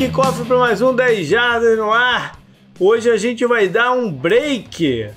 kickoff 0.00 0.46
para 0.46 0.56
mais 0.56 0.80
um 0.80 0.94
10 0.94 1.28
Jardas 1.28 1.76
no 1.76 1.92
ar. 1.92 2.38
Hoje 2.78 3.10
a 3.10 3.18
gente 3.18 3.44
vai 3.44 3.68
dar 3.68 3.92
um 3.92 4.10
break 4.10 5.10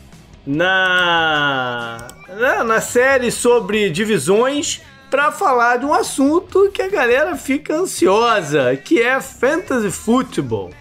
na, 0.46 2.06
na, 2.28 2.66
na 2.66 2.82
série 2.82 3.32
sobre 3.32 3.90
divisões 3.90 4.82
para 5.10 5.32
falar 5.32 5.78
de 5.78 5.86
um 5.86 5.94
assunto 5.94 6.70
que 6.70 6.82
a 6.82 6.90
galera 6.90 7.38
fica 7.38 7.76
ansiosa, 7.76 8.76
que 8.76 9.02
é 9.02 9.22
Fantasy 9.22 9.90
Football. 9.90 10.72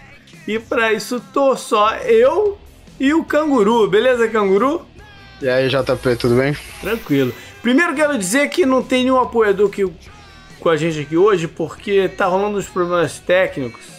E 0.45 0.59
para 0.59 0.91
isso 0.91 1.23
tô 1.31 1.55
só 1.55 1.95
eu 1.99 2.57
e 2.99 3.13
o 3.13 3.23
Canguru, 3.23 3.87
beleza, 3.87 4.27
Canguru? 4.27 4.85
E 5.41 5.47
aí, 5.47 5.69
JP, 5.69 6.17
tudo 6.19 6.35
bem? 6.35 6.53
Tranquilo. 6.81 7.33
Primeiro 7.61 7.95
quero 7.95 8.17
dizer 8.17 8.49
que 8.49 8.65
não 8.65 8.83
tem 8.83 9.05
nenhum 9.05 9.21
apoiador 9.21 9.69
que, 9.69 9.89
com 10.59 10.67
a 10.67 10.75
gente 10.75 10.99
aqui 10.99 11.15
hoje, 11.15 11.47
porque 11.47 12.09
tá 12.09 12.25
rolando 12.25 12.57
uns 12.57 12.67
problemas 12.67 13.17
técnicos. 13.17 13.92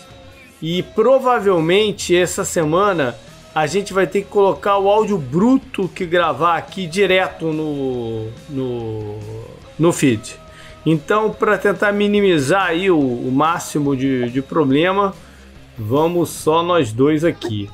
E 0.66 0.82
provavelmente 0.82 2.16
essa 2.16 2.42
semana 2.42 3.14
a 3.54 3.66
gente 3.66 3.92
vai 3.92 4.06
ter 4.06 4.22
que 4.22 4.28
colocar 4.28 4.78
o 4.78 4.88
áudio 4.88 5.18
bruto 5.18 5.86
que 5.88 6.06
gravar 6.06 6.56
aqui 6.56 6.86
direto 6.86 7.52
no, 7.52 8.30
no, 8.48 9.18
no 9.78 9.92
feed. 9.92 10.36
Então, 10.86 11.30
para 11.30 11.58
tentar 11.58 11.92
minimizar 11.92 12.68
aí 12.68 12.90
o, 12.90 12.98
o 12.98 13.30
máximo 13.30 13.94
de, 13.94 14.30
de 14.30 14.40
problema, 14.40 15.14
vamos 15.76 16.30
só 16.30 16.62
nós 16.62 16.94
dois 16.94 17.26
aqui. 17.26 17.68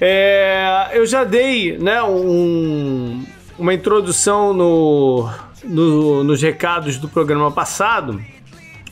É, 0.00 0.92
eu 0.94 1.04
já 1.04 1.24
dei 1.24 1.76
né, 1.76 2.02
um, 2.02 3.22
uma 3.58 3.74
introdução 3.74 4.54
no, 4.54 5.30
no, 5.62 6.24
nos 6.24 6.40
recados 6.40 6.96
do 6.96 7.06
programa 7.06 7.52
passado. 7.52 8.18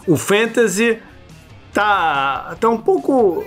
O 0.06 0.19
Fantasy 0.19 0.98
tá, 1.73 2.56
tá 2.61 2.69
um 2.69 2.78
pouco 2.78 3.45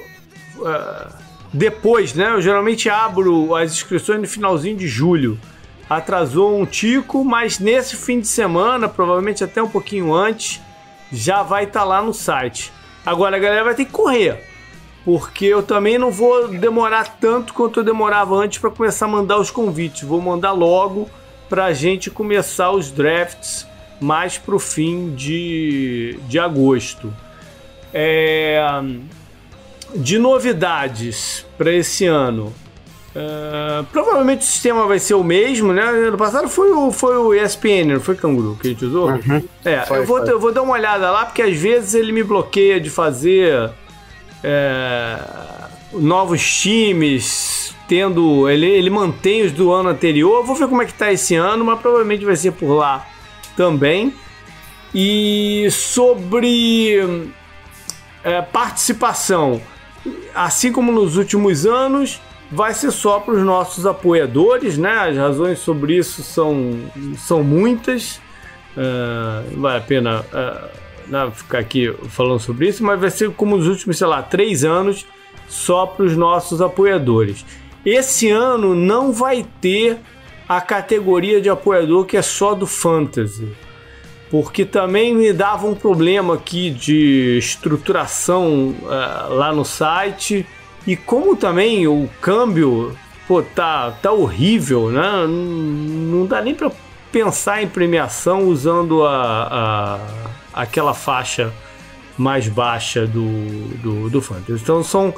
uh, 0.58 1.14
depois, 1.54 2.14
né? 2.14 2.32
Eu 2.32 2.42
geralmente 2.42 2.90
abro 2.90 3.56
as 3.56 3.72
inscrições 3.72 4.20
no 4.20 4.28
finalzinho 4.28 4.78
de 4.78 4.88
julho. 4.88 5.40
Atrasou 5.90 6.60
um 6.60 6.66
tico, 6.66 7.24
mas 7.24 7.60
nesse 7.60 7.96
fim 7.96 8.20
de 8.20 8.28
semana, 8.28 8.90
provavelmente 8.90 9.44
até 9.44 9.62
um 9.62 9.70
pouquinho 9.70 10.14
antes, 10.14 10.62
já 11.12 11.44
vai 11.44 11.66
estar 11.66 11.82
tá 11.82 11.86
lá 11.86 12.02
no 12.02 12.14
site. 12.14 12.74
Agora 13.06 13.38
a 13.38 13.40
galera 13.40 13.64
vai 13.64 13.76
ter 13.76 13.86
que 13.86 13.92
correr 13.92 14.56
porque 15.06 15.46
eu 15.46 15.62
também 15.62 16.00
não 16.00 16.10
vou 16.10 16.48
demorar 16.48 17.18
tanto 17.20 17.54
quanto 17.54 17.80
eu 17.80 17.84
demorava 17.84 18.36
antes 18.36 18.58
para 18.58 18.72
começar 18.72 19.06
a 19.06 19.10
mandar 19.10 19.40
os 19.40 19.52
convites. 19.52 20.02
Vou 20.02 20.20
mandar 20.20 20.52
logo 20.52 21.08
para 21.48 21.66
a 21.66 21.74
gente 21.74 22.10
começar 22.10 22.72
os 22.72 22.90
drafts 22.90 23.68
mais 24.02 24.40
para 24.40 24.56
o 24.56 24.60
fim 24.60 25.14
de, 25.14 26.20
de 26.28 26.40
agosto. 26.40 27.14
É, 27.98 28.62
de 29.96 30.20
novidades 30.20 31.46
para 31.58 31.72
esse 31.72 32.06
ano. 32.06 32.54
Uh, 33.16 33.86
provavelmente 33.94 34.42
o 34.42 34.44
sistema 34.44 34.86
vai 34.86 35.00
ser 35.00 35.14
o 35.14 35.24
mesmo, 35.24 35.72
né? 35.72 35.82
Ano 35.82 36.18
passado 36.18 36.50
foi 36.50 36.70
o, 36.74 36.92
foi 36.92 37.16
o 37.16 37.34
ESPN, 37.34 37.94
não 37.94 38.02
foi 38.02 38.16
Canguru 38.16 38.58
que 38.60 38.68
a 38.68 38.72
gente 38.72 38.84
usou? 38.84 39.12
Uhum. 39.12 39.42
É, 39.64 39.80
foi, 39.86 40.00
eu, 40.00 40.06
vou, 40.06 40.20
eu 40.26 40.38
vou 40.38 40.52
dar 40.52 40.64
uma 40.64 40.74
olhada 40.74 41.10
lá, 41.10 41.26
porque 41.26 41.42
às 41.42 41.56
vezes 41.56 41.94
ele 41.94 42.12
me 42.12 42.24
bloqueia 42.24 42.78
de 42.78 42.90
fazer 42.90 43.72
é, 44.44 45.18
novos 45.94 46.44
times, 46.60 47.74
tendo. 47.88 48.50
Ele, 48.50 48.66
ele 48.66 48.90
mantém 48.90 49.44
os 49.44 49.54
do 49.54 49.72
ano 49.72 49.88
anterior. 49.88 50.44
Vou 50.44 50.56
ver 50.56 50.68
como 50.68 50.82
é 50.82 50.86
que 50.86 50.94
tá 50.94 51.10
esse 51.10 51.36
ano, 51.36 51.64
mas 51.64 51.80
provavelmente 51.80 52.26
vai 52.26 52.36
ser 52.36 52.52
por 52.52 52.74
lá 52.74 53.08
também. 53.56 54.14
E 54.94 55.68
sobre 55.72 57.32
é, 58.26 58.42
participação, 58.42 59.62
assim 60.34 60.72
como 60.72 60.92
nos 60.92 61.16
últimos 61.16 61.66
anos, 61.66 62.20
vai 62.52 62.74
ser 62.74 62.92
só 62.92 63.20
para 63.20 63.36
os 63.36 63.44
nossos 63.44 63.86
apoiadores, 63.86 64.78
né? 64.78 65.10
As 65.10 65.16
razões 65.16 65.60
sobre 65.60 65.96
isso 65.96 66.24
são, 66.24 66.74
são 67.18 67.44
muitas. 67.44 68.20
Uh, 68.76 69.60
vale 69.60 69.78
a 69.78 69.82
pena. 69.82 70.22
Uh, 70.22 70.86
ficar 71.34 71.60
aqui 71.60 71.94
falando 72.10 72.40
sobre 72.40 72.68
isso, 72.68 72.84
mas 72.84 73.00
vai 73.00 73.12
ser 73.12 73.30
como 73.32 73.56
os 73.56 73.68
últimos, 73.68 73.96
sei 73.96 74.08
lá, 74.08 74.24
três 74.24 74.64
anos 74.64 75.06
só 75.48 75.86
para 75.86 76.04
os 76.04 76.18
nossos 76.18 76.62
apoiadores. 76.62 77.46
Esse 77.86 78.32
ano 78.32 78.74
não 78.74 79.14
vai 79.14 79.46
ter 79.62 80.00
a 80.50 80.60
categoria 80.60 81.40
de 81.40 81.48
apoiador 81.48 82.06
que 82.06 82.18
é 82.18 82.24
só 82.24 82.56
do 82.56 82.66
Fantasy, 82.66 83.48
porque 84.30 84.66
também 84.66 85.14
me 85.14 85.32
dava 85.32 85.68
um 85.68 85.76
problema 85.76 86.34
aqui 86.34 86.70
de 86.70 87.38
estruturação 87.38 88.76
uh, 88.82 89.34
lá 89.34 89.54
no 89.54 89.64
site 89.64 90.46
e 90.86 90.96
como 90.96 91.36
também 91.36 91.88
o 91.88 92.10
câmbio 92.22 92.96
pô, 93.28 93.42
tá, 93.42 93.92
tá 94.02 94.12
horrível, 94.12 94.90
né? 94.90 95.26
Não 95.28 96.26
dá 96.26 96.42
nem 96.42 96.54
para 96.54 96.72
pensar 97.12 97.64
em 97.64 97.68
premiação 97.68 98.48
usando 98.48 99.04
a, 99.04 100.00
a, 100.54 100.62
aquela 100.62 100.94
faixa 100.94 101.52
mais 102.18 102.48
baixa 102.48 103.06
do, 103.06 103.68
do, 103.82 104.10
do 104.10 104.22
Fantasy. 104.22 104.62
Então 104.62 104.84
são, 104.84 105.14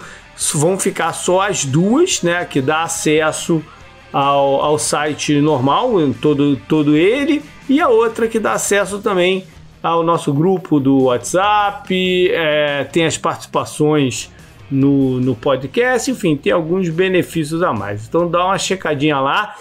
vão 0.53 0.79
ficar 0.79 1.13
só 1.13 1.41
as 1.41 1.66
duas, 1.66 2.22
né? 2.22 2.45
Que 2.45 2.62
dá 2.62 2.84
acesso 2.84 3.63
ao, 4.12 4.62
ao 4.62 4.79
site 4.79 5.39
normal, 5.41 5.91
todo, 6.22 6.56
todo 6.68 6.95
ele, 6.95 7.44
e 7.70 7.82
a 7.82 7.88
outra 7.88 8.28
que 8.28 8.40
dá 8.40 8.54
acesso 8.54 9.00
também 9.00 9.46
ao 9.82 10.04
nosso 10.04 10.34
grupo 10.34 10.80
do 10.80 11.04
WhatsApp, 11.04 12.32
é, 12.32 12.84
tem 12.86 13.06
as 13.06 13.18
participações 13.18 14.32
no, 14.70 15.20
no 15.20 15.36
podcast, 15.36 16.10
enfim, 16.12 16.36
tem 16.36 16.52
alguns 16.52 16.90
benefícios 16.90 17.64
a 17.64 17.74
mais. 17.74 18.08
Então 18.08 18.30
dá 18.30 18.46
uma 18.46 18.58
checadinha 18.58 19.20
lá. 19.20 19.56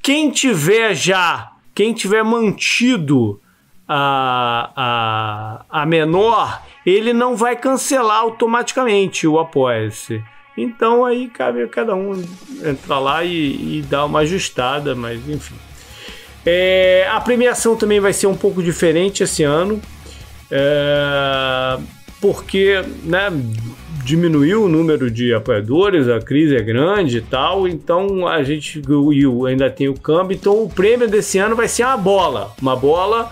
Quem 0.00 0.30
tiver 0.30 0.94
já 0.94 1.52
quem 1.74 1.92
tiver 1.92 2.22
mantido 2.22 3.40
a, 3.88 4.70
a, 5.70 5.82
a 5.82 5.86
menor, 5.86 6.62
ele 6.84 7.12
não 7.12 7.36
vai 7.36 7.56
cancelar 7.56 8.18
automaticamente 8.18 9.26
o 9.26 9.38
apoia-se. 9.38 10.22
Então 10.56 11.04
aí 11.04 11.28
cabe 11.28 11.62
a 11.62 11.68
cada 11.68 11.94
um 11.94 12.22
entrar 12.62 12.98
lá 12.98 13.24
e, 13.24 13.78
e 13.78 13.82
dar 13.82 14.04
uma 14.04 14.20
ajustada, 14.20 14.94
mas 14.94 15.26
enfim. 15.28 15.54
É, 16.44 17.06
a 17.10 17.20
premiação 17.20 17.76
também 17.76 18.00
vai 18.00 18.12
ser 18.12 18.26
um 18.26 18.36
pouco 18.36 18.62
diferente 18.62 19.22
esse 19.22 19.42
ano, 19.44 19.80
é, 20.50 21.78
porque 22.20 22.82
né, 23.04 23.30
diminuiu 24.04 24.64
o 24.64 24.68
número 24.68 25.10
de 25.10 25.32
apoiadores, 25.32 26.08
a 26.08 26.20
crise 26.20 26.56
é 26.56 26.62
grande 26.62 27.18
e 27.18 27.22
tal, 27.22 27.68
então 27.68 28.26
a 28.26 28.42
gente 28.42 28.82
ainda 29.48 29.70
tem 29.70 29.88
o 29.88 29.94
câmbio, 29.94 30.34
então 30.34 30.62
o 30.62 30.68
prêmio 30.68 31.08
desse 31.08 31.38
ano 31.38 31.54
vai 31.54 31.68
ser 31.68 31.84
uma 31.84 31.96
bola, 31.96 32.52
uma 32.60 32.74
bola 32.74 33.30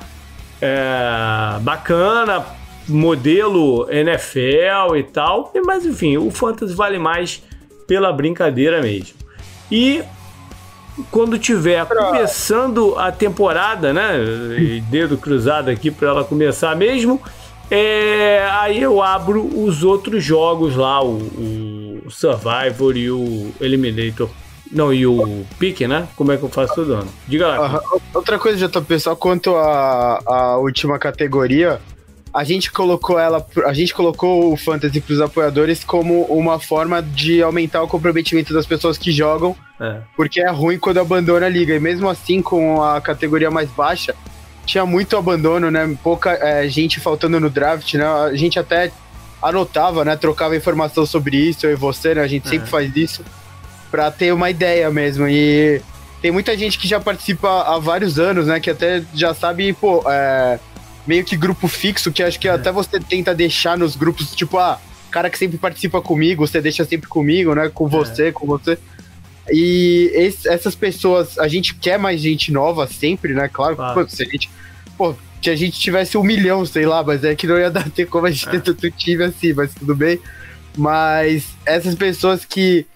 é, 0.60 1.59
bacana, 1.60 2.44
modelo 2.88 3.91
NFL 3.91 4.97
e 4.97 5.03
tal, 5.03 5.53
mas 5.65 5.84
enfim, 5.84 6.16
o 6.16 6.31
Fantasy 6.31 6.75
vale 6.75 6.99
mais 6.99 7.43
pela 7.87 8.12
brincadeira 8.12 8.81
mesmo. 8.81 9.17
E 9.70 10.02
quando 11.11 11.38
tiver 11.38 11.85
começando 11.87 12.99
a 12.99 13.12
temporada, 13.12 13.93
né, 13.93 14.12
dedo 14.91 15.17
cruzado 15.17 15.70
aqui 15.70 15.91
para 15.91 16.08
ela 16.08 16.25
começar 16.25 16.75
mesmo, 16.76 17.20
é, 17.70 18.49
aí 18.50 18.82
eu 18.82 19.00
abro 19.00 19.44
os 19.44 19.85
outros 19.85 20.25
jogos 20.25 20.75
lá, 20.75 21.02
o, 21.02 21.19
o, 22.05 22.11
Survivor 22.11 22.97
e 22.97 23.11
o 23.11 23.52
Eliminator. 23.61 24.29
Não, 24.73 24.93
e 24.93 25.06
o 25.06 25.44
Pique, 25.58 25.87
né? 25.87 26.08
Como 26.17 26.32
é 26.32 26.37
que 26.37 26.43
eu 26.43 26.49
faço 26.49 26.75
todo 26.75 26.94
ano? 26.94 27.08
Diga 27.26 27.49
lá. 27.49 27.82
outra 28.14 28.38
coisa, 28.38 28.69
JP, 28.69 29.00
só 29.00 29.17
quanto 29.17 29.55
à 29.56 30.58
última 30.58 30.99
categoria, 30.99 31.81
a 32.32 32.44
gente 32.44 32.71
colocou 32.71 33.19
ela, 33.19 33.44
a 33.67 33.73
gente 33.73 33.93
colocou 33.93 34.53
o 34.53 34.56
Fantasy 34.56 35.00
para 35.00 35.12
os 35.12 35.21
apoiadores 35.21 35.82
como 35.82 36.23
uma 36.25 36.61
forma 36.61 37.03
de 37.03 37.43
aumentar 37.43 37.82
o 37.82 37.88
comprometimento 37.88 38.55
das 38.55 38.67
pessoas 38.67 38.97
que 38.97 39.11
jogam, 39.11 39.56
é. 39.81 39.99
porque 40.17 40.41
é 40.41 40.49
ruim 40.50 40.79
quando 40.79 41.00
abandona 41.00 41.47
a 41.47 41.49
liga. 41.49 41.75
E 41.75 41.81
mesmo 41.81 42.09
assim, 42.09 42.41
com 42.41 42.82
a 42.82 43.00
categoria 43.00 43.50
mais 43.50 43.69
baixa, 43.71 44.15
tinha 44.65 44.87
muito 44.87 45.17
abandono, 45.17 45.71
né? 45.71 45.97
Pouca 46.03 46.31
é, 46.31 46.69
gente 46.69 47.00
faltando 47.00 47.41
no 47.41 47.50
draft, 47.50 47.94
né? 47.94 48.05
A 48.05 48.37
gente 48.37 48.59
até 48.59 48.93
anotava, 49.43 50.05
né? 50.05 50.17
Trocava 50.17 50.56
informação 50.56 51.05
sobre 51.05 51.37
isso, 51.37 51.67
eu 51.67 51.73
e 51.73 51.76
você, 51.76 52.15
né? 52.15 52.23
A 52.23 52.29
gente 52.29 52.49
sempre 52.49 52.69
é. 52.69 52.71
faz 52.71 52.94
isso 52.94 53.25
para 53.91 54.11
ter 54.11 54.33
uma 54.33 54.49
ideia 54.49 54.88
mesmo. 54.91 55.26
E 55.29 55.83
tem 56.23 56.31
muita 56.31 56.56
gente 56.56 56.79
que 56.79 56.87
já 56.87 57.00
participa 57.00 57.62
há 57.62 57.79
vários 57.79 58.21
anos, 58.21 58.47
né? 58.47 58.61
Que 58.61 58.71
até 58.71 59.03
já 59.12 59.35
sabe, 59.35 59.73
pô, 59.73 60.05
é, 60.06 60.61
meio 61.06 61.25
que 61.25 61.37
grupo 61.37 61.69
fixo, 61.69 62.12
que 62.12 62.23
acho 62.23 62.38
que 62.38 62.49
é. 62.49 62.52
até 62.52 62.70
você 62.70 63.00
tenta 63.00 63.35
deixar 63.35 63.76
nos 63.76 63.97
grupos, 63.97 64.35
tipo, 64.35 64.58
ah, 64.58 64.81
cara 65.11 65.29
que 65.29 65.38
sempre 65.38 65.58
participa 65.58 66.00
comigo, 66.00 66.47
você 66.47 66.61
deixa 66.61 66.85
sempre 66.85 67.08
comigo, 67.08 67.55
né? 67.55 67.70
Com 67.73 67.87
é. 67.87 67.91
você, 67.91 68.32
com 68.32 68.47
você. 68.47 68.79
E 69.50 70.11
esse, 70.14 70.49
essas 70.49 70.75
pessoas, 70.75 71.38
a 71.38 71.49
gente 71.49 71.75
quer 71.75 71.99
mais 71.99 72.20
gente 72.20 72.52
nova 72.52 72.87
sempre, 72.87 73.35
né? 73.35 73.49
Claro, 73.49 73.76
claro. 73.76 73.94
Pô, 73.94 74.08
se 74.08 74.23
a 74.23 74.26
gente. 74.26 74.50
Pô, 74.97 75.14
que 75.41 75.50
a 75.50 75.56
gente 75.56 75.81
tivesse 75.81 76.17
um 76.17 76.23
milhão, 76.23 76.64
sei 76.67 76.87
lá, 76.87 77.02
mas 77.02 77.25
é 77.25 77.35
que 77.35 77.47
não 77.47 77.58
ia 77.58 77.70
dar 77.70 77.88
ter 77.91 78.06
como 78.06 78.26
a 78.26 78.31
gente 78.31 78.49
é. 78.49 78.52
ter 78.52 78.62
tanto 78.62 78.91
time 78.91 79.25
assim, 79.25 79.52
mas 79.52 79.75
tudo 79.75 79.94
bem. 79.94 80.19
Mas 80.76 81.49
essas 81.67 81.94
pessoas 81.94 82.44
que 82.44 82.87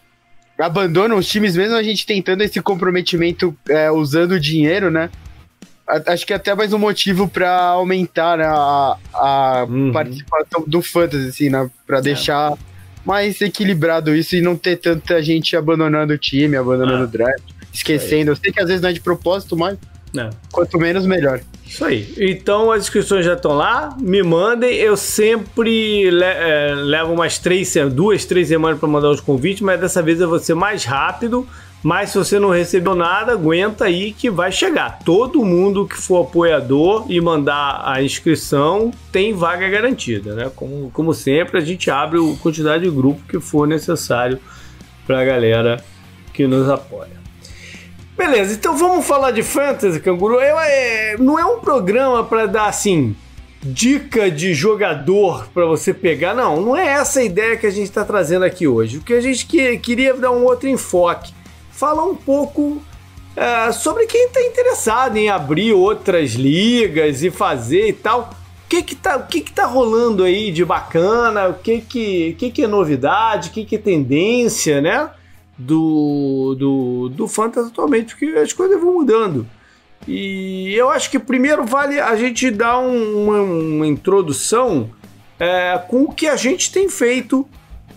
abandonam 0.59 1.17
os 1.17 1.27
times, 1.27 1.56
mesmo 1.56 1.75
a 1.75 1.83
gente 1.83 2.06
tentando 2.06 2.43
esse 2.43 2.61
comprometimento 2.61 3.56
é, 3.69 3.91
usando 3.91 4.39
dinheiro, 4.39 4.91
né? 4.91 5.11
Acho 5.87 6.27
que 6.27 6.33
é 6.33 6.37
até 6.37 6.55
mais 6.55 6.73
um 6.73 6.79
motivo 6.79 7.29
para 7.29 7.59
aumentar 7.59 8.39
né, 8.39 8.47
a, 8.47 8.97
a 9.13 9.67
uhum. 9.69 9.93
participação 9.93 10.65
do 10.67 10.81
Fantasy, 10.81 11.29
assim, 11.29 11.51
né? 11.51 11.71
Pra 11.87 11.99
é. 11.99 12.03
deixar 12.03 12.55
mais 13.05 13.41
equilibrado 13.41 14.15
isso 14.15 14.35
e 14.35 14.41
não 14.41 14.57
ter 14.57 14.77
tanta 14.77 15.23
gente 15.23 15.55
abandonando 15.57 16.15
o 16.15 16.19
time, 16.19 16.57
abandonando 16.57 17.03
ah. 17.03 17.07
o 17.07 17.07
draft, 17.07 17.43
esquecendo. 17.73 18.31
Eu 18.31 18.37
sei 18.37 18.51
que 18.51 18.61
às 18.61 18.67
vezes 18.67 18.81
não 18.81 18.89
é 18.89 18.93
de 18.95 19.01
propósito, 19.01 19.57
mas 19.57 19.77
é. 20.17 20.31
quanto 20.51 20.79
menos, 20.79 21.07
melhor. 21.07 21.41
Isso 21.67 21.85
aí. 21.85 22.15
Então 22.19 22.71
as 22.71 22.85
inscrições 22.85 23.25
já 23.25 23.35
estão 23.35 23.53
lá, 23.53 23.97
me 24.01 24.23
mandem. 24.23 24.75
Eu 24.75 24.97
sempre 24.97 26.11
le 26.11 26.25
é, 26.25 26.75
levo 26.75 27.13
umas 27.13 27.39
três, 27.39 27.75
duas, 27.93 28.25
três 28.25 28.49
semanas 28.49 28.79
para 28.79 28.89
mandar 28.89 29.11
os 29.11 29.21
convites, 29.21 29.61
mas 29.61 29.81
dessa 29.81 30.03
vez 30.03 30.21
eu 30.21 30.29
vou 30.29 30.39
ser 30.39 30.55
mais 30.55 30.85
rápido. 30.85 31.47
Mas 31.85 32.09
se 32.09 32.17
você 32.17 32.39
não 32.39 32.49
recebeu 32.49 32.95
nada, 32.95 33.33
aguenta 33.33 33.85
aí 33.85 34.15
que 34.15 34.31
vai 34.31 34.51
chegar. 34.51 35.01
Todo 35.05 35.45
mundo 35.45 35.87
que 35.87 35.99
for 35.99 36.23
apoiador 36.23 37.05
e 37.11 37.21
mandar 37.21 37.83
a 37.85 38.03
inscrição 38.03 38.91
tem 39.13 39.35
vaga 39.35 39.69
garantida, 39.69 40.35
né? 40.35 40.51
Como, 40.57 40.91
como 40.91 41.13
sempre, 41.13 41.59
a 41.59 41.61
gente 41.61 41.91
abre 41.91 42.19
a 42.19 42.43
quantidade 42.43 42.85
de 42.85 42.91
grupo 42.91 43.21
que 43.29 43.39
for 43.39 43.69
necessário 43.69 44.41
para 45.07 45.21
a 45.21 45.25
galera 45.27 45.85
que 46.33 46.47
nos 46.47 46.71
apoia. 46.71 47.23
Beleza, 48.17 48.55
então 48.55 48.75
vamos 48.79 49.07
falar 49.07 49.33
de 49.33 49.43
fantasy, 49.43 50.01
canguru. 50.01 50.37
Eu, 50.37 50.59
é, 50.59 51.19
não 51.19 51.39
é 51.39 51.45
um 51.45 51.59
programa 51.59 52.25
para 52.25 52.47
dar 52.47 52.65
assim 52.65 53.15
dica 53.63 54.31
de 54.31 54.55
jogador 54.55 55.49
para 55.53 55.67
você 55.67 55.93
pegar. 55.93 56.33
Não, 56.33 56.63
não 56.63 56.75
é 56.75 56.87
essa 56.87 57.21
a 57.21 57.25
ideia 57.25 57.59
que 57.59 57.67
a 57.67 57.71
gente 57.71 57.85
está 57.89 58.07
trazendo 58.07 58.47
aqui 58.47 58.67
hoje. 58.67 58.97
O 58.97 59.01
que 59.03 59.13
a 59.13 59.21
gente 59.21 59.45
que, 59.45 59.77
queria 59.77 60.15
dar 60.15 60.31
um 60.31 60.45
outro 60.45 60.67
enfoque 60.67 61.44
falar 61.75 62.05
um 62.05 62.15
pouco 62.15 62.81
é, 63.37 63.73
sobre 63.73 64.06
quem 64.06 64.26
está 64.26 64.41
interessado 64.43 65.17
em 65.17 65.29
abrir 65.29 65.73
outras 65.73 66.32
ligas 66.32 67.23
e 67.23 67.31
fazer 67.31 67.88
e 67.88 67.93
tal. 67.93 68.31
O 68.65 68.69
que 68.69 68.82
que 68.82 68.94
tá, 68.94 69.17
o 69.17 69.26
que 69.26 69.41
que 69.41 69.53
tá 69.53 69.67
rolando 69.67 70.25
aí 70.25 70.50
de 70.50 70.65
bacana? 70.65 71.49
O 71.49 71.55
que 71.55 71.81
que, 71.81 72.35
que, 72.35 72.50
que 72.50 72.65
é 72.65 72.67
novidade? 72.67 73.50
O 73.50 73.53
que 73.53 73.65
que 73.65 73.76
é 73.76 73.79
tendência, 73.79 74.81
né? 74.81 75.11
Do, 75.56 76.56
do, 76.59 77.09
do 77.11 77.29
Fantasy 77.29 77.69
atualmente, 77.69 78.17
porque 78.17 78.27
as 78.38 78.53
coisas 78.53 78.81
vão 78.81 78.94
mudando. 78.94 79.47
E 80.06 80.75
eu 80.75 80.91
acho 80.91 81.11
que 81.11 81.19
primeiro 81.19 81.65
vale 81.65 82.00
a 82.00 82.15
gente 82.17 82.50
dar 82.50 82.79
um, 82.79 83.25
uma, 83.25 83.41
uma, 83.41 83.87
introdução 83.87 84.91
é, 85.38 85.81
com 85.88 86.03
o 86.03 86.12
que 86.12 86.27
a 86.27 86.37
gente 86.37 86.73
tem 86.73 86.88
feito 86.88 87.47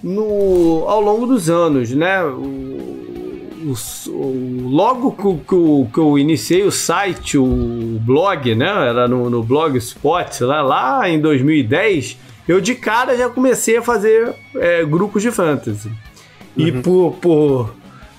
no, 0.01 0.85
ao 0.87 1.01
longo 1.01 1.25
dos 1.25 1.49
anos, 1.49 1.91
né? 1.91 2.23
O, 2.23 3.26
o, 3.67 4.11
o, 4.11 4.69
logo 4.69 5.11
que, 5.11 5.45
que, 5.45 5.93
que, 5.93 5.99
eu 5.99 6.17
iniciei 6.17 6.63
o 6.63 6.71
site, 6.71 7.37
o 7.37 7.99
blog, 8.01 8.55
né? 8.55 8.67
Era 8.67 9.07
no, 9.07 9.29
no 9.29 9.43
Blogspot, 9.43 10.43
lá, 10.43 10.61
lá 10.61 11.09
em 11.09 11.19
2010, 11.19 12.17
eu 12.47 12.61
de 12.61 12.75
cara 12.75 13.17
já 13.17 13.29
comecei 13.29 13.77
a 13.77 13.81
fazer 13.81 14.33
é, 14.55 14.85
grupos 14.85 15.21
de 15.21 15.31
fantasy. 15.31 15.89
Uhum. 16.55 16.67
E 16.67 16.71
por, 16.71 17.15
por, 17.21 17.75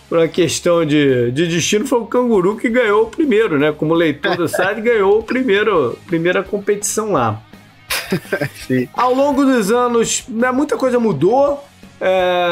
por 0.09 0.19
uma 0.19 0.29
questão 0.29 0.85
de, 0.85 1.31
de 1.33 1.47
destino, 1.47 1.87
foi 1.87 2.01
o 2.01 2.07
Canguru 2.07 2.57
que 2.57 2.69
ganhou 2.69 3.05
o 3.05 3.07
primeiro, 3.07 3.59
né? 3.59 3.73
Como 3.73 3.95
leitor 3.95 4.37
do 4.37 4.47
site, 4.47 4.81
ganhou 4.81 5.19
o 5.19 5.23
primeiro, 5.23 5.99
primeira 6.07 6.43
competição 6.43 7.13
lá. 7.13 7.43
Ao 8.93 9.15
longo 9.15 9.45
dos 9.45 9.71
anos, 9.71 10.25
né, 10.29 10.51
muita 10.51 10.77
coisa 10.77 11.01
mudou. 11.01 11.65
É, 12.01 12.47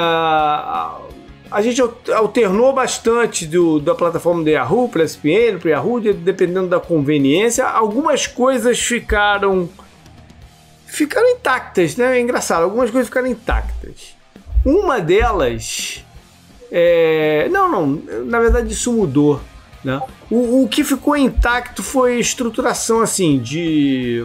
a 1.57 1.63
gente 1.63 1.83
alternou 2.13 2.71
bastante 2.75 3.47
do, 3.47 3.81
da 3.81 3.95
plataforma 3.95 4.45
do 4.45 4.51
Yahoo 4.51 4.91
para 4.91 5.03
SPN, 5.05 5.59
para 5.59 5.71
Yahoo, 5.71 5.99
dependendo 6.13 6.69
da 6.69 6.79
conveniência. 6.79 7.65
Algumas 7.65 8.27
coisas 8.27 8.79
ficaram 8.79 9.67
ficaram 10.85 11.27
intactas, 11.31 11.97
né? 11.97 12.19
É 12.19 12.21
engraçado, 12.21 12.65
algumas 12.65 12.91
coisas 12.91 13.09
ficaram 13.09 13.27
intactas. 13.27 14.15
Uma 14.67 15.01
delas 15.01 16.05
é... 16.71 17.49
não, 17.51 17.71
não, 17.71 17.87
na 18.27 18.39
verdade 18.39 18.71
isso 18.71 18.93
mudou, 18.93 19.41
né? 19.83 19.99
O, 20.31 20.63
o 20.63 20.69
que 20.69 20.85
ficou 20.85 21.17
intacto 21.17 21.83
foi 21.83 22.21
estruturação 22.21 23.01
assim 23.01 23.39
de 23.39 24.23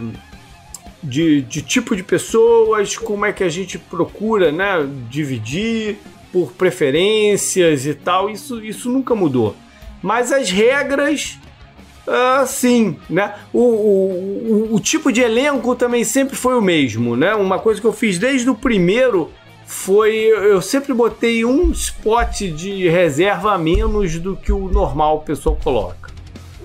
de, 1.02 1.40
de 1.40 1.62
tipo 1.62 1.96
de 1.96 2.02
pessoas, 2.02 2.94
como 2.94 3.24
é 3.24 3.32
que 3.32 3.42
a 3.42 3.48
gente 3.48 3.78
procura, 3.78 4.52
né, 4.52 4.86
dividir 5.08 5.96
por 6.32 6.52
preferências 6.52 7.86
e 7.86 7.94
tal, 7.94 8.30
isso, 8.30 8.64
isso 8.64 8.90
nunca 8.90 9.14
mudou. 9.14 9.54
Mas 10.02 10.32
as 10.32 10.50
regras, 10.50 11.38
uh, 12.06 12.46
sim, 12.46 12.96
né? 13.08 13.34
O, 13.52 13.60
o, 13.60 14.70
o, 14.72 14.74
o, 14.74 14.80
tipo 14.80 15.12
de 15.12 15.20
elenco 15.20 15.76
também 15.76 16.02
sempre 16.02 16.34
foi 16.34 16.56
o 16.56 16.62
mesmo, 16.62 17.14
né? 17.16 17.34
Uma 17.34 17.58
coisa 17.58 17.80
que 17.80 17.86
eu 17.86 17.92
fiz 17.92 18.18
desde 18.18 18.48
o 18.48 18.54
primeiro 18.54 19.30
foi 19.64 20.14
eu 20.14 20.60
sempre 20.60 20.92
botei 20.92 21.44
um 21.44 21.70
spot 21.70 22.42
de 22.42 22.88
reserva 22.88 23.54
a 23.54 23.58
menos 23.58 24.18
do 24.18 24.36
que 24.36 24.52
o 24.52 24.68
normal 24.68 25.18
o 25.18 25.20
pessoal 25.20 25.56
coloca. 25.62 26.10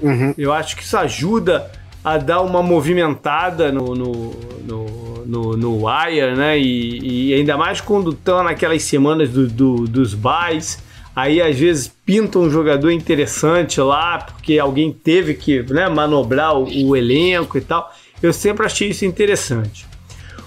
Uhum. 0.02 0.34
Eu 0.38 0.52
acho 0.52 0.76
que 0.76 0.84
isso 0.84 0.98
ajuda 0.98 1.72
a 2.04 2.18
dar 2.18 2.42
uma 2.42 2.62
movimentada 2.64 3.72
no, 3.72 3.96
no, 3.96 4.32
no 4.64 5.07
no, 5.28 5.58
no 5.58 5.86
Wire, 5.86 6.36
né? 6.36 6.58
E, 6.58 7.30
e 7.30 7.34
ainda 7.34 7.58
mais 7.58 7.82
quando 7.82 8.12
estão 8.12 8.44
naquelas 8.44 8.82
semanas 8.84 9.30
do, 9.30 9.48
do, 9.48 9.76
dos 9.88 10.14
buys. 10.14 10.80
Aí 11.16 11.42
às 11.42 11.58
vezes 11.58 11.92
pinta 12.06 12.38
um 12.38 12.50
jogador 12.50 12.92
interessante 12.92 13.82
lá, 13.82 14.20
porque 14.20 14.60
alguém 14.60 14.94
teve 14.94 15.34
que 15.34 15.64
né, 15.64 15.90
manobrar 15.90 16.56
o, 16.56 16.64
o 16.88 16.96
elenco 16.96 17.58
e 17.58 17.62
tal. 17.62 17.92
Eu 18.22 18.32
sempre 18.32 18.66
achei 18.66 18.90
isso 18.90 19.04
interessante. 19.04 19.86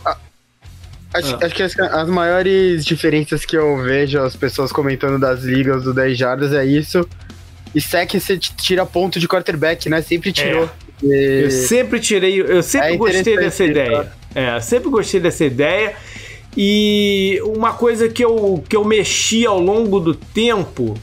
Ah, 0.04 0.16
acho, 1.14 1.34
ah. 1.34 1.38
acho, 1.42 1.54
que 1.54 1.62
as, 1.62 1.78
as, 1.78 2.08
maiores 2.08 2.84
diferenças 2.84 3.44
que 3.44 3.56
eu 3.56 3.82
vejo 3.82 4.20
as 4.20 4.36
pessoas 4.36 4.70
comentando 4.70 5.18
das 5.18 5.42
ligas 5.42 5.82
do 5.82 5.92
10 5.92 6.16
jardas 6.16 6.52
é 6.52 6.64
isso. 6.64 7.06
E 7.74 7.80
SEC 7.80 8.20
você 8.20 8.38
tira 8.38 8.86
ponto 8.86 9.18
de 9.18 9.26
quarterback, 9.26 9.88
né? 9.88 10.00
Sempre 10.02 10.32
tirou. 10.32 10.70
É. 11.02 11.06
E... 11.06 11.42
Eu 11.44 11.50
sempre 11.50 11.98
tirei, 11.98 12.40
eu 12.40 12.62
sempre 12.62 12.94
é 12.94 12.96
gostei 12.96 13.36
dessa 13.36 13.64
ideia. 13.64 14.19
É, 14.34 14.60
sempre 14.60 14.90
gostei 14.90 15.20
dessa 15.20 15.44
ideia. 15.44 15.94
E 16.56 17.40
uma 17.44 17.72
coisa 17.72 18.08
que 18.08 18.24
eu, 18.24 18.62
que 18.68 18.76
eu 18.76 18.84
mexi 18.84 19.46
ao 19.46 19.60
longo 19.60 20.00
do 20.00 20.14
tempo 20.14 20.94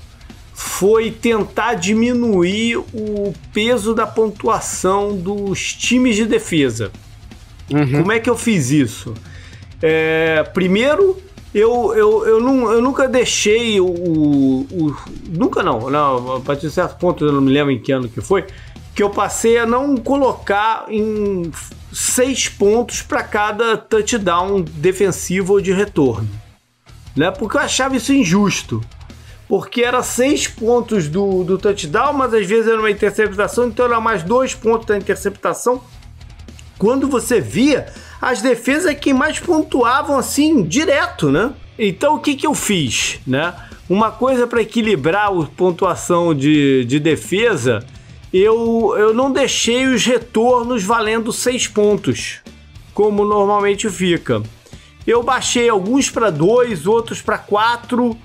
foi 0.53 1.12
tentar 1.12 1.75
diminuir 1.75 2.77
o 2.77 3.34
peso 3.53 3.93
da 3.93 4.07
pontuação 4.07 5.15
dos 5.15 5.74
times 5.74 6.15
de 6.15 6.25
defesa. 6.25 6.91
Uhum. 7.72 8.01
Como 8.01 8.12
é 8.12 8.19
que 8.19 8.29
eu 8.29 8.36
fiz 8.36 8.72
isso? 8.72 9.13
É, 9.81 10.43
primeiro, 10.53 11.22
eu, 11.53 11.93
eu, 11.96 12.27
eu, 12.27 12.41
não, 12.41 12.72
eu 12.72 12.81
nunca 12.81 13.07
deixei 13.07 13.79
o, 13.79 13.88
o, 13.88 14.96
Nunca 15.29 15.62
não, 15.63 15.89
não, 15.89 16.38
a 16.38 16.39
partir 16.39 16.67
de 16.67 16.74
certo 16.74 16.98
ponto, 16.98 17.24
eu 17.24 17.31
não 17.31 17.41
me 17.41 17.51
lembro 17.51 17.72
em 17.72 17.79
que 17.79 17.91
ano 17.91 18.10
que 18.10 18.19
foi, 18.19 18.46
que 18.96 19.03
eu 19.03 19.10
passei 19.10 19.57
a 19.57 19.65
não 19.65 19.96
colocar 19.96 20.86
em 20.89 21.51
seis 21.98 22.48
pontos 22.48 23.01
para 23.01 23.24
cada 23.24 23.75
touchdown 23.75 24.62
defensivo 24.62 25.54
ou 25.54 25.62
de 25.62 25.74
retorno. 25.74 26.30
Né? 27.16 27.32
Porque 27.32 27.58
eu 27.58 27.62
achava 27.62 27.98
isso 27.98 28.13
injusto. 28.13 28.84
Porque 29.48 29.82
era 29.82 30.04
seis 30.04 30.46
pontos 30.46 31.08
do, 31.08 31.44
do 31.44 31.58
touchdown, 31.58 32.13
mas 32.13 32.36
às 32.36 32.46
vezes 32.46 32.68
era 32.70 32.77
uma 32.77 32.92
interceptação, 32.92 33.68
então 33.68 33.88
era 33.88 34.00
mais 34.00 34.22
dois 34.22 34.54
pontos 34.54 34.86
da 34.86 34.96
interceptação. 34.96 35.82
Quando 36.77 37.08
você 37.08 37.42
via, 37.42 37.92
as 38.22 38.44
defesas 38.44 38.92
é 38.92 38.94
que 38.94 39.12
mais 39.12 39.39
pontuavam 39.39 40.20
assim, 40.20 40.62
direto, 40.62 41.32
né? 41.32 41.51
Então 41.80 42.13
o 42.13 42.20
que, 42.20 42.36
que 42.36 42.46
eu 42.46 42.54
fiz, 42.54 43.20
né? 43.25 43.56
Uma 43.89 44.12
coisa 44.12 44.46
para 44.46 44.62
equilibrar 44.62 45.32
a 45.32 45.46
pontuação 45.46 46.36
de, 46.36 46.86
de 46.86 47.00
defesa 47.00 47.84
eu, 48.34 48.93
eu 48.98 49.13
não 49.13 49.31
deixei 49.31 49.86
os 49.86 50.05
retornos 50.05 50.84
valendo 50.84 51.31
6 51.31 51.67
pontos, 51.67 52.41
como 52.93 53.24
normalmente 53.24 53.89
fica. 53.89 54.41
Eu 55.05 55.24
baixei 55.24 55.69
alguns 55.69 56.10
para 56.10 56.29
2, 56.29 56.86
outros 56.86 57.22
para 57.22 57.38
4. 57.38 58.17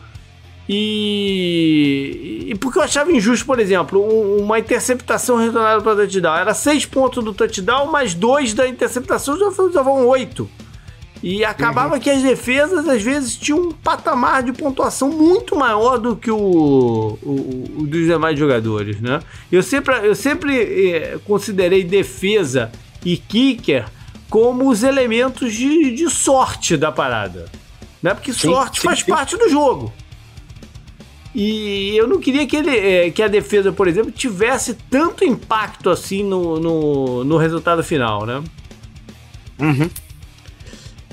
E, 0.68 2.46
e 2.48 2.54
porque 2.56 2.78
eu 2.78 2.82
achava 2.82 3.12
injusto, 3.12 3.44
por 3.46 3.60
exemplo, 3.60 4.00
uma 4.40 4.58
interceptação 4.58 5.36
retornada 5.36 5.80
para 5.80 5.96
touchdown. 5.96 6.36
Era 6.36 6.54
6 6.54 6.86
pontos 6.86 7.22
do 7.22 7.32
touchdown, 7.32 7.90
mais 7.90 8.14
2 8.14 8.54
da 8.54 8.68
interceptação 8.68 9.38
já 9.38 9.46
usavam 9.62 10.06
8. 10.06 10.48
E 11.22 11.44
acabava 11.44 11.94
uhum. 11.94 12.00
que 12.00 12.10
as 12.10 12.20
defesas, 12.20 12.88
às 12.88 13.00
vezes, 13.00 13.36
tinham 13.36 13.60
um 13.60 13.70
patamar 13.70 14.42
de 14.42 14.52
pontuação 14.52 15.08
muito 15.08 15.54
maior 15.54 15.96
do 15.96 16.16
que 16.16 16.30
o, 16.30 16.36
o, 16.36 17.64
o 17.78 17.86
dos 17.86 18.06
demais 18.06 18.36
jogadores, 18.36 19.00
né? 19.00 19.20
Eu 19.50 19.62
sempre, 19.62 19.94
eu 20.04 20.16
sempre 20.16 20.56
eh, 20.56 21.18
considerei 21.24 21.84
defesa 21.84 22.72
e 23.04 23.16
kicker 23.16 23.86
como 24.28 24.68
os 24.68 24.82
elementos 24.82 25.54
de, 25.54 25.92
de 25.94 26.10
sorte 26.10 26.76
da 26.76 26.90
parada. 26.90 27.46
né? 28.02 28.14
Porque 28.14 28.32
sim, 28.32 28.48
sorte 28.50 28.80
sim, 28.80 28.88
faz 28.88 28.98
sim. 29.00 29.06
parte 29.06 29.36
do 29.36 29.48
jogo. 29.48 29.92
E 31.34 31.96
eu 31.96 32.06
não 32.06 32.18
queria 32.18 32.46
que, 32.46 32.56
ele, 32.56 32.76
é, 32.76 33.10
que 33.10 33.22
a 33.22 33.28
defesa, 33.28 33.72
por 33.72 33.88
exemplo, 33.88 34.10
tivesse 34.10 34.74
tanto 34.90 35.24
impacto 35.24 35.88
assim 35.88 36.22
no, 36.22 36.58
no, 36.58 37.24
no 37.24 37.36
resultado 37.36 37.82
final, 37.82 38.26
né? 38.26 38.42
Uhum. 39.58 39.88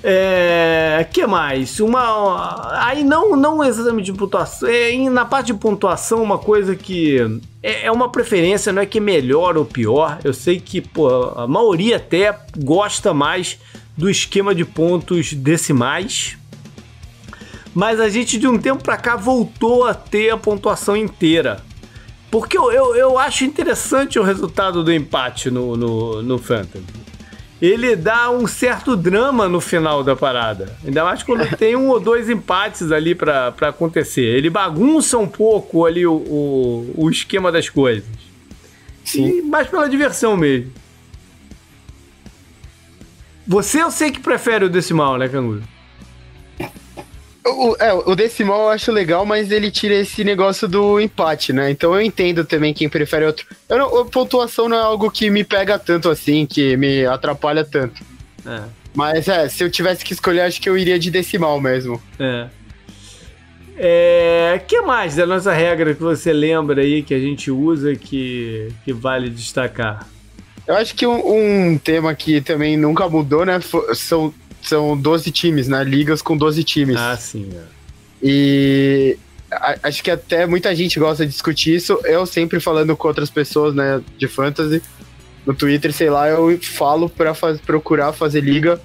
É, 0.01 1.05
que 1.11 1.25
mais? 1.27 1.79
Uma 1.79 2.71
aí 2.85 3.03
não 3.03 3.35
não 3.35 3.63
exatamente 3.63 4.11
de 4.11 4.17
pontuação, 4.17 4.69
é, 4.69 5.09
na 5.09 5.25
parte 5.25 5.47
de 5.47 5.55
pontuação 5.55 6.23
uma 6.23 6.37
coisa 6.37 6.73
que 6.75 7.17
é, 7.61 7.85
é, 7.85 7.91
uma 7.91 8.09
preferência, 8.09 8.71
não 8.71 8.81
é 8.81 8.85
que 8.85 8.99
é 8.99 9.01
melhor 9.01 9.57
ou 9.57 9.65
pior. 9.65 10.19
Eu 10.23 10.33
sei 10.33 10.59
que 10.59 10.79
pô, 10.79 11.09
a 11.35 11.45
maioria 11.47 11.97
até 11.97 12.37
gosta 12.57 13.13
mais 13.13 13.59
do 13.97 14.09
esquema 14.09 14.55
de 14.55 14.63
pontos 14.63 15.33
decimais, 15.33 16.37
mas 17.73 17.99
a 17.99 18.07
gente 18.07 18.39
de 18.39 18.47
um 18.47 18.57
tempo 18.57 18.81
para 18.81 18.95
cá 18.95 19.17
voltou 19.17 19.85
a 19.85 19.93
ter 19.93 20.29
a 20.29 20.37
pontuação 20.37 20.95
inteira. 20.95 21.61
Porque 22.31 22.57
eu, 22.57 22.71
eu, 22.71 22.95
eu 22.95 23.17
acho 23.17 23.43
interessante 23.43 24.17
o 24.17 24.23
resultado 24.23 24.81
do 24.83 24.93
empate 24.93 25.51
no, 25.51 25.75
no, 25.75 26.21
no 26.21 26.37
Fantasy 26.37 27.08
ele 27.61 27.95
dá 27.95 28.31
um 28.31 28.47
certo 28.47 28.95
drama 28.95 29.49
no 29.49 29.59
final 29.59 30.03
da 30.03 30.15
parada. 30.15 30.77
Ainda 30.85 31.03
mais 31.03 31.23
quando 31.23 31.47
tem 31.57 31.75
um 31.75 31.89
ou 31.89 31.99
dois 31.99 32.29
empates 32.29 32.91
ali 32.91 33.13
para 33.13 33.53
acontecer. 33.61 34.21
Ele 34.21 34.49
bagunça 34.49 35.17
um 35.17 35.27
pouco 35.27 35.85
ali 35.85 36.05
o, 36.05 36.13
o, 36.13 36.93
o 36.95 37.09
esquema 37.09 37.51
das 37.51 37.69
coisas. 37.69 38.07
Sim. 39.03 39.39
E 39.39 39.41
mais 39.41 39.67
pela 39.67 39.89
diversão 39.89 40.37
mesmo. 40.37 40.71
Você 43.47 43.81
eu 43.81 43.89
sei 43.89 44.11
que 44.11 44.19
prefere 44.19 44.65
o 44.65 44.69
decimal, 44.69 45.17
né, 45.17 45.27
Cangudo? 45.27 45.63
O, 47.49 47.75
é, 47.79 47.93
o 47.93 48.15
decimal 48.15 48.61
eu 48.61 48.69
acho 48.69 48.91
legal, 48.91 49.25
mas 49.25 49.51
ele 49.51 49.71
tira 49.71 49.95
esse 49.95 50.23
negócio 50.23 50.67
do 50.67 50.99
empate, 50.99 51.51
né? 51.51 51.69
Então 51.71 51.93
eu 51.93 52.01
entendo 52.01 52.45
também 52.45 52.73
quem 52.73 52.89
prefere 52.89 53.25
outro. 53.25 53.45
Eu 53.67 53.77
não, 53.77 53.99
a 53.99 54.05
pontuação 54.05 54.69
não 54.69 54.77
é 54.77 54.81
algo 54.81 55.09
que 55.09 55.29
me 55.29 55.43
pega 55.43 55.77
tanto 55.77 56.09
assim, 56.09 56.45
que 56.45 56.75
me 56.77 57.05
atrapalha 57.05 57.63
tanto. 57.63 58.01
É. 58.45 58.61
Mas 58.93 59.27
é, 59.27 59.47
se 59.47 59.63
eu 59.63 59.69
tivesse 59.69 60.03
que 60.03 60.13
escolher, 60.13 60.41
acho 60.41 60.61
que 60.61 60.69
eu 60.69 60.77
iria 60.77 60.97
de 60.97 61.11
decimal 61.11 61.59
mesmo. 61.59 62.01
É. 62.19 62.47
É, 63.81 64.61
que 64.67 64.81
mais 64.81 65.15
da 65.15 65.25
nossa 65.25 65.53
regra 65.53 65.95
que 65.95 66.01
você 66.01 66.33
lembra 66.33 66.81
aí 66.81 67.01
que 67.01 67.13
a 67.13 67.19
gente 67.19 67.49
usa 67.49 67.95
que, 67.95 68.69
que 68.83 68.91
vale 68.91 69.29
destacar? 69.29 70.05
Eu 70.67 70.75
acho 70.75 70.93
que 70.93 71.07
um, 71.07 71.71
um 71.71 71.77
tema 71.77 72.13
que 72.13 72.41
também 72.41 72.75
nunca 72.75 73.07
mudou, 73.07 73.45
né? 73.45 73.59
São 73.93 74.33
são 74.61 74.97
12 74.97 75.31
times, 75.31 75.67
né? 75.67 75.83
Ligas 75.83 76.21
com 76.21 76.37
12 76.37 76.63
times. 76.63 76.97
Ah, 76.97 77.17
sim. 77.17 77.49
É. 77.53 77.63
E 78.21 79.17
a, 79.51 79.75
acho 79.83 80.03
que 80.03 80.11
até 80.11 80.45
muita 80.45 80.75
gente 80.75 80.99
gosta 80.99 81.25
de 81.25 81.31
discutir 81.31 81.75
isso. 81.75 81.99
Eu 82.03 82.25
sempre 82.25 82.59
falando 82.59 82.95
com 82.95 83.07
outras 83.07 83.29
pessoas, 83.29 83.73
né, 83.73 84.01
de 84.17 84.27
fantasy, 84.27 84.81
no 85.45 85.53
Twitter, 85.53 85.91
sei 85.91 86.09
lá, 86.09 86.29
eu 86.29 86.59
falo 86.61 87.09
para 87.09 87.33
faz, 87.33 87.59
procurar 87.59 88.13
fazer 88.13 88.41
liga 88.41 88.79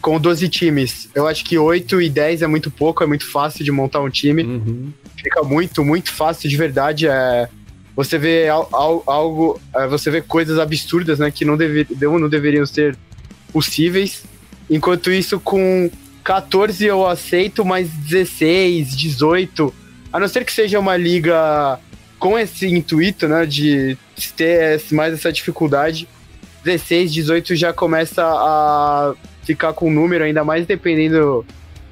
com 0.00 0.20
12 0.20 0.48
times. 0.48 1.08
Eu 1.14 1.26
acho 1.26 1.44
que 1.44 1.58
8 1.58 2.00
e 2.00 2.08
10 2.08 2.42
é 2.42 2.46
muito 2.46 2.70
pouco, 2.70 3.02
é 3.02 3.06
muito 3.06 3.26
fácil 3.30 3.64
de 3.64 3.72
montar 3.72 4.00
um 4.00 4.10
time. 4.10 4.42
Uhum. 4.42 4.92
Fica 5.16 5.42
muito, 5.42 5.84
muito 5.84 6.12
fácil 6.12 6.48
de 6.48 6.56
verdade. 6.56 7.08
É, 7.08 7.48
você 7.94 8.18
vê 8.18 8.48
algo, 8.48 9.60
é, 9.74 9.86
você 9.88 10.10
vê 10.10 10.22
coisas 10.22 10.58
absurdas, 10.58 11.18
né, 11.18 11.30
que 11.30 11.44
não, 11.44 11.56
dever, 11.56 11.86
não 12.00 12.28
deveriam 12.28 12.64
ser 12.64 12.96
possíveis. 13.52 14.22
Enquanto 14.68 15.10
isso, 15.10 15.38
com 15.38 15.90
14 16.24 16.84
eu 16.84 17.06
aceito, 17.06 17.64
mas 17.64 17.88
16, 17.88 18.96
18, 18.96 19.72
a 20.12 20.18
não 20.18 20.26
ser 20.26 20.44
que 20.44 20.52
seja 20.52 20.78
uma 20.78 20.96
liga 20.96 21.78
com 22.18 22.38
esse 22.38 22.66
intuito, 22.66 23.28
né, 23.28 23.46
de 23.46 23.96
ter 24.36 24.82
mais 24.90 25.14
essa 25.14 25.32
dificuldade, 25.32 26.08
16, 26.64 27.12
18 27.12 27.54
já 27.54 27.72
começa 27.72 28.24
a 28.24 29.14
ficar 29.44 29.72
com 29.72 29.88
um 29.88 29.92
número, 29.92 30.24
ainda 30.24 30.44
mais 30.44 30.66
dependendo 30.66 31.46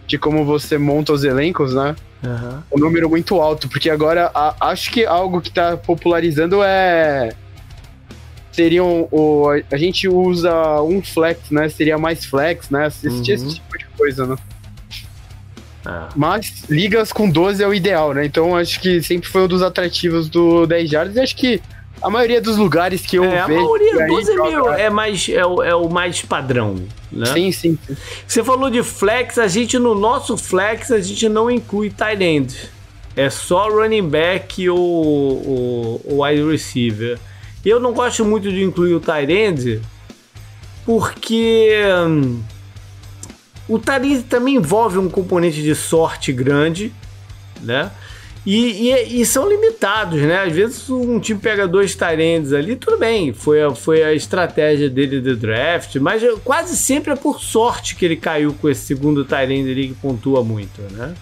de 0.07 0.19
como 0.19 0.45
você 0.45 0.77
monta 0.77 1.13
os 1.13 1.23
elencos, 1.23 1.75
né? 1.75 1.95
Uhum. 2.25 2.63
Um 2.73 2.81
número 2.81 3.09
muito 3.09 3.41
alto, 3.41 3.69
porque 3.69 3.89
agora 3.89 4.31
a, 4.35 4.69
acho 4.71 4.91
que 4.91 5.05
algo 5.05 5.41
que 5.41 5.51
tá 5.51 5.77
popularizando 5.77 6.63
é 6.63 7.33
seriam 8.55 9.09
o 9.11 9.49
a 9.71 9.77
gente 9.77 10.09
usa 10.09 10.81
um 10.83 11.03
flex, 11.03 11.51
né? 11.51 11.69
Seria 11.69 11.99
mais 11.99 12.25
flex, 12.25 12.71
né? 12.71 12.87
Assistir 12.87 13.39
uhum. 13.39 13.47
esse 13.47 13.55
tipo 13.57 13.79
de 13.79 13.87
coisa, 13.97 14.27
né? 14.27 14.37
Ah. 15.85 16.09
Mas 16.17 16.65
ligas 16.71 17.13
com 17.13 17.29
12 17.29 17.63
é 17.63 17.69
o 17.69 17.75
ideal, 17.75 18.15
né? 18.15 18.25
Então 18.25 18.57
acho 18.57 18.81
que 18.81 19.03
sempre 19.03 19.29
foi 19.29 19.43
um 19.43 19.49
dos 19.49 19.63
atrativos 19.63 20.29
do 20.29 20.67
10 20.67 20.91
Jardas 20.91 21.17
e 21.17 21.21
acho 21.21 21.37
que 21.37 21.61
a 22.01 22.09
maioria 22.09 22.41
dos 22.41 22.57
lugares 22.57 23.03
que 23.03 23.17
eu 23.17 23.25
é, 23.25 23.47
vejo. 23.47 23.61
A 23.61 23.63
maioria, 23.63 24.07
12 24.07 24.31
é, 24.31 24.37
meio, 24.37 24.69
é, 24.71 24.91
mais, 24.91 25.29
é, 25.29 25.47
o, 25.47 25.63
é 25.63 25.75
o 25.75 25.89
mais 25.89 26.23
padrão, 26.23 26.77
né? 27.11 27.27
Sim, 27.27 27.53
sim, 27.53 27.79
sim, 27.87 27.97
Você 28.27 28.45
falou 28.45 28.71
de 28.71 28.83
flex, 28.83 29.39
a 29.39 29.47
gente 29.47 29.79
no 29.79 29.95
nosso 29.95 30.37
flex 30.37 30.91
a 30.91 31.01
gente 31.01 31.29
não 31.29 31.51
inclui 31.51 31.91
tight 31.91 32.23
end. 32.23 32.71
É 33.17 33.31
só 33.31 33.69
running 33.69 34.09
back 34.09 34.69
ou, 34.69 34.79
ou, 34.79 36.01
ou 36.05 36.25
wide 36.25 36.43
receiver. 36.51 37.19
Eu 37.65 37.81
não 37.81 37.93
gosto 37.93 38.25
muito 38.25 38.51
de 38.51 38.63
incluir 38.63 38.95
o 38.95 39.01
Tyrande, 39.01 39.81
porque 40.85 41.71
hum, 42.07 42.43
o 43.69 43.79
Tyrande 43.79 44.23
também 44.23 44.57
envolve 44.57 44.99
um 44.99 45.09
componente 45.09 45.63
de 45.63 45.75
sorte 45.75 46.33
grande, 46.33 46.93
né? 47.63 47.91
E, 48.47 48.91
e, 48.91 49.23
e, 49.23 49.25
são 49.27 49.49
limitados, 49.49 50.21
né? 50.21 50.43
Às 50.43 50.53
vezes 50.53 50.91
um 50.91 51.19
time 51.19 51.41
pega 51.41 51.67
dois 51.67 51.95
Tyrands 51.95 52.53
ali, 52.53 52.77
tudo 52.77 52.99
bem, 52.99 53.33
foi 53.33 53.63
a, 53.63 53.71
foi 53.71 54.03
a 54.03 54.13
estratégia 54.13 54.91
dele 54.91 55.19
do 55.19 55.35
draft, 55.35 55.97
mas 55.97 56.23
quase 56.45 56.77
sempre 56.77 57.15
é 57.15 57.17
por 57.17 57.41
sorte 57.41 57.97
que 57.97 58.05
ele 58.05 58.17
caiu 58.17 58.53
com 58.61 58.69
esse 58.69 58.83
segundo 58.83 59.25
Tyrand 59.25 59.71
ali 59.71 59.89
que 59.89 59.95
pontua 59.95 60.45
muito, 60.45 60.83
né? 60.93 61.15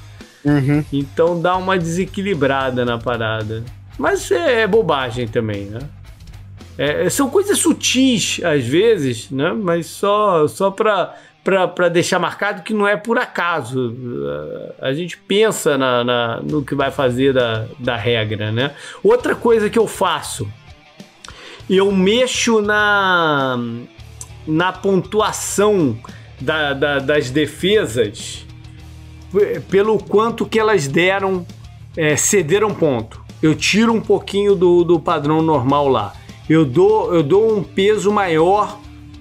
Uhum. 0.44 0.84
Então 0.92 1.40
dá 1.40 1.56
uma 1.56 1.78
desequilibrada 1.78 2.84
na 2.84 2.98
parada. 2.98 3.62
Mas 3.96 4.28
é, 4.32 4.62
é 4.62 4.66
bobagem 4.66 5.28
também, 5.28 5.66
né? 5.66 5.78
É, 6.78 7.08
são 7.10 7.28
coisas 7.28 7.58
sutis 7.58 8.40
às 8.42 8.64
vezes, 8.64 9.30
né? 9.30 9.52
Mas 9.52 9.86
só 9.86 10.46
só 10.48 10.70
para 10.70 11.14
para 11.44 11.88
deixar 11.88 12.20
marcado 12.20 12.62
que 12.62 12.72
não 12.72 12.86
é 12.86 12.96
por 12.96 13.18
acaso. 13.18 13.96
A 14.80 14.92
gente 14.92 15.16
pensa 15.16 15.76
na, 15.76 16.04
na, 16.04 16.40
no 16.40 16.64
que 16.64 16.72
vai 16.72 16.92
fazer 16.92 17.34
da, 17.34 17.66
da 17.80 17.96
regra, 17.96 18.52
né? 18.52 18.70
Outra 19.02 19.34
coisa 19.34 19.68
que 19.68 19.78
eu 19.78 19.88
faço, 19.88 20.48
eu 21.68 21.90
mexo 21.90 22.62
na, 22.62 23.58
na 24.46 24.72
pontuação 24.72 25.98
da, 26.40 26.74
da, 26.74 26.98
das 27.00 27.28
defesas 27.30 28.46
pelo 29.68 29.98
quanto 29.98 30.46
que 30.46 30.60
elas 30.60 30.86
deram, 30.86 31.44
é, 31.96 32.14
cederam 32.14 32.72
ponto. 32.72 33.20
Eu 33.42 33.56
tiro 33.56 33.92
um 33.92 34.00
pouquinho 34.00 34.54
do, 34.54 34.84
do 34.84 35.00
padrão 35.00 35.42
normal 35.42 35.88
lá 35.88 36.12
eu 36.48 36.64
dou, 36.64 37.14
eu 37.14 37.22
dou 37.22 37.56
um 37.56 37.62
peso 37.62 38.10
maior 38.10 38.78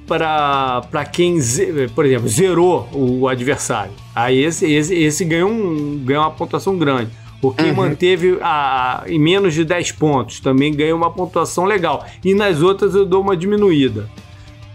para 0.07 1.05
quem, 1.05 1.39
por 1.95 2.05
exemplo, 2.05 2.27
zerou 2.27 2.89
o 2.91 3.27
adversário. 3.27 3.93
Aí 4.13 4.43
esse, 4.43 4.69
esse, 4.71 4.93
esse 4.93 5.23
ganhou, 5.23 5.49
um, 5.49 6.01
ganhou 6.03 6.23
uma 6.23 6.31
pontuação 6.31 6.77
grande. 6.77 7.11
O 7.41 7.51
quem 7.51 7.69
uhum. 7.69 7.75
manteve 7.75 8.37
a, 8.41 9.03
em 9.07 9.17
menos 9.17 9.53
de 9.53 9.63
10 9.65 9.93
pontos 9.93 10.39
também 10.39 10.73
ganha 10.73 10.95
uma 10.95 11.09
pontuação 11.09 11.65
legal. 11.65 12.05
E 12.23 12.35
nas 12.35 12.61
outras 12.61 12.93
eu 12.93 13.05
dou 13.05 13.21
uma 13.21 13.35
diminuída. 13.35 14.07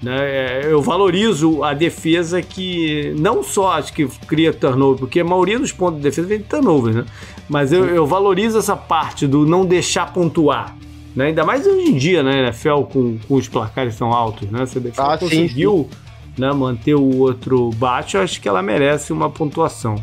Né? 0.02 0.16
É, 0.18 0.60
eu 0.64 0.82
valorizo 0.82 1.62
a 1.62 1.72
defesa 1.74 2.42
que 2.42 3.14
não 3.18 3.42
só 3.42 3.72
acho 3.72 3.92
que 3.92 4.06
cria 4.26 4.52
turnover, 4.52 4.98
porque 4.98 5.20
a 5.20 5.24
maioria 5.24 5.58
dos 5.58 5.72
pontos 5.72 5.98
de 5.98 6.02
defesa 6.02 6.26
vem 6.26 6.38
de 6.38 6.44
turnover, 6.44 6.94
né? 6.94 7.04
Mas 7.48 7.72
eu, 7.72 7.86
eu 7.86 8.06
valorizo 8.06 8.58
essa 8.58 8.76
parte 8.76 9.26
do 9.26 9.46
não 9.46 9.64
deixar 9.64 10.12
pontuar. 10.12 10.76
Né? 11.16 11.28
Ainda 11.28 11.46
mais 11.46 11.66
hoje 11.66 11.88
em 11.88 11.96
dia, 11.96 12.23
né, 12.23 12.40
NFL, 12.40 12.82
com, 12.82 13.18
com 13.26 13.35
os 13.35 13.49
placares 13.49 13.96
tão 13.96 14.12
altos, 14.12 14.50
né? 14.50 14.66
Você 14.66 14.82
ah, 14.99 15.16
conseguiu 15.16 15.88
sim, 15.90 15.96
sim. 15.96 16.42
Né, 16.42 16.52
manter 16.52 16.94
o 16.94 17.16
outro 17.20 17.70
baixo, 17.70 18.18
eu 18.18 18.20
acho 18.20 18.38
que 18.38 18.46
ela 18.46 18.62
merece 18.62 19.14
uma 19.14 19.30
pontuação. 19.30 19.96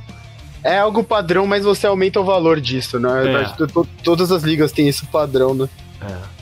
É 0.63 0.79
algo 0.79 1.03
padrão, 1.03 1.46
mas 1.46 1.63
você 1.63 1.86
aumenta 1.86 2.20
o 2.20 2.24
valor 2.24 2.60
disso, 2.60 3.00
né? 3.00 3.43
É. 3.43 4.03
Todas 4.03 4.32
as 4.32 4.41
ligas 4.41 4.72
têm 4.72 4.88
esse 4.88 5.05
padrão, 5.05 5.53
né? 5.53 5.70
É. 6.01 6.34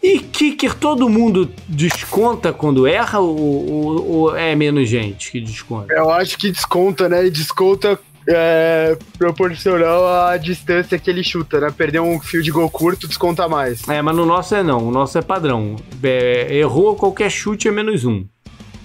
E 0.00 0.18
kicker 0.18 0.74
todo 0.74 1.08
mundo 1.08 1.50
desconta 1.66 2.52
quando 2.52 2.86
erra 2.86 3.18
ou, 3.18 3.70
ou, 3.70 4.08
ou, 4.08 4.36
é 4.36 4.54
menos 4.54 4.88
gente 4.88 5.32
que 5.32 5.40
desconta? 5.40 5.92
Eu 5.92 6.10
acho 6.10 6.36
que 6.38 6.50
desconta, 6.52 7.08
né? 7.08 7.26
E 7.26 7.30
desconta 7.30 7.98
é, 8.28 8.96
proporcional 9.18 10.26
à 10.26 10.36
distância 10.36 10.98
que 10.98 11.10
ele 11.10 11.24
chuta, 11.24 11.60
né? 11.60 11.70
Perder 11.70 12.00
um 12.00 12.20
fio 12.20 12.42
de 12.42 12.50
gol 12.50 12.70
curto 12.70 13.08
desconta 13.08 13.48
mais. 13.48 13.86
É, 13.88 14.00
mas 14.00 14.14
no 14.14 14.24
nosso 14.24 14.54
é 14.54 14.62
não, 14.62 14.86
o 14.88 14.90
nosso 14.90 15.18
é 15.18 15.22
padrão. 15.22 15.76
É, 16.02 16.54
errou 16.54 16.94
qualquer 16.96 17.30
chute 17.30 17.68
é 17.68 17.70
menos 17.70 18.04
um. 18.04 18.24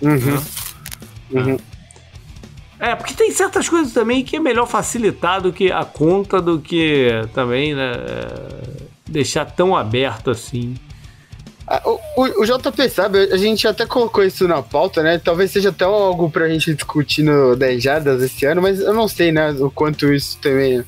Uhum. 0.02 0.44
Uhum. 1.32 1.58
É, 2.80 2.96
porque 2.96 3.14
tem 3.14 3.32
certas 3.32 3.68
coisas 3.68 3.92
também 3.92 4.24
que 4.24 4.36
é 4.36 4.40
melhor 4.40 4.68
facilitar 4.68 5.42
do 5.42 5.52
que 5.52 5.72
a 5.72 5.84
conta, 5.84 6.42
do 6.42 6.60
que 6.60 7.10
também, 7.34 7.74
né? 7.74 7.92
É, 7.92 8.88
deixar 9.08 9.46
tão 9.46 9.76
aberto 9.76 10.30
assim. 10.30 10.76
O, 11.84 12.00
o, 12.16 12.44
o, 12.44 12.46
JP 12.46 12.90
sabe, 12.90 13.30
a 13.32 13.36
gente 13.36 13.68
até 13.68 13.86
colocou 13.86 14.24
isso 14.24 14.48
na 14.48 14.62
pauta, 14.62 15.04
né? 15.04 15.20
Talvez 15.22 15.52
seja 15.52 15.70
até 15.70 15.84
algo 15.84 16.30
pra 16.30 16.48
gente 16.48 16.74
discutir 16.74 17.24
no 17.24 17.58
10 17.58 17.84
Jardas 17.84 18.24
esse 18.24 18.46
ano, 18.46 18.62
mas 18.62 18.80
eu 18.80 18.94
não 18.94 19.08
sei, 19.08 19.34
né? 19.34 19.52
O 19.52 19.70
quanto 19.70 20.14
isso 20.14 20.38
também. 20.40 20.84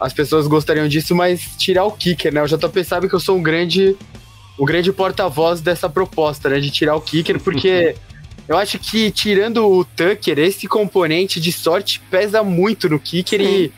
As 0.00 0.14
pessoas 0.14 0.46
gostariam 0.46 0.88
disso, 0.88 1.14
mas 1.14 1.42
tirar 1.58 1.84
o 1.84 1.92
kicker, 1.92 2.32
né? 2.32 2.42
O 2.42 2.46
JP 2.46 2.84
sabe 2.84 3.08
que 3.08 3.14
eu 3.14 3.20
sou 3.20 3.36
um 3.36 3.42
grande. 3.42 3.96
Um 4.58 4.64
grande 4.64 4.92
porta-voz 4.92 5.60
dessa 5.60 5.90
proposta, 5.90 6.48
né? 6.48 6.58
De 6.58 6.70
tirar 6.70 6.96
o 6.96 7.00
kicker, 7.00 7.38
porque. 7.38 7.94
Eu 8.46 8.58
acho 8.58 8.78
que 8.78 9.10
tirando 9.10 9.66
o 9.66 9.86
Tucker, 9.86 10.38
esse 10.38 10.68
componente 10.68 11.40
de 11.40 11.50
sorte 11.50 11.98
pesa 12.10 12.42
muito 12.42 12.90
no 12.90 13.00
kicker 13.00 13.40
Sim. 13.40 13.46
e 13.46 13.72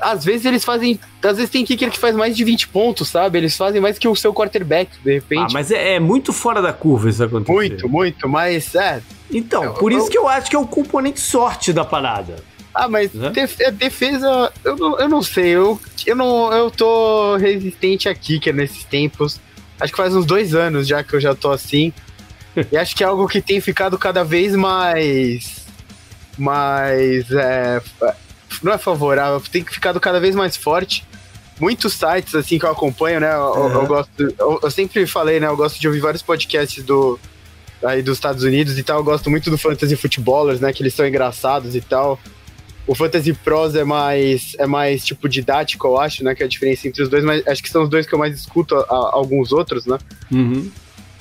às 0.00 0.24
vezes 0.24 0.44
eles 0.44 0.64
fazem. 0.64 0.98
Às 1.22 1.36
vezes 1.36 1.50
tem 1.50 1.64
kicker 1.64 1.90
que 1.90 1.98
faz 1.98 2.14
mais 2.14 2.36
de 2.36 2.44
20 2.44 2.68
pontos, 2.68 3.08
sabe? 3.08 3.38
Eles 3.38 3.56
fazem 3.56 3.80
mais 3.80 3.98
que 3.98 4.06
o 4.06 4.14
seu 4.14 4.32
quarterback, 4.32 4.90
de 5.02 5.14
repente. 5.14 5.50
Ah, 5.50 5.52
mas 5.52 5.70
é, 5.70 5.94
é 5.94 6.00
muito 6.00 6.32
fora 6.32 6.62
da 6.62 6.72
curva 6.72 7.08
isso 7.08 7.22
acontecer. 7.22 7.52
Muito, 7.52 7.88
muito, 7.88 8.28
mas 8.28 8.74
é. 8.74 9.02
Então, 9.30 9.64
eu, 9.64 9.74
por 9.74 9.92
eu, 9.92 9.98
isso 9.98 10.08
que 10.08 10.18
eu 10.18 10.28
acho 10.28 10.48
que 10.48 10.56
é 10.56 10.58
o 10.58 10.66
componente 10.66 11.20
sorte 11.20 11.72
da 11.72 11.84
parada. 11.84 12.36
Ah, 12.72 12.88
mas 12.88 13.10
é 13.58 13.70
defesa, 13.70 14.52
eu 14.62 14.76
não, 14.76 15.00
eu 15.00 15.08
não 15.08 15.22
sei, 15.22 15.48
eu, 15.48 15.80
eu, 16.04 16.14
não, 16.14 16.52
eu 16.52 16.70
tô 16.70 17.36
resistente 17.36 18.06
a 18.06 18.14
kicker 18.14 18.54
nesses 18.54 18.84
tempos. 18.84 19.40
Acho 19.80 19.92
que 19.92 19.96
faz 19.96 20.14
uns 20.14 20.26
dois 20.26 20.54
anos 20.54 20.86
já 20.86 21.02
que 21.02 21.14
eu 21.14 21.20
já 21.20 21.34
tô 21.34 21.50
assim. 21.50 21.92
e 22.70 22.76
acho 22.76 22.94
que 22.94 23.02
é 23.02 23.06
algo 23.06 23.26
que 23.26 23.40
tem 23.40 23.60
ficado 23.60 23.98
cada 23.98 24.22
vez 24.22 24.54
mais. 24.54 25.66
mais. 26.36 27.30
É, 27.30 27.80
não 28.62 28.72
é 28.72 28.78
favorável, 28.78 29.40
tem 29.50 29.62
que 29.62 29.72
ficar 29.72 29.98
cada 30.00 30.20
vez 30.20 30.34
mais 30.34 30.56
forte. 30.56 31.04
Muitos 31.58 31.94
sites, 31.94 32.34
assim, 32.34 32.58
que 32.58 32.66
eu 32.66 32.70
acompanho, 32.70 33.20
né? 33.20 33.32
Eu, 33.32 33.40
uhum. 33.40 33.72
eu 33.72 33.86
gosto. 33.86 34.34
Eu, 34.38 34.60
eu, 34.62 34.70
sempre 34.70 35.06
falei, 35.06 35.40
né? 35.40 35.46
Eu 35.46 35.56
gosto 35.56 35.80
de 35.80 35.86
ouvir 35.88 36.00
vários 36.00 36.22
podcasts 36.22 36.84
do, 36.84 37.18
aí 37.82 38.02
dos 38.02 38.18
Estados 38.18 38.44
Unidos 38.44 38.78
e 38.78 38.82
tal. 38.82 38.98
Eu 38.98 39.04
gosto 39.04 39.30
muito 39.30 39.50
do 39.50 39.56
Fantasy 39.56 39.96
Footballers, 39.96 40.60
né? 40.60 40.72
Que 40.72 40.82
eles 40.82 40.92
são 40.92 41.06
engraçados 41.06 41.74
e 41.74 41.80
tal. 41.80 42.20
O 42.86 42.94
Fantasy 42.94 43.32
Pros 43.32 43.74
é 43.74 43.84
mais, 43.84 44.54
é 44.58 44.66
mais 44.66 45.04
tipo 45.04 45.28
didático, 45.28 45.86
eu 45.86 45.98
acho, 45.98 46.22
né? 46.22 46.34
Que 46.34 46.42
é 46.42 46.46
a 46.46 46.48
diferença 46.48 46.86
entre 46.86 47.02
os 47.02 47.08
dois, 47.08 47.24
mas 47.24 47.46
acho 47.46 47.62
que 47.62 47.70
são 47.70 47.82
os 47.82 47.88
dois 47.88 48.06
que 48.06 48.14
eu 48.14 48.18
mais 48.18 48.38
escuto, 48.38 48.76
a, 48.76 48.80
a, 48.80 49.10
alguns 49.12 49.50
outros, 49.50 49.86
né? 49.86 49.98
Uhum. 50.30 50.70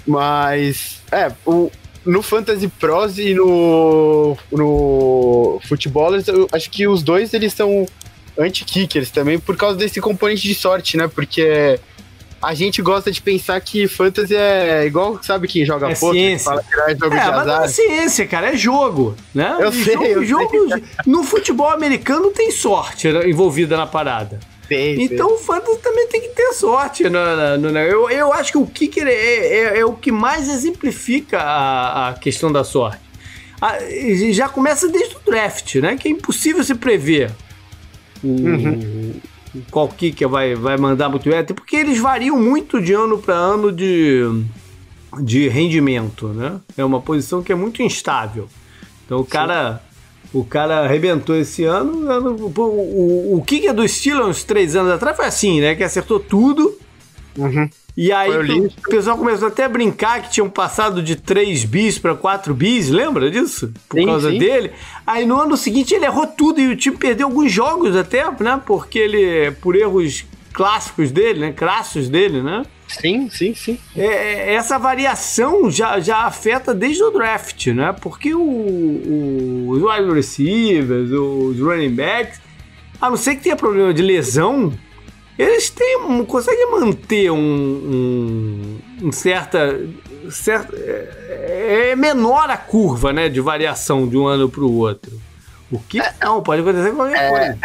Mas, 0.05 1.01
é, 1.11 1.31
o, 1.45 1.71
no 2.05 2.21
Fantasy 2.21 2.67
Pros 2.67 3.17
e 3.17 3.33
no, 3.33 4.37
no 4.51 5.59
Footballers, 5.67 6.25
acho 6.51 6.69
que 6.69 6.87
os 6.87 7.01
dois 7.01 7.33
eles 7.33 7.53
são 7.53 7.85
anti-kickers 8.37 9.09
também 9.09 9.39
por 9.39 9.55
causa 9.57 9.77
desse 9.77 9.99
componente 9.99 10.43
de 10.43 10.53
sorte, 10.53 10.97
né? 10.97 11.07
Porque 11.07 11.79
a 12.41 12.53
gente 12.53 12.81
gosta 12.81 13.11
de 13.11 13.21
pensar 13.21 13.59
que 13.59 13.87
fantasy 13.87 14.35
é 14.35 14.85
igual, 14.85 15.19
sabe 15.23 15.47
quem 15.47 15.65
joga 15.65 15.89
é 15.89 15.95
poker, 15.95 16.13
ciência. 16.13 16.45
fala 16.45 16.63
que 16.63 16.79
é 16.79 16.95
jogo 16.95 17.15
é, 17.15 17.19
de 17.19 17.31
mas. 17.31 17.47
Não 17.47 17.63
é 17.63 17.67
ciência, 17.67 18.27
cara, 18.27 18.53
é 18.53 18.57
jogo, 18.57 19.15
né? 19.33 19.57
Eu 19.59 19.69
e 19.69 19.83
sei, 19.83 19.93
jogo, 19.93 20.05
eu 20.05 20.25
jogo, 20.25 20.69
sei. 20.69 20.83
No 21.07 21.23
futebol 21.23 21.69
americano 21.69 22.29
tem 22.29 22.51
sorte 22.51 23.07
envolvida 23.07 23.75
na 23.75 23.87
parada. 23.87 24.39
Tem, 24.67 25.03
então 25.03 25.27
tem. 25.27 25.35
o 25.35 25.39
fantasy 25.39 25.79
também 25.79 26.07
tem 26.07 26.21
que 26.21 26.29
ter 26.29 26.53
sorte. 26.53 27.03
No, 27.03 27.57
no, 27.57 27.71
no, 27.71 27.79
eu, 27.79 28.09
eu 28.09 28.33
acho 28.33 28.51
que 28.51 28.57
o 28.57 28.65
kicker 28.65 29.07
é, 29.07 29.11
é, 29.11 29.79
é 29.79 29.85
o 29.85 29.93
que 29.93 30.11
mais 30.11 30.49
exemplifica 30.49 31.39
a, 31.39 32.09
a 32.09 32.13
questão 32.13 32.51
da 32.51 32.63
sorte. 32.63 33.01
A, 33.61 33.77
já 34.31 34.49
começa 34.49 34.87
desde 34.89 35.15
o 35.15 35.19
draft, 35.19 35.75
né? 35.75 35.95
Que 35.95 36.07
é 36.07 36.11
impossível 36.11 36.63
se 36.63 36.75
prever 36.75 37.31
o, 38.23 38.27
uhum. 38.27 39.13
qual 39.69 39.87
kicker 39.87 40.27
vai, 40.27 40.55
vai 40.55 40.77
mandar 40.77 41.09
muito 41.09 41.29
bem, 41.29 41.39
até 41.39 41.53
porque 41.53 41.75
eles 41.75 41.99
variam 41.99 42.39
muito 42.39 42.81
de 42.81 42.93
ano 42.93 43.19
para 43.19 43.35
ano 43.35 43.71
de, 43.71 44.23
de 45.21 45.47
rendimento, 45.47 46.29
né? 46.29 46.59
É 46.77 46.83
uma 46.83 47.01
posição 47.01 47.43
que 47.43 47.51
é 47.51 47.55
muito 47.55 47.81
instável. 47.81 48.49
Então 49.05 49.19
o 49.19 49.25
cara 49.25 49.81
o 50.33 50.43
cara 50.43 50.79
arrebentou 50.79 51.35
esse 51.35 51.63
ano. 51.63 52.09
O, 52.55 52.61
o, 52.61 53.37
o 53.37 53.43
kicker 53.43 53.73
do 53.73 53.87
Steelers 53.87 54.43
três 54.43 54.75
anos 54.75 54.91
atrás 54.91 55.15
foi 55.15 55.25
assim, 55.25 55.61
né? 55.61 55.75
Que 55.75 55.83
acertou 55.83 56.19
tudo. 56.19 56.77
Uhum. 57.37 57.69
E 57.97 58.11
aí 58.11 58.29
o 58.29 58.89
pessoal 58.89 59.17
começou 59.17 59.47
até 59.47 59.63
a 59.63 59.69
brincar 59.69 60.21
que 60.21 60.29
tinham 60.29 60.49
passado 60.49 61.01
de 61.01 61.15
3 61.15 61.63
bis 61.63 61.97
para 61.97 62.13
4 62.13 62.53
bis, 62.53 62.89
lembra 62.89 63.31
disso? 63.31 63.71
Por 63.87 63.99
sim, 63.99 64.05
causa 64.05 64.31
sim. 64.31 64.37
dele. 64.37 64.71
Aí 65.07 65.25
no 65.25 65.39
ano 65.39 65.55
seguinte 65.55 65.93
ele 65.93 66.05
errou 66.05 66.27
tudo 66.27 66.59
e 66.59 66.67
o 66.67 66.75
time 66.75 66.97
perdeu 66.97 67.27
alguns 67.27 67.51
jogos 67.51 67.95
até, 67.95 68.25
né? 68.39 68.61
Porque 68.65 68.99
ele, 68.99 69.51
por 69.61 69.77
erros 69.77 70.25
clássicos 70.51 71.09
dele, 71.09 71.39
né? 71.39 71.53
Crassos 71.53 72.09
dele, 72.09 72.41
né? 72.41 72.63
Sim, 72.87 73.29
sim, 73.29 73.53
sim. 73.53 73.79
É, 73.95 74.05
é, 74.05 74.53
essa 74.53 74.77
variação 74.77 75.69
já, 75.69 75.99
já 75.99 76.19
afeta 76.19 76.73
desde 76.73 77.03
o 77.03 77.11
draft, 77.11 77.67
né? 77.67 77.93
Porque 77.99 78.33
o, 78.33 78.41
o, 78.41 79.69
os 79.69 79.81
wide 79.81 80.13
receivers, 80.13 81.11
os 81.11 81.59
running 81.59 81.93
backs, 81.93 82.39
a 83.01 83.09
não 83.09 83.17
ser 83.17 83.35
que 83.35 83.43
tenha 83.43 83.55
problema 83.55 83.93
de 83.93 84.01
lesão, 84.01 84.71
eles 85.37 85.69
têm, 85.69 86.23
conseguem 86.25 86.71
manter 86.71 87.31
um, 87.31 87.37
um, 87.37 88.79
um 89.03 89.11
certa, 89.11 89.79
certa 90.29 90.73
é, 90.77 91.89
é, 91.91 91.95
menor 91.95 92.49
a 92.49 92.57
curva, 92.57 93.11
né, 93.11 93.27
de 93.27 93.41
variação 93.41 94.07
de 94.07 94.17
um 94.17 94.27
ano 94.27 94.47
para 94.47 94.63
o 94.63 94.77
outro. 94.77 95.11
O 95.71 95.79
que 95.79 95.99
é, 95.99 96.13
não 96.21 96.41
pode 96.41 96.61
acontecer 96.61 96.93
qualquer 96.93 97.17
é, 97.17 97.29
coisa. 97.29 97.59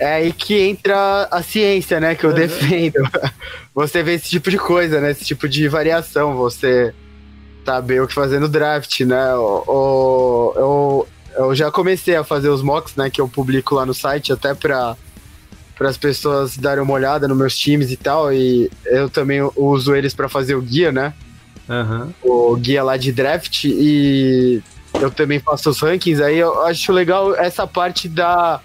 É 0.00 0.14
aí 0.14 0.32
que 0.32 0.58
entra 0.58 1.28
a 1.30 1.42
ciência, 1.42 2.00
né? 2.00 2.14
Que 2.14 2.24
eu 2.24 2.30
uhum. 2.30 2.36
defendo. 2.36 2.94
Você 3.74 4.02
vê 4.02 4.14
esse 4.14 4.30
tipo 4.30 4.50
de 4.50 4.56
coisa, 4.56 4.98
né? 4.98 5.10
Esse 5.10 5.26
tipo 5.26 5.46
de 5.46 5.68
variação. 5.68 6.34
Você 6.36 6.94
saber 7.66 8.00
o 8.00 8.08
que 8.08 8.14
fazer 8.14 8.40
no 8.40 8.48
draft, 8.48 9.00
né? 9.00 9.30
Eu, 9.32 10.54
eu, 10.56 11.08
eu 11.36 11.54
já 11.54 11.70
comecei 11.70 12.16
a 12.16 12.24
fazer 12.24 12.48
os 12.48 12.62
mocks, 12.62 12.96
né? 12.96 13.10
Que 13.10 13.20
eu 13.20 13.28
publico 13.28 13.74
lá 13.74 13.84
no 13.84 13.92
site, 13.92 14.32
até 14.32 14.54
para 14.54 14.96
para 15.76 15.88
as 15.88 15.96
pessoas 15.96 16.58
darem 16.58 16.82
uma 16.82 16.92
olhada 16.92 17.26
nos 17.26 17.36
meus 17.36 17.56
times 17.56 17.90
e 17.90 17.96
tal. 17.96 18.32
E 18.32 18.70
eu 18.86 19.08
também 19.08 19.40
uso 19.54 19.94
eles 19.94 20.14
para 20.14 20.30
fazer 20.30 20.54
o 20.54 20.62
guia, 20.62 20.90
né? 20.90 21.12
Uhum. 21.68 22.12
O 22.22 22.56
guia 22.56 22.82
lá 22.82 22.96
de 22.96 23.12
draft. 23.12 23.64
E 23.64 24.62
eu 24.94 25.10
também 25.10 25.40
faço 25.40 25.68
os 25.68 25.80
rankings. 25.80 26.22
Aí 26.22 26.38
eu 26.38 26.62
acho 26.64 26.90
legal 26.90 27.34
essa 27.34 27.66
parte 27.66 28.08
da 28.08 28.60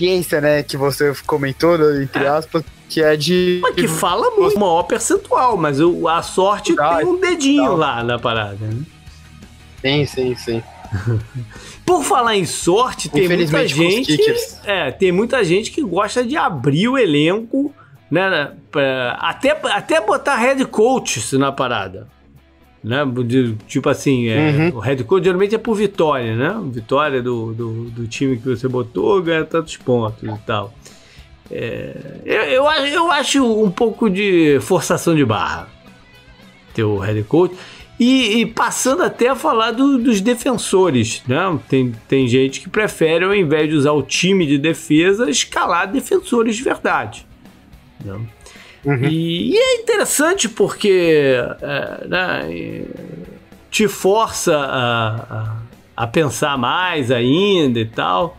ciência, 0.00 0.40
né, 0.40 0.62
que 0.62 0.76
você 0.76 1.12
comentou, 1.26 1.76
né, 1.76 2.02
entre 2.02 2.24
é. 2.24 2.28
aspas, 2.28 2.64
que 2.88 3.02
é 3.02 3.14
de. 3.16 3.60
Mas 3.62 3.74
que 3.74 3.86
fala 3.86 4.30
muito, 4.30 4.58
maior 4.58 4.82
percentual, 4.84 5.56
mas 5.56 5.78
a 5.80 6.22
sorte 6.22 6.74
ah, 6.78 6.96
tem 6.96 7.06
um 7.06 7.20
dedinho 7.20 7.76
lá 7.76 8.02
na 8.02 8.18
parada, 8.18 8.56
né? 8.66 8.82
Sim, 9.82 10.06
sim, 10.06 10.34
sim. 10.34 10.62
Por 11.84 12.02
falar 12.02 12.36
em 12.36 12.46
sorte, 12.46 13.08
tem 13.08 13.28
muita 13.28 13.68
gente. 13.68 14.18
É, 14.64 14.90
tem 14.90 15.12
muita 15.12 15.44
gente 15.44 15.70
que 15.70 15.82
gosta 15.82 16.24
de 16.24 16.36
abrir 16.36 16.88
o 16.88 16.98
elenco, 16.98 17.72
né? 18.10 18.52
Pra, 18.70 19.12
até, 19.20 19.50
até 19.50 20.00
botar 20.00 20.36
head 20.36 20.64
coaches 20.66 21.32
na 21.32 21.52
parada 21.52 22.08
né? 22.82 23.04
De, 23.24 23.54
tipo 23.66 23.88
assim, 23.88 24.28
é, 24.28 24.70
uhum. 24.72 24.78
o 24.78 24.80
head 24.80 25.04
coach 25.04 25.24
geralmente 25.24 25.54
é 25.54 25.58
por 25.58 25.74
vitória, 25.74 26.34
né? 26.34 26.58
Vitória 26.72 27.22
do, 27.22 27.52
do, 27.52 27.90
do, 27.90 28.06
time 28.06 28.36
que 28.36 28.48
você 28.48 28.66
botou 28.68 29.22
ganha 29.22 29.44
tantos 29.44 29.76
pontos 29.76 30.22
e 30.22 30.38
tal. 30.46 30.72
É, 31.50 32.20
eu, 32.24 32.42
eu, 32.42 32.64
eu 32.86 33.10
acho 33.10 33.44
um 33.44 33.70
pouco 33.70 34.08
de 34.08 34.58
forçação 34.60 35.14
de 35.14 35.24
barra 35.24 35.68
ter 36.72 36.84
o 36.84 36.98
head 36.98 37.22
coach. 37.24 37.54
E, 37.98 38.40
e 38.40 38.46
passando 38.46 39.02
até 39.02 39.28
a 39.28 39.36
falar 39.36 39.72
do, 39.72 39.98
dos 39.98 40.22
defensores, 40.22 41.22
né? 41.28 41.58
Tem, 41.68 41.92
tem 42.08 42.26
gente 42.26 42.60
que 42.60 42.68
prefere, 42.68 43.26
ao 43.26 43.34
invés 43.34 43.68
de 43.68 43.76
usar 43.76 43.92
o 43.92 44.02
time 44.02 44.46
de 44.46 44.56
defesa, 44.56 45.28
escalar 45.28 45.92
defensores 45.92 46.56
de 46.56 46.62
verdade. 46.62 47.26
Né? 48.02 48.18
Uhum. 48.84 49.04
E, 49.04 49.52
e, 49.52 49.58
é 49.58 49.74
interessante 49.82 50.48
porque 50.48 51.36
é, 51.60 52.08
né, 52.08 52.86
te 53.70 53.86
força 53.86 54.56
a, 54.56 55.16
a, 55.16 55.56
a, 56.04 56.06
pensar 56.06 56.56
mais 56.56 57.10
ainda 57.10 57.78
e 57.78 57.84
tal. 57.84 58.38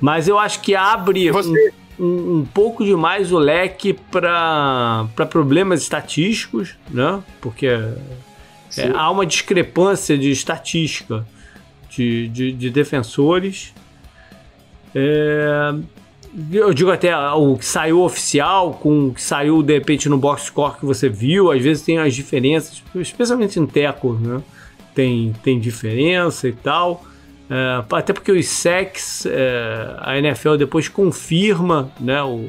Mas 0.00 0.28
eu 0.28 0.38
acho 0.38 0.60
que 0.60 0.74
abre 0.74 1.30
Você... 1.30 1.72
um, 1.98 2.38
um, 2.38 2.44
pouco 2.44 2.84
demais 2.84 3.32
o 3.32 3.38
leque 3.38 3.94
para 4.10 5.06
problemas 5.30 5.82
estatísticos, 5.82 6.76
né? 6.90 7.22
Porque 7.40 7.66
é, 7.66 8.90
há 8.94 9.10
uma 9.10 9.26
discrepância 9.26 10.16
de 10.16 10.30
estatística 10.30 11.26
de, 11.90 12.28
de, 12.28 12.52
de 12.52 12.70
defensores. 12.70 13.72
É, 14.94 15.74
eu 16.52 16.74
digo 16.74 16.90
até 16.90 17.16
o 17.16 17.56
que 17.56 17.64
saiu 17.64 18.00
oficial 18.00 18.74
com 18.74 19.08
o 19.08 19.14
que 19.14 19.22
saiu 19.22 19.62
de 19.62 19.74
repente 19.74 20.08
no 20.08 20.18
box 20.18 20.46
score 20.46 20.78
que 20.78 20.84
você 20.84 21.08
viu, 21.08 21.52
às 21.52 21.62
vezes 21.62 21.84
tem 21.84 21.98
as 21.98 22.14
diferenças, 22.14 22.82
especialmente 22.96 23.60
em 23.60 23.66
teco, 23.66 24.14
né? 24.14 24.42
Tem, 24.94 25.32
tem 25.42 25.60
diferença 25.60 26.48
e 26.48 26.52
tal. 26.52 27.04
É, 27.48 27.84
até 27.92 28.12
porque 28.12 28.32
os 28.32 28.48
secs, 28.48 29.26
é, 29.26 29.96
a 29.98 30.18
NFL 30.18 30.56
depois 30.56 30.88
confirma 30.88 31.92
né, 32.00 32.22
o, 32.22 32.48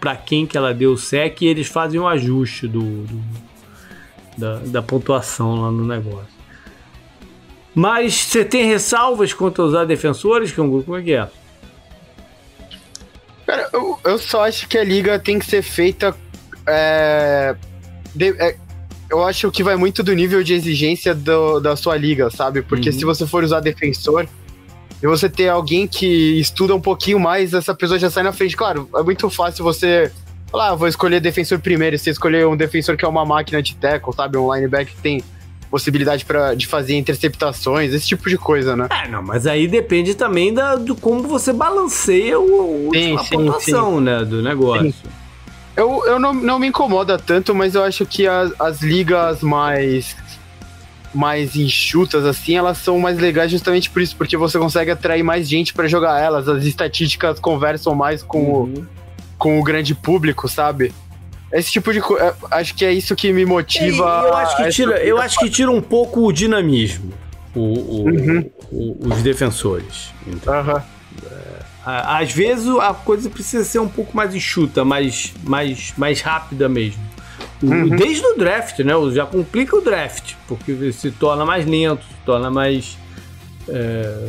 para 0.00 0.16
quem 0.16 0.46
que 0.46 0.56
ela 0.56 0.74
deu 0.74 0.92
o 0.92 0.98
sec 0.98 1.40
e 1.40 1.46
eles 1.46 1.68
fazem 1.68 2.00
o 2.00 2.04
um 2.04 2.08
ajuste 2.08 2.66
do, 2.66 2.80
do 2.80 3.22
da, 4.36 4.56
da, 4.58 4.82
pontuação 4.82 5.60
lá 5.60 5.70
no 5.70 5.86
negócio. 5.86 6.32
Mas 7.74 8.14
você 8.14 8.44
tem 8.44 8.66
ressalvas 8.66 9.32
quanto 9.32 9.62
a 9.62 9.64
usar 9.64 9.84
defensores, 9.84 10.50
que 10.50 10.58
é 10.58 10.62
um 10.62 10.70
grupo 10.70 10.96
é 10.96 11.02
que 11.02 11.12
é? 11.12 11.28
Cara, 13.52 13.68
eu, 13.70 13.98
eu 14.02 14.18
só 14.18 14.46
acho 14.46 14.66
que 14.66 14.78
a 14.78 14.82
liga 14.82 15.18
tem 15.18 15.38
que 15.38 15.44
ser 15.44 15.60
feita. 15.60 16.16
É, 16.66 17.54
de, 18.14 18.30
é, 18.38 18.56
eu 19.10 19.22
acho 19.22 19.50
que 19.50 19.62
vai 19.62 19.76
muito 19.76 20.02
do 20.02 20.14
nível 20.14 20.42
de 20.42 20.54
exigência 20.54 21.14
do, 21.14 21.60
da 21.60 21.76
sua 21.76 21.94
liga, 21.94 22.30
sabe? 22.30 22.62
Porque 22.62 22.88
uhum. 22.88 22.98
se 22.98 23.04
você 23.04 23.26
for 23.26 23.44
usar 23.44 23.60
defensor 23.60 24.26
e 25.02 25.06
você 25.06 25.28
ter 25.28 25.50
alguém 25.50 25.86
que 25.86 26.40
estuda 26.40 26.74
um 26.74 26.80
pouquinho 26.80 27.20
mais, 27.20 27.52
essa 27.52 27.74
pessoa 27.74 27.98
já 27.98 28.08
sai 28.08 28.22
na 28.22 28.32
frente. 28.32 28.56
Claro, 28.56 28.88
é 28.96 29.02
muito 29.02 29.28
fácil 29.28 29.62
você 29.62 30.10
falar, 30.50 30.70
ah, 30.70 30.74
vou 30.74 30.88
escolher 30.88 31.20
defensor 31.20 31.58
primeiro, 31.58 31.96
e 31.96 31.98
você 31.98 32.08
escolher 32.08 32.46
um 32.46 32.56
defensor 32.56 32.96
que 32.96 33.04
é 33.04 33.08
uma 33.08 33.26
máquina 33.26 33.62
de 33.62 33.76
tackle, 33.76 34.14
sabe? 34.14 34.38
Um 34.38 34.50
linebacker 34.54 34.94
que 34.94 35.02
tem 35.02 35.22
possibilidade 35.72 36.26
pra, 36.26 36.54
de 36.54 36.66
fazer 36.66 36.98
interceptações, 36.98 37.94
esse 37.94 38.06
tipo 38.06 38.28
de 38.28 38.36
coisa, 38.36 38.76
né? 38.76 38.88
É, 38.90 39.08
não, 39.08 39.22
mas 39.22 39.46
aí 39.46 39.66
depende 39.66 40.14
também 40.14 40.52
da, 40.52 40.76
do 40.76 40.94
como 40.94 41.22
você 41.22 41.50
balanceia 41.50 42.38
o, 42.38 42.90
sim, 42.92 43.16
a 43.16 43.24
sim, 43.24 43.36
pontuação, 43.36 43.96
sim. 43.96 44.00
né, 44.02 44.22
do 44.22 44.42
negócio. 44.42 44.92
Sim. 44.92 45.08
Eu, 45.74 46.04
eu 46.04 46.18
não, 46.20 46.34
não 46.34 46.58
me 46.58 46.66
incomoda 46.66 47.18
tanto, 47.18 47.54
mas 47.54 47.74
eu 47.74 47.82
acho 47.82 48.04
que 48.04 48.26
as, 48.26 48.52
as 48.60 48.82
ligas 48.82 49.40
mais 49.40 50.14
mais 51.14 51.56
enxutas 51.56 52.24
assim, 52.24 52.56
elas 52.56 52.78
são 52.78 52.98
mais 52.98 53.18
legais 53.18 53.50
justamente 53.50 53.90
por 53.90 54.00
isso, 54.00 54.16
porque 54.16 54.36
você 54.36 54.58
consegue 54.58 54.90
atrair 54.90 55.22
mais 55.22 55.48
gente 55.48 55.72
para 55.72 55.86
jogar 55.86 56.20
elas, 56.20 56.48
as 56.48 56.64
estatísticas 56.64 57.38
conversam 57.38 57.94
mais 57.94 58.22
com, 58.22 58.42
uhum. 58.42 58.74
o, 58.74 58.86
com 59.38 59.60
o 59.60 59.62
grande 59.62 59.94
público, 59.94 60.48
sabe? 60.48 60.92
Esse 61.52 61.70
tipo 61.70 61.92
de 61.92 62.00
coisa, 62.00 62.24
é, 62.24 62.34
acho 62.56 62.74
que 62.74 62.84
é 62.84 62.92
isso 62.92 63.14
que 63.14 63.32
me 63.32 63.44
motiva. 63.44 64.22
É, 64.24 64.28
eu 64.28 64.34
acho 64.34 64.56
que 64.56 64.68
tira, 64.70 65.04
eu 65.04 65.18
acho 65.18 65.38
que 65.38 65.50
tira 65.50 65.70
um 65.70 65.82
pouco 65.82 66.26
o 66.26 66.32
dinamismo, 66.32 67.12
o, 67.54 67.60
o, 67.60 68.04
uhum. 68.04 68.50
o 68.70 69.08
os 69.08 69.22
defensores. 69.22 70.10
Então. 70.26 70.54
Uhum. 70.54 70.82
Às 71.84 72.30
vezes 72.32 72.68
a 72.78 72.94
coisa 72.94 73.28
precisa 73.28 73.64
ser 73.64 73.80
um 73.80 73.88
pouco 73.88 74.16
mais 74.16 74.34
enxuta, 74.34 74.84
mais, 74.84 75.34
mais, 75.42 75.92
mais 75.96 76.20
rápida 76.20 76.68
mesmo. 76.68 77.02
Uhum. 77.60 77.88
Desde 77.88 78.24
o 78.24 78.36
draft, 78.36 78.78
né? 78.80 78.92
Já 79.12 79.26
complica 79.26 79.76
o 79.76 79.80
draft, 79.80 80.34
porque 80.46 80.92
se 80.92 81.10
torna 81.10 81.44
mais 81.44 81.66
lento, 81.66 82.02
se 82.02 82.24
torna 82.24 82.50
mais. 82.50 82.96
É, 83.68 84.28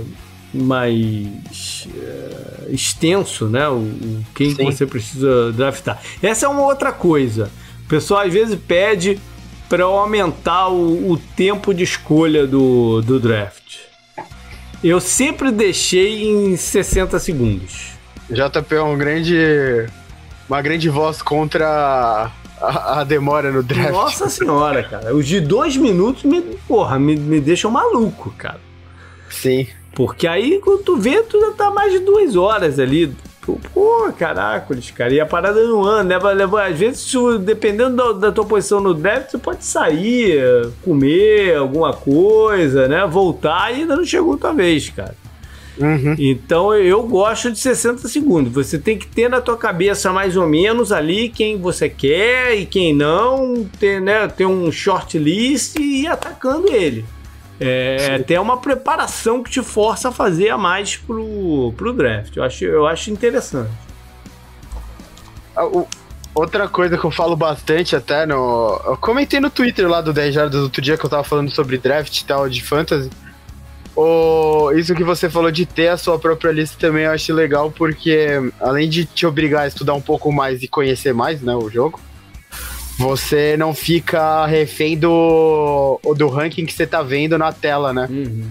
mais 0.53 1.87
é, 1.95 2.67
extenso, 2.69 3.47
né? 3.47 3.67
O, 3.67 3.77
o 3.77 4.25
quem 4.35 4.53
Sim. 4.53 4.65
você 4.65 4.85
precisa 4.85 5.51
draftar. 5.51 6.01
Essa 6.21 6.45
é 6.45 6.49
uma 6.49 6.61
outra 6.61 6.91
coisa. 6.91 7.49
O 7.85 7.87
pessoal 7.87 8.21
às 8.21 8.31
vezes 8.31 8.57
pede 8.67 9.19
para 9.67 9.83
aumentar 9.85 10.67
o, 10.67 11.11
o, 11.11 11.17
tempo 11.17 11.73
de 11.73 11.83
escolha 11.83 12.45
do, 12.45 13.01
do 13.01 13.19
draft. 13.19 13.77
Eu 14.83 14.99
sempre 14.99 15.51
deixei 15.51 16.29
em 16.29 16.55
60 16.55 17.17
segundos. 17.19 17.93
JP 18.29 18.75
é 18.75 18.81
um 18.81 18.97
grande. 18.97 19.87
Uma 20.47 20.61
grande 20.61 20.89
voz 20.89 21.21
contra 21.21 22.29
a, 22.61 22.99
a, 22.99 23.03
demora 23.03 23.51
no 23.51 23.63
draft. 23.63 23.91
Nossa 23.91 24.29
senhora, 24.29 24.83
cara. 24.83 25.15
Os 25.15 25.25
de 25.25 25.39
dois 25.39 25.75
minutos 25.75 26.23
me, 26.23 26.41
porra, 26.67 26.99
me, 26.99 27.15
me 27.15 27.39
deixam 27.39 27.71
maluco, 27.71 28.33
cara. 28.37 28.59
Sim. 29.29 29.67
Porque 29.93 30.27
aí, 30.27 30.59
quando 30.59 30.83
tu 30.83 30.97
vê, 30.97 31.21
tu 31.21 31.39
já 31.39 31.51
tá 31.51 31.71
mais 31.71 31.91
de 31.91 31.99
duas 31.99 32.35
horas 32.35 32.79
ali. 32.79 33.13
Pô, 33.73 34.11
caracoles, 34.17 34.89
cara. 34.91 35.13
E 35.13 35.19
a 35.19 35.25
parada 35.25 35.61
não 35.63 35.83
anda, 35.83 36.15
leva, 36.15 36.31
leva. 36.31 36.65
Às 36.65 36.79
vezes, 36.79 37.13
dependendo 37.41 37.95
da, 37.95 38.27
da, 38.27 38.31
tua 38.31 38.45
posição 38.45 38.79
no 38.79 38.93
draft, 38.93 39.31
você 39.31 39.37
pode 39.37 39.65
sair, 39.65 40.41
comer 40.81 41.57
alguma 41.57 41.93
coisa, 41.93 42.87
né? 42.87 43.05
Voltar 43.05 43.71
e 43.71 43.81
ainda 43.81 43.97
não 43.97 44.05
chegou 44.05 44.37
tua 44.37 44.53
vez, 44.53 44.89
cara. 44.89 45.15
Uhum. 45.77 46.15
Então 46.19 46.73
eu 46.73 47.03
gosto 47.03 47.51
de 47.51 47.59
60 47.59 48.07
segundos. 48.07 48.53
Você 48.53 48.77
tem 48.77 48.97
que 48.97 49.07
ter 49.07 49.29
na 49.29 49.41
tua 49.41 49.57
cabeça 49.57 50.11
mais 50.11 50.37
ou 50.37 50.47
menos 50.47 50.91
ali 50.91 51.29
quem 51.29 51.57
você 51.57 51.89
quer 51.89 52.55
e 52.55 52.65
quem 52.65 52.93
não, 52.93 53.65
ter, 53.79 53.99
né, 53.99 54.27
ter 54.27 54.45
um 54.45 54.71
short 54.71 55.17
list 55.17 55.75
e 55.79 56.03
ir 56.03 56.07
atacando 56.07 56.67
ele. 56.67 57.05
É 57.59 58.15
até 58.15 58.39
uma 58.39 58.57
preparação 58.57 59.43
que 59.43 59.49
te 59.49 59.61
força 59.61 60.09
a 60.09 60.11
fazer 60.11 60.49
a 60.49 60.57
mais 60.57 60.97
pro, 60.97 61.73
pro 61.77 61.93
draft. 61.93 62.35
Eu 62.35 62.43
acho, 62.43 62.65
eu 62.65 62.87
acho 62.87 63.11
interessante. 63.11 63.71
Ah, 65.55 65.69
outra 66.33 66.67
coisa 66.67 66.97
que 66.97 67.05
eu 67.05 67.11
falo 67.11 67.35
bastante 67.35 67.95
até 67.95 68.25
no. 68.25 68.81
Eu 68.85 68.97
comentei 68.97 69.39
no 69.39 69.49
Twitter 69.49 69.87
lá 69.87 70.01
do 70.01 70.11
10 70.11 70.33
Jardas 70.33 70.61
outro 70.61 70.81
dia 70.81 70.97
que 70.97 71.05
eu 71.05 71.09
tava 71.09 71.23
falando 71.23 71.51
sobre 71.51 71.77
draft 71.77 72.17
e 72.19 72.25
tal, 72.25 72.49
de 72.49 72.63
fantasy. 72.63 73.09
O, 73.95 74.71
isso 74.71 74.95
que 74.95 75.03
você 75.03 75.29
falou 75.29 75.51
de 75.51 75.67
ter 75.67 75.89
a 75.89 75.97
sua 75.97 76.17
própria 76.17 76.51
lista 76.51 76.75
também 76.79 77.03
eu 77.03 77.11
acho 77.11 77.31
legal, 77.31 77.71
porque 77.71 78.51
além 78.59 78.89
de 78.89 79.05
te 79.05 79.25
obrigar 79.25 79.63
a 79.63 79.67
estudar 79.67 79.93
um 79.93 80.01
pouco 80.01 80.31
mais 80.31 80.63
e 80.63 80.67
conhecer 80.67 81.13
mais 81.13 81.43
né, 81.43 81.55
o 81.55 81.69
jogo, 81.69 81.99
você 83.03 83.57
não 83.57 83.73
fica 83.73 84.45
refém 84.45 84.97
do, 84.97 85.99
do 86.15 86.29
ranking 86.29 86.65
que 86.65 86.71
você 86.71 86.87
tá 86.87 87.01
vendo 87.01 87.37
na 87.37 87.51
tela, 87.51 87.93
né? 87.93 88.07
Uhum. 88.09 88.49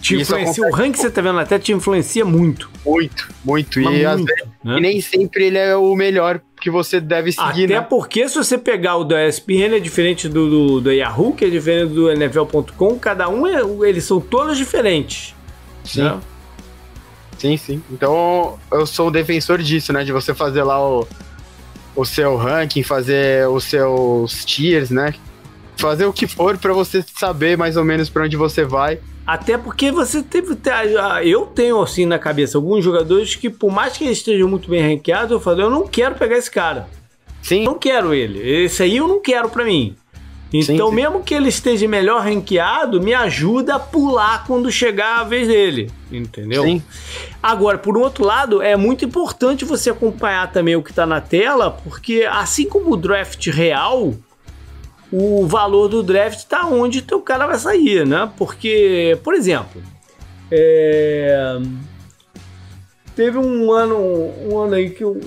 Te 0.00 0.16
influencia, 0.16 0.66
o 0.66 0.72
ranking 0.72 0.92
que 0.92 0.98
você 0.98 1.10
tá 1.10 1.22
vendo 1.22 1.36
na 1.36 1.46
tela 1.46 1.60
te 1.60 1.72
influencia 1.72 2.24
muito. 2.24 2.68
Muito, 2.84 3.28
muito. 3.44 3.80
E, 3.80 3.84
muito 3.84 3.96
vezes, 3.96 4.24
né? 4.64 4.78
e, 4.78 4.80
nem 4.80 5.00
sempre 5.00 5.46
ele 5.46 5.58
é 5.58 5.76
o 5.76 5.94
melhor 5.94 6.40
que 6.60 6.68
você 6.68 7.00
deve 7.00 7.30
seguir, 7.30 7.66
Até 7.66 7.74
né? 7.74 7.80
porque 7.80 8.28
se 8.28 8.34
você 8.34 8.58
pegar 8.58 8.96
o 8.96 9.04
da 9.04 9.26
ESPN 9.26 9.76
é 9.76 9.78
diferente 9.78 10.28
do, 10.28 10.50
do, 10.50 10.80
do 10.80 10.92
Yahoo, 10.92 11.32
que 11.34 11.44
é 11.44 11.50
diferente 11.50 11.92
do 11.92 12.10
NFL.com, 12.10 12.98
cada 12.98 13.28
um, 13.28 13.46
é, 13.46 13.62
eles 13.88 14.04
são 14.04 14.20
todos 14.20 14.58
diferentes. 14.58 15.34
Sim. 15.84 16.02
Né? 16.02 16.20
Sim, 17.38 17.56
sim. 17.56 17.82
Então 17.90 18.58
eu 18.72 18.84
sou 18.84 19.08
o 19.08 19.10
defensor 19.10 19.58
disso, 19.58 19.92
né? 19.92 20.02
De 20.02 20.12
você 20.12 20.34
fazer 20.34 20.64
lá 20.64 20.80
o 20.80 21.06
o 21.94 22.04
seu 22.04 22.36
ranking, 22.36 22.82
fazer 22.82 23.48
os 23.48 23.64
seus 23.64 24.44
tiers, 24.44 24.90
né? 24.90 25.14
Fazer 25.76 26.06
o 26.06 26.12
que 26.12 26.26
for 26.26 26.56
para 26.58 26.72
você 26.72 27.04
saber 27.18 27.56
mais 27.56 27.76
ou 27.76 27.84
menos 27.84 28.08
para 28.08 28.24
onde 28.24 28.36
você 28.36 28.64
vai. 28.64 28.98
Até 29.26 29.56
porque 29.56 29.90
você 29.92 30.22
teve. 30.22 30.56
Eu 31.24 31.46
tenho 31.46 31.80
assim 31.80 32.06
na 32.06 32.18
cabeça 32.18 32.58
alguns 32.58 32.84
jogadores 32.84 33.36
que, 33.36 33.48
por 33.48 33.70
mais 33.70 33.96
que 33.96 34.04
eles 34.04 34.18
estejam 34.18 34.48
muito 34.48 34.68
bem 34.68 34.82
ranqueados, 34.82 35.30
eu 35.30 35.40
falo, 35.40 35.62
eu 35.62 35.70
não 35.70 35.86
quero 35.86 36.14
pegar 36.16 36.36
esse 36.36 36.50
cara. 36.50 36.88
Sim. 37.42 37.64
Não 37.64 37.78
quero 37.78 38.12
ele. 38.14 38.38
Esse 38.64 38.82
aí 38.82 38.96
eu 38.96 39.08
não 39.08 39.20
quero 39.20 39.48
para 39.48 39.64
mim. 39.64 39.96
Então, 40.52 40.90
sim, 40.90 40.90
sim. 40.90 40.94
mesmo 40.94 41.22
que 41.22 41.34
ele 41.34 41.48
esteja 41.48 41.88
melhor 41.88 42.22
ranqueado, 42.22 43.00
me 43.00 43.14
ajuda 43.14 43.76
a 43.76 43.78
pular 43.78 44.44
quando 44.46 44.70
chegar 44.70 45.20
a 45.20 45.24
vez 45.24 45.48
dele. 45.48 45.90
Entendeu? 46.10 46.64
Sim. 46.64 46.82
Agora, 47.42 47.78
por 47.78 47.96
outro 47.96 48.22
lado, 48.22 48.60
é 48.60 48.76
muito 48.76 49.02
importante 49.04 49.64
você 49.64 49.88
acompanhar 49.88 50.52
também 50.52 50.76
o 50.76 50.82
que 50.82 50.90
está 50.90 51.06
na 51.06 51.22
tela, 51.22 51.70
porque 51.70 52.28
assim 52.30 52.68
como 52.68 52.92
o 52.92 52.96
draft 52.96 53.46
real, 53.46 54.14
o 55.10 55.46
valor 55.46 55.88
do 55.88 56.02
draft 56.02 56.40
está 56.40 56.66
onde 56.66 56.98
o 56.98 57.02
teu 57.02 57.20
cara 57.22 57.46
vai 57.46 57.58
sair, 57.58 58.06
né? 58.06 58.30
Porque, 58.36 59.18
por 59.24 59.32
exemplo, 59.32 59.82
é... 60.50 61.58
teve 63.16 63.38
um 63.38 63.72
ano, 63.72 63.96
um 63.96 64.58
ano 64.58 64.74
aí 64.74 64.90
que 64.90 65.02
eu. 65.02 65.18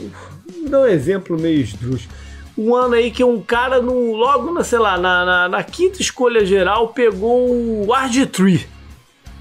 Vou 0.61 0.69
dar 0.69 0.81
um 0.81 0.87
exemplo 0.87 1.39
meio 1.39 1.61
esdrúxulo 1.61 2.24
um 2.57 2.73
ano 2.75 2.95
aí 2.95 3.11
que 3.11 3.23
um 3.23 3.41
cara, 3.41 3.81
no, 3.81 4.15
logo, 4.15 4.51
na, 4.53 4.63
sei 4.63 4.79
lá, 4.79 4.97
na, 4.97 5.25
na, 5.25 5.49
na 5.49 5.63
quinta 5.63 6.01
escolha 6.01 6.45
geral, 6.45 6.89
pegou 6.89 7.49
o 7.49 7.87
RG3. 7.87 8.65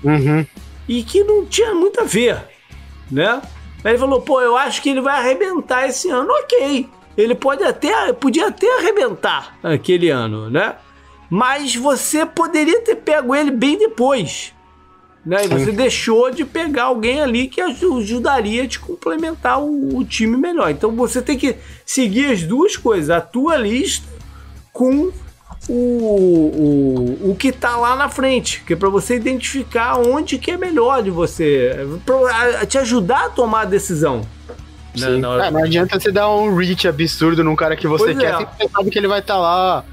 Uhum. 0.03 0.47
E 0.89 1.03
que 1.03 1.23
não 1.25 1.47
tinha 1.47 1.75
muito 1.75 2.01
a 2.01 2.05
ver, 2.05 2.43
né? 3.11 3.41
Aí 3.85 3.93
ele 3.93 3.99
falou, 3.99 4.21
pô, 4.21 4.41
eu 4.41 4.57
acho 4.57 4.83
que 4.83 4.89
ele 4.89 5.01
vai 5.01 5.19
arrebentar 5.19 5.87
esse 5.87 6.11
ano. 6.11 6.31
Ok, 6.31 6.89
ele 7.17 7.35
pode 7.35 7.63
até, 7.63 8.13
podia 8.13 8.49
até 8.49 8.79
arrebentar 8.79 9.57
aquele 9.63 10.11
ano, 10.11 10.51
né? 10.51 10.77
Mas 11.29 11.75
você 11.75 12.25
poderia 12.25 12.81
ter 12.83 12.97
pego 12.97 13.35
ele 13.35 13.51
bem 13.51 13.79
depois. 13.79 14.54
Né? 15.25 15.45
E 15.45 15.49
você 15.49 15.73
deixou 15.73 16.31
de 16.31 16.45
pegar 16.45 16.85
alguém 16.85 17.21
ali 17.21 17.49
que 17.49 17.61
ajudaria 17.61 18.65
a 18.65 18.69
te 18.69 18.79
complementar 18.79 19.61
o, 19.61 19.97
o, 19.97 20.05
time 20.05 20.37
melhor. 20.37 20.71
Então 20.71 20.95
você 20.95 21.23
tem 21.23 21.39
que 21.39 21.57
seguir 21.85 22.27
as 22.27 22.43
duas 22.43 22.77
coisas, 22.77 23.09
a 23.09 23.23
tua 23.23 23.57
lista 23.57 24.07
com 24.71 25.11
o, 25.67 25.73
o, 25.73 27.31
o 27.31 27.37
que 27.37 27.49
está 27.49 27.77
lá 27.77 27.97
na 27.97 28.11
frente, 28.11 28.63
que 28.67 28.75
é 28.75 28.77
para 28.77 28.91
você 28.91 29.17
identificar 29.17 29.99
onde 29.99 30.37
que 30.37 30.51
é 30.51 30.59
melhor 30.59 31.03
de 31.03 31.11
você, 31.11 31.75
para 32.05 32.67
te 32.67 32.77
ajudar 32.77 33.27
a 33.27 33.31
tomar 33.31 33.63
a 33.63 33.65
decisão. 33.65 34.19
Né? 34.95 35.07
Sim. 35.07 35.21
Não, 35.21 35.43
é, 35.43 35.51
não 35.51 35.65
adianta 35.65 35.99
você 35.99 36.13
dar 36.13 36.29
um 36.31 36.55
reach 36.55 36.87
absurdo 36.87 37.43
num 37.43 37.57
cara 37.57 37.77
que 37.77 37.87
você 37.87 38.13
pois 38.13 38.19
quer, 38.19 38.35
é. 38.35 38.47
você 38.47 38.69
sabe 38.69 38.91
que 38.91 38.99
ele 38.99 39.09
vai 39.09 39.21
estar 39.21 39.35
tá 39.35 39.41
lá 39.41 39.85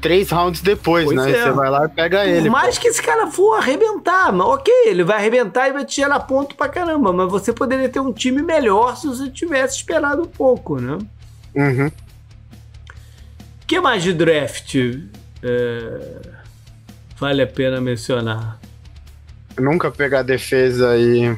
três 0.00 0.30
rounds 0.30 0.60
depois, 0.60 1.04
pois 1.04 1.16
né? 1.16 1.30
É. 1.30 1.42
Você 1.42 1.50
vai 1.50 1.70
lá 1.70 1.84
e 1.84 1.88
pega 1.88 2.24
ele. 2.24 2.42
Por 2.42 2.50
mais 2.50 2.76
pô. 2.76 2.82
que 2.82 2.88
esse 2.88 3.02
cara 3.02 3.26
for 3.28 3.54
arrebentar, 3.54 4.32
mas 4.32 4.46
ok, 4.46 4.72
ele 4.86 5.04
vai 5.04 5.16
arrebentar 5.18 5.68
e 5.68 5.72
vai 5.72 5.84
te 5.84 5.96
gerar 5.96 6.20
ponto 6.20 6.54
pra 6.54 6.68
caramba, 6.68 7.12
mas 7.12 7.30
você 7.30 7.52
poderia 7.52 7.88
ter 7.88 8.00
um 8.00 8.12
time 8.12 8.42
melhor 8.42 8.96
se 8.96 9.06
você 9.06 9.28
tivesse 9.30 9.76
esperado 9.76 10.22
um 10.22 10.26
pouco, 10.26 10.80
né? 10.80 10.98
Uhum. 11.54 11.86
O 11.86 13.66
que 13.66 13.80
mais 13.80 14.02
de 14.02 14.12
draft 14.14 14.74
é, 15.42 16.20
vale 17.16 17.42
a 17.42 17.46
pena 17.46 17.80
mencionar? 17.80 18.58
Nunca 19.58 19.90
pegar 19.90 20.22
defesa 20.22 20.96
e, 20.96 21.36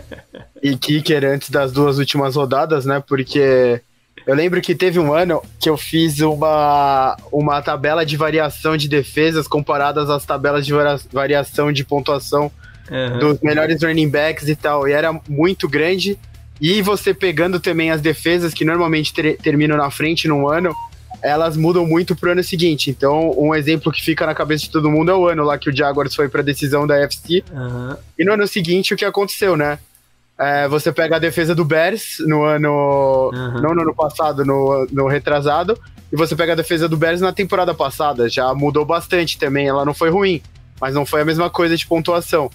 e 0.62 0.76
kicker 0.76 1.24
antes 1.24 1.50
das 1.50 1.72
duas 1.72 1.98
últimas 1.98 2.36
rodadas, 2.36 2.86
né? 2.86 3.02
Porque 3.06 3.82
eu 4.26 4.34
lembro 4.34 4.60
que 4.60 4.74
teve 4.74 4.98
um 4.98 5.12
ano 5.12 5.40
que 5.60 5.70
eu 5.70 5.76
fiz 5.76 6.20
uma, 6.20 7.16
uma 7.30 7.62
tabela 7.62 8.04
de 8.04 8.16
variação 8.16 8.76
de 8.76 8.88
defesas 8.88 9.46
comparadas 9.46 10.10
às 10.10 10.26
tabelas 10.26 10.66
de 10.66 10.72
variação 11.12 11.72
de 11.72 11.84
pontuação 11.84 12.50
uhum. 12.90 13.18
dos 13.20 13.40
melhores 13.40 13.82
running 13.82 14.08
backs 14.08 14.48
e 14.48 14.56
tal. 14.56 14.88
E 14.88 14.92
era 14.92 15.12
muito 15.28 15.68
grande. 15.68 16.18
E 16.60 16.82
você 16.82 17.14
pegando 17.14 17.60
também 17.60 17.92
as 17.92 18.00
defesas 18.00 18.52
que 18.52 18.64
normalmente 18.64 19.14
ter, 19.14 19.36
terminam 19.36 19.76
na 19.76 19.90
frente 19.92 20.26
num 20.26 20.48
ano, 20.48 20.74
elas 21.22 21.56
mudam 21.56 21.86
muito 21.86 22.16
pro 22.16 22.32
ano 22.32 22.42
seguinte. 22.42 22.90
Então, 22.90 23.32
um 23.38 23.54
exemplo 23.54 23.92
que 23.92 24.02
fica 24.02 24.26
na 24.26 24.34
cabeça 24.34 24.64
de 24.64 24.70
todo 24.70 24.90
mundo 24.90 25.10
é 25.10 25.14
o 25.14 25.28
ano 25.28 25.44
lá 25.44 25.56
que 25.56 25.70
o 25.70 25.76
Jaguars 25.76 26.16
foi 26.16 26.28
pra 26.28 26.42
decisão 26.42 26.84
da 26.84 26.96
FC. 26.98 27.44
Uhum. 27.52 27.96
E 28.18 28.24
no 28.24 28.32
ano 28.32 28.46
seguinte, 28.48 28.92
o 28.92 28.96
que 28.96 29.04
aconteceu, 29.04 29.56
né? 29.56 29.78
É, 30.38 30.68
você 30.68 30.92
pega 30.92 31.16
a 31.16 31.18
defesa 31.18 31.54
do 31.54 31.64
Bears 31.64 32.18
no 32.26 32.42
ano. 32.42 33.30
Uhum. 33.32 33.60
Não 33.60 33.74
no 33.74 33.82
ano 33.82 33.94
passado, 33.94 34.44
no, 34.44 34.86
no 34.92 35.06
retrasado. 35.06 35.78
E 36.12 36.16
você 36.16 36.36
pega 36.36 36.52
a 36.52 36.56
defesa 36.56 36.88
do 36.88 36.96
Bears 36.96 37.20
na 37.20 37.32
temporada 37.32 37.74
passada. 37.74 38.28
Já 38.28 38.52
mudou 38.54 38.84
bastante 38.84 39.38
também. 39.38 39.66
Ela 39.66 39.84
não 39.84 39.94
foi 39.94 40.10
ruim, 40.10 40.42
mas 40.80 40.94
não 40.94 41.06
foi 41.06 41.22
a 41.22 41.24
mesma 41.24 41.48
coisa 41.48 41.76
de 41.76 41.86
pontuação. 41.86 42.50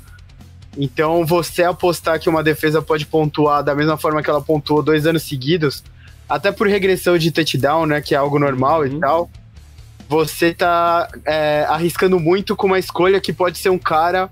Então, 0.77 1.25
você 1.25 1.63
apostar 1.63 2.19
que 2.19 2.29
uma 2.29 2.43
defesa 2.43 2.81
pode 2.81 3.05
pontuar 3.05 3.63
da 3.63 3.75
mesma 3.75 3.97
forma 3.97 4.23
que 4.23 4.29
ela 4.29 4.41
pontuou 4.41 4.81
dois 4.81 5.05
anos 5.05 5.23
seguidos, 5.23 5.83
até 6.29 6.51
por 6.51 6.67
regressão 6.67 7.17
de 7.17 7.31
touchdown, 7.31 7.85
né? 7.85 7.99
Que 7.99 8.15
é 8.15 8.17
algo 8.17 8.39
normal 8.39 8.81
uhum. 8.81 8.87
e 8.87 8.99
tal. 8.99 9.29
Você 10.07 10.53
tá 10.53 11.09
é, 11.25 11.65
arriscando 11.67 12.19
muito 12.19 12.55
com 12.55 12.67
uma 12.67 12.79
escolha 12.79 13.19
que 13.19 13.33
pode 13.33 13.57
ser 13.57 13.69
um 13.69 13.77
cara 13.77 14.29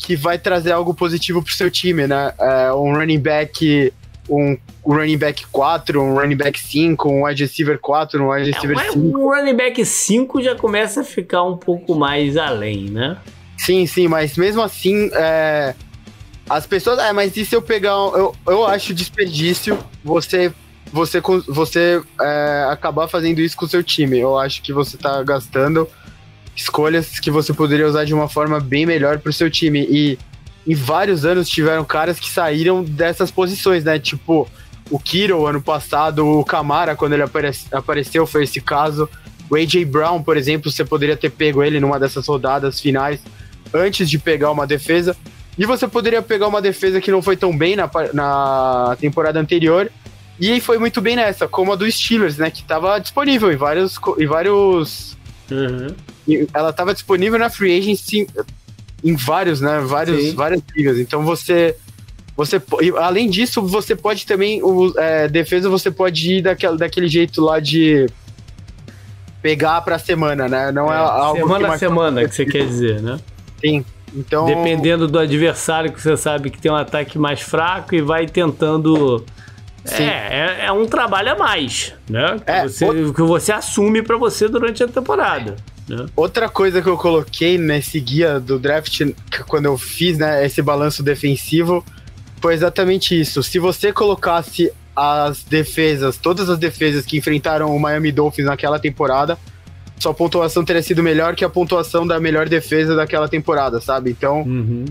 que 0.00 0.16
vai 0.16 0.38
trazer 0.38 0.72
algo 0.72 0.94
positivo 0.94 1.42
pro 1.42 1.52
seu 1.52 1.70
time, 1.70 2.06
né? 2.06 2.32
É, 2.38 2.72
um 2.72 2.94
running 2.94 3.20
back, 3.20 3.92
um 4.28 4.56
running 4.84 5.18
back 5.18 5.46
4, 5.46 6.02
um 6.02 6.14
running 6.14 6.36
back 6.36 6.58
5, 6.58 7.08
um 7.08 7.24
wide 7.24 7.42
receiver 7.42 7.78
4, 7.78 8.24
um 8.24 8.30
wide 8.30 8.50
receiver 8.50 8.78
é, 8.78 8.92
5. 8.92 8.98
Um 8.98 9.28
running 9.28 9.54
back 9.54 9.84
5 9.84 10.42
já 10.42 10.56
começa 10.56 11.02
a 11.02 11.04
ficar 11.04 11.42
um 11.44 11.56
pouco 11.56 11.94
mais 11.94 12.36
além, 12.36 12.90
né? 12.90 13.18
Sim, 13.58 13.86
sim, 13.86 14.08
mas 14.08 14.38
mesmo 14.38 14.62
assim, 14.62 15.10
é, 15.12 15.74
as 16.48 16.66
pessoas. 16.66 16.98
É, 16.98 17.12
mas 17.12 17.36
e 17.36 17.44
se 17.44 17.54
eu 17.54 17.60
pegar. 17.60 17.90
Eu, 17.90 18.34
eu 18.46 18.66
acho 18.66 18.94
desperdício 18.94 19.78
você 20.02 20.50
você, 20.92 21.20
você 21.46 22.02
é, 22.20 22.66
acabar 22.68 23.06
fazendo 23.06 23.40
isso 23.40 23.56
com 23.56 23.64
o 23.64 23.68
seu 23.68 23.82
time. 23.82 24.18
Eu 24.18 24.38
acho 24.38 24.62
que 24.62 24.72
você 24.72 24.96
tá 24.96 25.22
gastando 25.22 25.86
escolhas 26.60 27.18
que 27.18 27.30
você 27.30 27.52
poderia 27.52 27.86
usar 27.86 28.04
de 28.04 28.14
uma 28.14 28.28
forma 28.28 28.60
bem 28.60 28.84
melhor 28.86 29.18
para 29.18 29.30
o 29.30 29.32
seu 29.32 29.50
time. 29.50 29.86
E 29.90 30.18
em 30.66 30.74
vários 30.74 31.24
anos 31.24 31.48
tiveram 31.48 31.84
caras 31.84 32.18
que 32.20 32.28
saíram 32.28 32.84
dessas 32.84 33.30
posições, 33.30 33.84
né? 33.84 33.98
Tipo, 33.98 34.48
o 34.90 34.98
Kiro 34.98 35.46
ano 35.46 35.62
passado, 35.62 36.26
o 36.26 36.44
Camara, 36.44 36.94
quando 36.94 37.14
ele 37.14 37.22
apare 37.22 37.50
apareceu, 37.72 38.26
foi 38.26 38.44
esse 38.44 38.60
caso. 38.60 39.08
O 39.48 39.56
AJ 39.56 39.84
Brown, 39.84 40.22
por 40.22 40.36
exemplo, 40.36 40.70
você 40.70 40.84
poderia 40.84 41.16
ter 41.16 41.30
pego 41.30 41.62
ele 41.62 41.80
numa 41.80 41.98
dessas 41.98 42.26
rodadas 42.26 42.80
finais 42.80 43.20
antes 43.72 44.08
de 44.08 44.18
pegar 44.18 44.50
uma 44.50 44.66
defesa. 44.66 45.16
E 45.58 45.66
você 45.66 45.88
poderia 45.88 46.22
pegar 46.22 46.46
uma 46.46 46.62
defesa 46.62 47.00
que 47.00 47.10
não 47.10 47.20
foi 47.20 47.36
tão 47.36 47.56
bem 47.56 47.74
na, 47.74 47.90
na 48.12 48.96
temporada 49.00 49.40
anterior. 49.40 49.90
E 50.38 50.60
foi 50.60 50.78
muito 50.78 51.00
bem 51.00 51.16
nessa, 51.16 51.46
como 51.46 51.72
a 51.72 51.76
dos 51.76 51.94
Steelers, 51.94 52.38
né? 52.38 52.50
Que 52.50 52.62
estava 52.62 52.98
disponível 52.98 53.52
em 53.52 53.56
vários, 53.56 53.98
em 54.18 54.26
vários 54.26 55.18
Uhum. 55.50 55.88
Ela 56.52 56.70
estava 56.70 56.92
disponível 56.92 57.38
na 57.38 57.50
Free 57.50 57.78
Agency 57.78 58.26
em 59.02 59.16
vários, 59.16 59.60
né? 59.60 59.80
Vários, 59.80 60.32
várias 60.32 60.62
ligas. 60.76 60.98
Então 60.98 61.24
você. 61.24 61.76
Você, 62.36 62.62
além 62.98 63.28
disso, 63.28 63.60
você 63.60 63.94
pode 63.94 64.24
também. 64.24 64.62
O, 64.62 64.92
é, 64.96 65.28
defesa 65.28 65.68
você 65.68 65.90
pode 65.90 66.36
ir 66.36 66.42
daquele, 66.42 66.76
daquele 66.78 67.08
jeito 67.08 67.42
lá 67.42 67.60
de 67.60 68.06
pegar 69.42 69.80
pra 69.82 69.98
semana, 69.98 70.48
né? 70.48 70.72
Não 70.72 70.90
é, 70.90 70.96
é 70.96 70.98
algo. 70.98 71.38
Semana 71.38 71.74
a 71.74 71.78
semana, 71.78 72.28
que 72.28 72.34
você 72.34 72.46
quer 72.46 72.66
dizer, 72.66 73.02
né? 73.02 73.18
Sim. 73.60 73.84
Então. 74.14 74.46
Dependendo 74.46 75.06
do 75.06 75.18
adversário 75.18 75.92
que 75.92 76.00
você 76.00 76.16
sabe 76.16 76.50
que 76.50 76.58
tem 76.58 76.70
um 76.70 76.76
ataque 76.76 77.18
mais 77.18 77.40
fraco 77.40 77.94
e 77.94 78.00
vai 78.00 78.26
tentando. 78.26 79.24
É, 79.84 80.02
é, 80.02 80.66
é, 80.66 80.72
um 80.72 80.86
trabalho 80.86 81.32
a 81.32 81.36
mais, 81.36 81.94
né? 82.08 82.38
Que, 82.44 82.50
é, 82.50 82.68
você, 82.68 82.84
o... 82.84 83.14
que 83.14 83.22
você 83.22 83.50
assume 83.50 84.02
para 84.02 84.16
você 84.16 84.46
durante 84.46 84.82
a 84.82 84.88
temporada. 84.88 85.56
Né? 85.90 86.06
Outra 86.14 86.48
coisa 86.48 86.80
que 86.80 86.88
eu 86.88 86.96
coloquei 86.96 87.58
nesse 87.58 87.98
guia 87.98 88.38
do 88.38 88.58
draft, 88.58 89.02
quando 89.48 89.66
eu 89.66 89.76
fiz 89.76 90.16
né, 90.18 90.46
esse 90.46 90.62
balanço 90.62 91.02
defensivo, 91.02 91.84
foi 92.40 92.54
exatamente 92.54 93.18
isso. 93.18 93.42
Se 93.42 93.58
você 93.58 93.92
colocasse 93.92 94.72
as 94.94 95.42
defesas, 95.42 96.16
todas 96.16 96.48
as 96.48 96.58
defesas 96.58 97.04
que 97.04 97.18
enfrentaram 97.18 97.74
o 97.74 97.80
Miami 97.80 98.12
Dolphins 98.12 98.46
naquela 98.46 98.78
temporada, 98.78 99.36
sua 99.98 100.14
pontuação 100.14 100.64
teria 100.64 100.82
sido 100.82 101.02
melhor 101.02 101.34
que 101.34 101.44
a 101.44 101.48
pontuação 101.48 102.06
da 102.06 102.20
melhor 102.20 102.48
defesa 102.48 102.94
daquela 102.94 103.28
temporada, 103.28 103.80
sabe? 103.80 104.10
Então, 104.10 104.42
uhum. 104.42 104.84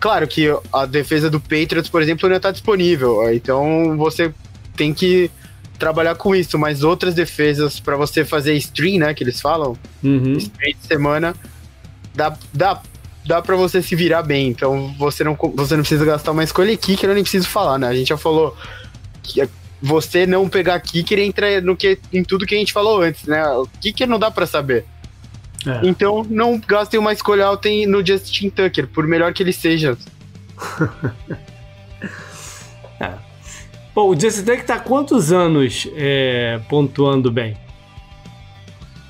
claro 0.00 0.26
que 0.26 0.48
a 0.72 0.86
defesa 0.86 1.28
do 1.28 1.38
Patriots, 1.38 1.90
por 1.90 2.00
exemplo, 2.00 2.28
não 2.28 2.36
está 2.36 2.50
disponível. 2.50 3.32
Então, 3.32 3.96
você 3.98 4.32
tem 4.76 4.94
que 4.94 5.30
trabalhar 5.78 6.16
com 6.16 6.34
isso, 6.34 6.58
mas 6.58 6.82
outras 6.82 7.14
defesas 7.14 7.78
para 7.78 7.96
você 7.96 8.24
fazer 8.24 8.54
stream, 8.56 8.98
né, 8.98 9.14
que 9.14 9.22
eles 9.22 9.40
falam, 9.40 9.76
uhum. 10.02 10.32
stream 10.32 10.74
de 10.80 10.86
semana, 10.86 11.34
dá, 12.14 12.36
dá, 12.52 12.82
dá 13.24 13.40
para 13.40 13.56
você 13.56 13.80
se 13.80 13.94
virar 13.94 14.22
bem. 14.22 14.48
Então 14.48 14.94
você 14.98 15.22
não, 15.22 15.36
você 15.54 15.76
não 15.76 15.82
precisa 15.82 16.04
gastar 16.04 16.32
uma 16.32 16.44
escolha 16.44 16.76
kicker, 16.76 17.08
eu 17.08 17.14
nem 17.14 17.22
preciso 17.22 17.48
falar, 17.48 17.78
né? 17.78 17.88
A 17.88 17.94
gente 17.94 18.08
já 18.08 18.16
falou 18.16 18.56
que 19.22 19.48
você 19.80 20.26
não 20.26 20.48
pegar 20.48 20.80
kicker 20.80 21.20
entra 21.20 21.60
no 21.60 21.76
que, 21.76 21.98
em 22.12 22.24
tudo 22.24 22.46
que 22.46 22.54
a 22.54 22.58
gente 22.58 22.72
falou 22.72 23.00
antes, 23.00 23.24
né? 23.24 23.46
O 23.48 23.66
kicker 23.80 24.08
não 24.08 24.18
dá 24.18 24.30
para 24.30 24.46
saber. 24.46 24.84
É. 25.66 25.80
Então 25.84 26.24
não 26.28 26.58
gastem 26.58 26.98
uma 26.98 27.12
escolha 27.12 27.46
alta 27.46 27.68
no 27.86 28.04
Justin 28.04 28.50
Tucker, 28.50 28.88
por 28.88 29.06
melhor 29.06 29.32
que 29.32 29.42
ele 29.42 29.52
seja. 29.52 29.96
é. 33.00 33.27
Pô, 33.98 34.10
o 34.10 34.14
Justin 34.20 34.44
Tucker 34.44 34.64
tá 34.64 34.78
quantos 34.78 35.32
anos 35.32 35.88
é, 35.96 36.60
pontuando 36.68 37.32
bem? 37.32 37.56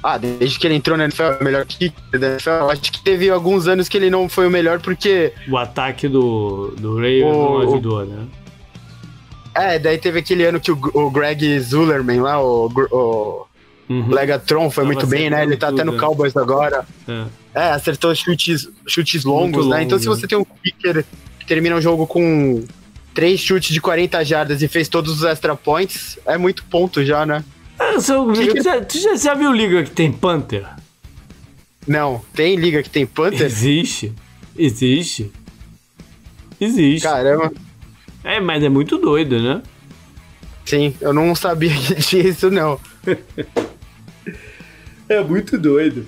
Ah, 0.03 0.17
desde 0.17 0.59
que 0.59 0.67
ele 0.67 0.77
entrou 0.77 0.97
na 0.97 1.05
NFL, 1.05 1.25
é 1.25 1.45
melhor 1.45 1.67
que 1.67 1.93
NFL. 2.11 2.71
Acho 2.71 2.91
que 2.91 3.05
teve 3.05 3.29
alguns 3.29 3.69
anos 3.69 3.87
que 3.87 3.99
ele 3.99 4.09
não 4.09 4.31
foi 4.31 4.47
o 4.47 4.51
melhor 4.51 4.81
porque. 4.81 5.35
O 5.47 5.59
ataque 5.59 6.09
do, 6.09 6.75
do 6.79 6.95
Ravens 6.95 7.21
não 7.21 7.59
ajudou, 7.69 8.07
né? 8.07 8.27
É, 9.55 9.79
daí 9.79 9.99
teve 9.99 10.21
aquele 10.21 10.47
ano 10.47 10.59
que 10.59 10.73
o, 10.73 10.81
o 10.95 11.11
Greg 11.11 11.61
Zulerman 11.61 12.23
lá, 12.23 12.43
o, 12.43 12.69
o 12.91 13.47
uhum. 13.91 14.09
Legatron 14.09 14.71
foi 14.71 14.85
Tava 14.85 14.95
muito 14.95 15.07
bem, 15.07 15.29
né? 15.29 15.43
Ele 15.43 15.59
tá 15.59 15.67
tudo, 15.67 15.83
até 15.83 15.85
no 15.85 15.99
Cowboys 15.99 16.35
agora. 16.35 16.87
É, 17.07 17.27
é 17.53 17.71
acertou 17.73 18.15
chutes, 18.15 18.67
chutes 18.87 19.23
longos, 19.23 19.67
né? 19.67 19.83
então, 19.83 19.99
se 19.99 20.07
você 20.07 20.27
tem 20.27 20.39
um 20.39 20.47
kicker 20.47 21.05
que 21.39 21.45
termina 21.45 21.77
o 21.77 21.81
jogo 21.83 22.07
com 22.07 22.65
três 23.15 23.41
chutes 23.41 23.73
de 23.73 23.81
40 23.81 24.25
jardas 24.25 24.63
e 24.63 24.69
fez 24.69 24.89
todos 24.89 25.19
os 25.19 25.25
extra 25.25 25.57
points, 25.57 26.19
é 26.27 26.39
muito 26.39 26.65
ponto 26.65 27.05
já, 27.05 27.27
né? 27.27 27.45
Ah, 27.79 28.01
seu, 28.01 28.33
que... 28.33 28.61
já, 28.63 28.81
já, 28.89 29.17
já 29.17 29.35
viu 29.35 29.53
liga 29.53 29.85
que 29.85 29.91
tem 29.91 30.13
Panther? 30.13 30.67
Não, 31.87 32.23
tem 32.35 32.57
liga 32.57 32.83
que 32.83 32.91
tem 32.91 33.07
Panther? 33.07 33.47
Existe. 33.47 34.13
Existe. 34.57 35.33
Existe. 36.61 37.05
Caramba. 37.05 37.53
É, 38.25 38.41
mas 38.41 38.63
é 38.63 38.69
muito 38.69 38.99
doido, 38.99 39.41
né? 39.41 39.63
Sim, 40.67 40.95
eu 41.01 41.15
não 41.15 41.35
sabia 41.35 41.71
que 41.71 41.95
tinha 42.03 42.29
isso, 42.29 42.51
não. 42.51 42.79
é 45.09 45.21
muito 45.23 45.57
doido. 45.57 46.07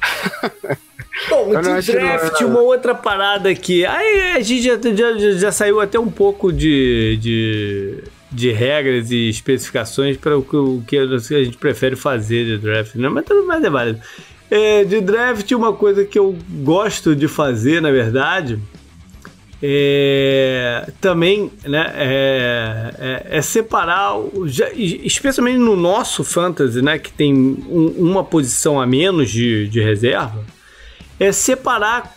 Bom, 1.28 1.48
de 1.60 1.92
draft, 1.92 2.40
uma 2.42 2.60
outra 2.60 2.94
parada 2.94 3.48
aqui. 3.48 3.84
Aí 3.84 4.32
a 4.36 4.40
gente 4.40 4.62
já, 4.62 4.78
já, 4.94 5.32
já 5.38 5.52
saiu 5.52 5.80
até 5.80 5.98
um 5.98 6.10
pouco 6.10 6.52
de, 6.52 7.18
de, 7.20 8.04
de 8.30 8.52
regras 8.52 9.10
e 9.10 9.28
especificações 9.28 10.16
para 10.16 10.36
o, 10.36 10.40
o 10.40 10.84
que 10.86 10.98
a 10.98 11.18
gente 11.18 11.56
prefere 11.56 11.96
fazer 11.96 12.44
de 12.44 12.58
draft, 12.58 12.94
né? 12.96 13.08
Mas 13.08 13.24
tudo 13.24 13.46
mais 13.46 13.62
é 13.62 13.70
válido. 13.70 14.00
É, 14.50 14.84
de 14.84 15.00
draft, 15.00 15.50
uma 15.52 15.72
coisa 15.72 16.04
que 16.04 16.18
eu 16.18 16.36
gosto 16.62 17.16
de 17.16 17.26
fazer, 17.26 17.80
na 17.80 17.90
verdade, 17.90 18.58
é, 19.62 20.90
também 21.00 21.50
né, 21.64 21.90
é, 21.96 22.94
é, 22.98 23.38
é 23.38 23.42
separar, 23.42 24.14
já, 24.44 24.70
especialmente 24.74 25.56
no 25.56 25.74
nosso 25.74 26.22
fantasy, 26.22 26.82
né, 26.82 26.98
que 26.98 27.10
tem 27.10 27.34
um, 27.34 27.94
uma 27.96 28.22
posição 28.22 28.78
a 28.78 28.86
menos 28.86 29.30
de, 29.30 29.66
de 29.68 29.80
reserva, 29.80 30.44
é 31.18 31.32
separar 31.32 32.16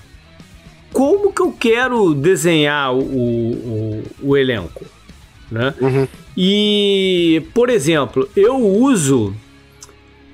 como 0.92 1.32
que 1.32 1.42
eu 1.42 1.52
quero 1.52 2.14
desenhar 2.14 2.94
o, 2.94 3.02
o, 3.02 4.04
o 4.22 4.38
elenco. 4.38 4.86
Né? 5.52 5.74
Uhum. 5.80 6.08
E, 6.36 7.44
por 7.54 7.70
exemplo, 7.70 8.30
eu 8.36 8.58
uso. 8.58 9.36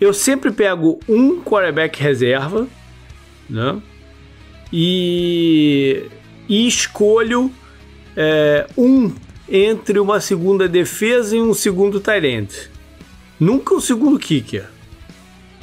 Eu 0.01 0.13
sempre 0.13 0.51
pego 0.51 0.99
um 1.07 1.39
quarterback 1.41 2.01
reserva, 2.01 2.67
né? 3.49 3.81
E 4.71 6.09
e 6.47 6.67
escolho 6.67 7.51
é, 8.15 8.67
um 8.77 9.13
entre 9.49 9.99
uma 9.99 10.19
segunda 10.19 10.67
defesa 10.67 11.35
e 11.35 11.41
um 11.41 11.53
segundo 11.53 11.99
tight 11.99 12.69
Nunca 13.39 13.73
o 13.73 13.77
um 13.77 13.81
segundo 13.81 14.19
kicker. 14.19 14.65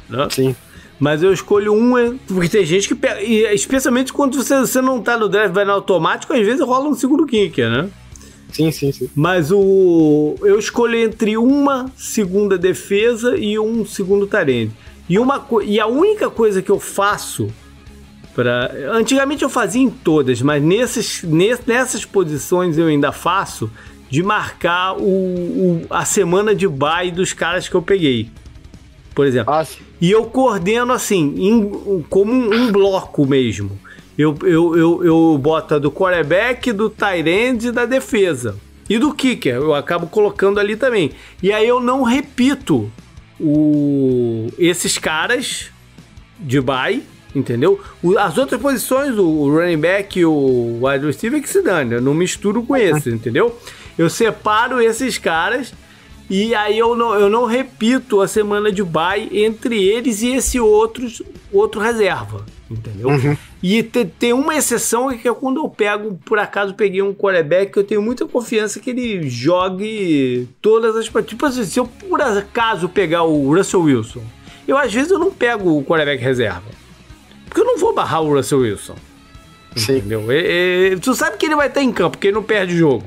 Né? 0.09 0.29
Sim. 0.31 0.57
Mas 1.01 1.23
eu 1.23 1.33
escolho 1.33 1.73
um, 1.73 2.19
porque 2.29 2.49
tem 2.49 2.65
gente 2.65 2.87
que 2.87 2.95
pega. 2.95 3.23
E 3.23 3.43
especialmente 3.55 4.13
quando 4.13 4.37
você, 4.37 4.61
você 4.61 4.83
não 4.83 5.01
tá 5.01 5.17
no 5.17 5.29
draft, 5.29 5.55
vai 5.55 5.65
no 5.65 5.73
automático, 5.73 6.33
às 6.33 6.45
vezes 6.45 6.61
rola 6.61 6.89
um 6.89 6.95
segundo 6.95 7.27
kicker, 7.27 7.71
né? 7.71 7.89
Sim, 8.53 8.71
sim, 8.71 8.93
sim. 8.93 9.09
Mas 9.15 9.51
o. 9.51 10.37
Eu 10.43 10.59
escolho 10.59 10.97
entre 10.97 11.37
uma 11.39 11.91
segunda 11.97 12.59
defesa 12.59 13.37
e 13.37 13.59
um 13.59 13.87
segundo 13.87 14.27
tarente. 14.27 14.73
E, 15.09 15.19
uma, 15.19 15.45
e 15.65 15.81
a 15.81 15.87
única 15.87 16.29
coisa 16.29 16.61
que 16.61 16.71
eu 16.71 16.79
faço 16.79 17.49
Pra... 18.35 18.71
Antigamente 18.93 19.43
eu 19.43 19.51
fazia 19.51 19.83
em 19.83 19.91
todas, 19.91 20.41
mas 20.41 20.63
nesses, 20.63 21.23
nessas 21.23 22.05
posições 22.05 22.79
eu 22.79 22.87
ainda 22.87 23.11
faço 23.11 23.71
de 24.09 24.23
marcar 24.23 24.97
o, 24.97 25.03
o 25.03 25.87
a 25.91 26.05
semana 26.05 26.55
de 26.55 26.67
bye 26.67 27.11
dos 27.11 27.33
caras 27.33 27.69
que 27.69 27.75
eu 27.75 27.83
peguei. 27.83 28.31
Por 29.15 29.27
exemplo. 29.27 29.53
Ah, 29.53 29.65
e 30.01 30.11
eu 30.11 30.25
coordeno 30.25 30.93
assim, 30.93 31.35
em, 31.37 32.03
como 32.09 32.33
um, 32.33 32.73
bloco 32.73 33.27
mesmo. 33.27 33.79
Eu, 34.17 34.37
eu, 34.43 34.77
eu, 34.77 35.05
eu 35.05 35.39
boto 35.39 35.75
a 35.75 35.79
do 35.79 35.91
quarterback, 35.91 36.73
do 36.73 36.91
tight 36.91 37.29
end 37.29 37.69
e 37.69 37.73
da 37.73 37.85
defesa. 37.85 38.57
E 38.89 38.99
do 38.99 39.15
kicker, 39.15 39.55
eu 39.55 39.75
acabo 39.75 40.07
colocando 40.07 40.59
ali 40.59 40.77
também. 40.77 41.13
E 41.43 41.53
aí 41.53 41.67
eu 41.67 41.81
não 41.81 42.03
repito 42.03 42.91
o, 43.39 44.49
esses 44.59 44.99
caras 44.99 45.71
de 46.39 46.61
bye 46.61 47.03
entendeu? 47.35 47.81
as 48.19 48.39
outras 48.39 48.61
posições, 48.61 49.17
o 49.17 49.49
running 49.51 49.79
back 49.79 50.19
e 50.19 50.25
o 50.25 50.81
wide 50.83 51.07
receiver 51.07 51.41
que 51.41 51.49
se 51.49 51.63
dane, 51.63 51.95
eu 51.95 52.01
não 52.01 52.15
misturo 52.15 52.63
com 52.63 52.77
esses, 52.77 53.07
entendeu? 53.07 53.57
Eu 53.97 54.09
separo 54.11 54.81
esses 54.81 55.19
caras 55.19 55.73
e 56.31 56.55
aí 56.55 56.79
eu 56.79 56.95
não, 56.95 57.13
eu 57.15 57.29
não 57.29 57.45
repito 57.45 58.21
a 58.21 58.29
semana 58.29 58.71
de 58.71 58.85
bye 58.85 59.29
entre 59.33 59.83
eles 59.83 60.23
e 60.23 60.29
esse 60.29 60.61
outros, 60.61 61.21
outro 61.53 61.81
reserva, 61.81 62.47
entendeu? 62.71 63.09
Uhum. 63.09 63.37
E 63.61 63.83
te, 63.83 64.05
tem 64.05 64.33
uma 64.33 64.55
exceção 64.55 65.09
que 65.19 65.27
é 65.27 65.35
quando 65.35 65.57
eu 65.59 65.69
pego, 65.69 66.17
por 66.25 66.39
acaso 66.39 66.73
peguei 66.75 67.03
um 67.03 67.13
quarterback 67.13 67.77
eu 67.77 67.83
tenho 67.83 68.01
muita 68.01 68.27
confiança 68.27 68.79
que 68.79 68.91
ele 68.91 69.29
jogue 69.29 70.49
todas 70.63 70.95
as 70.95 71.09
partidas. 71.09 71.31
Tipo 71.31 71.47
assim, 71.47 71.65
se 71.65 71.81
eu 71.81 71.87
por 71.87 72.21
acaso 72.23 72.89
pegar 72.89 73.25
o 73.25 73.53
Russell 73.53 73.83
Wilson, 73.83 74.23
eu 74.69 74.79
às 74.79 74.95
vezes 74.95 75.11
eu 75.11 75.19
não 75.19 75.33
pego 75.33 75.77
o 75.77 75.85
quarterback 75.85 76.23
reserva. 76.23 76.71
Porque 77.45 77.61
eu 77.61 77.65
não 77.65 77.77
vou 77.77 77.93
barrar 77.93 78.23
o 78.23 78.33
Russell 78.33 78.61
Wilson. 78.61 78.95
Sim. 79.75 79.97
Entendeu? 79.97 80.31
E, 80.31 80.93
e, 80.93 80.97
tu 81.01 81.13
sabe 81.13 81.37
que 81.37 81.47
ele 81.47 81.57
vai 81.57 81.67
estar 81.67 81.83
em 81.83 81.91
campo, 81.91 82.13
porque 82.13 82.29
ele 82.29 82.37
não 82.37 82.43
perde 82.45 82.77
jogo. 82.77 83.07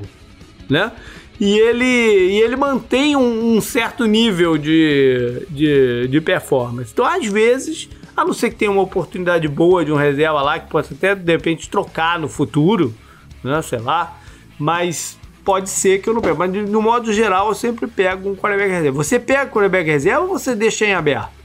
Né? 0.68 0.92
E 1.40 1.58
ele, 1.58 1.84
e 1.84 2.40
ele 2.40 2.56
mantém 2.56 3.16
um, 3.16 3.56
um 3.56 3.60
certo 3.60 4.06
nível 4.06 4.56
de, 4.56 5.46
de, 5.50 6.08
de, 6.08 6.20
performance. 6.20 6.92
Então, 6.92 7.04
às 7.04 7.26
vezes, 7.26 7.88
a 8.16 8.24
não 8.24 8.32
ser 8.32 8.50
que 8.50 8.56
tenha 8.56 8.70
uma 8.70 8.82
oportunidade 8.82 9.48
boa 9.48 9.84
de 9.84 9.92
um 9.92 9.96
reserva 9.96 10.40
lá, 10.42 10.58
que 10.58 10.70
possa 10.70 10.94
até 10.94 11.14
de 11.14 11.32
repente 11.32 11.68
trocar 11.68 12.18
no 12.18 12.28
futuro, 12.28 12.94
né? 13.42 13.60
Sei 13.62 13.80
lá. 13.80 14.16
Mas 14.58 15.18
pode 15.44 15.68
ser 15.68 16.00
que 16.00 16.08
eu 16.08 16.14
não 16.14 16.22
pego. 16.22 16.38
Mas 16.38 16.52
no 16.52 16.80
modo 16.80 17.12
geral, 17.12 17.48
eu 17.48 17.54
sempre 17.54 17.86
pego 17.86 18.30
um 18.30 18.36
quarterback 18.36 18.70
reserva. 18.70 18.96
Você 18.96 19.18
pega 19.18 19.44
o 19.44 19.52
quarterback 19.52 19.90
reserva 19.90 20.20
ou 20.20 20.28
você 20.28 20.54
deixa 20.54 20.86
em 20.86 20.94
aberto? 20.94 21.44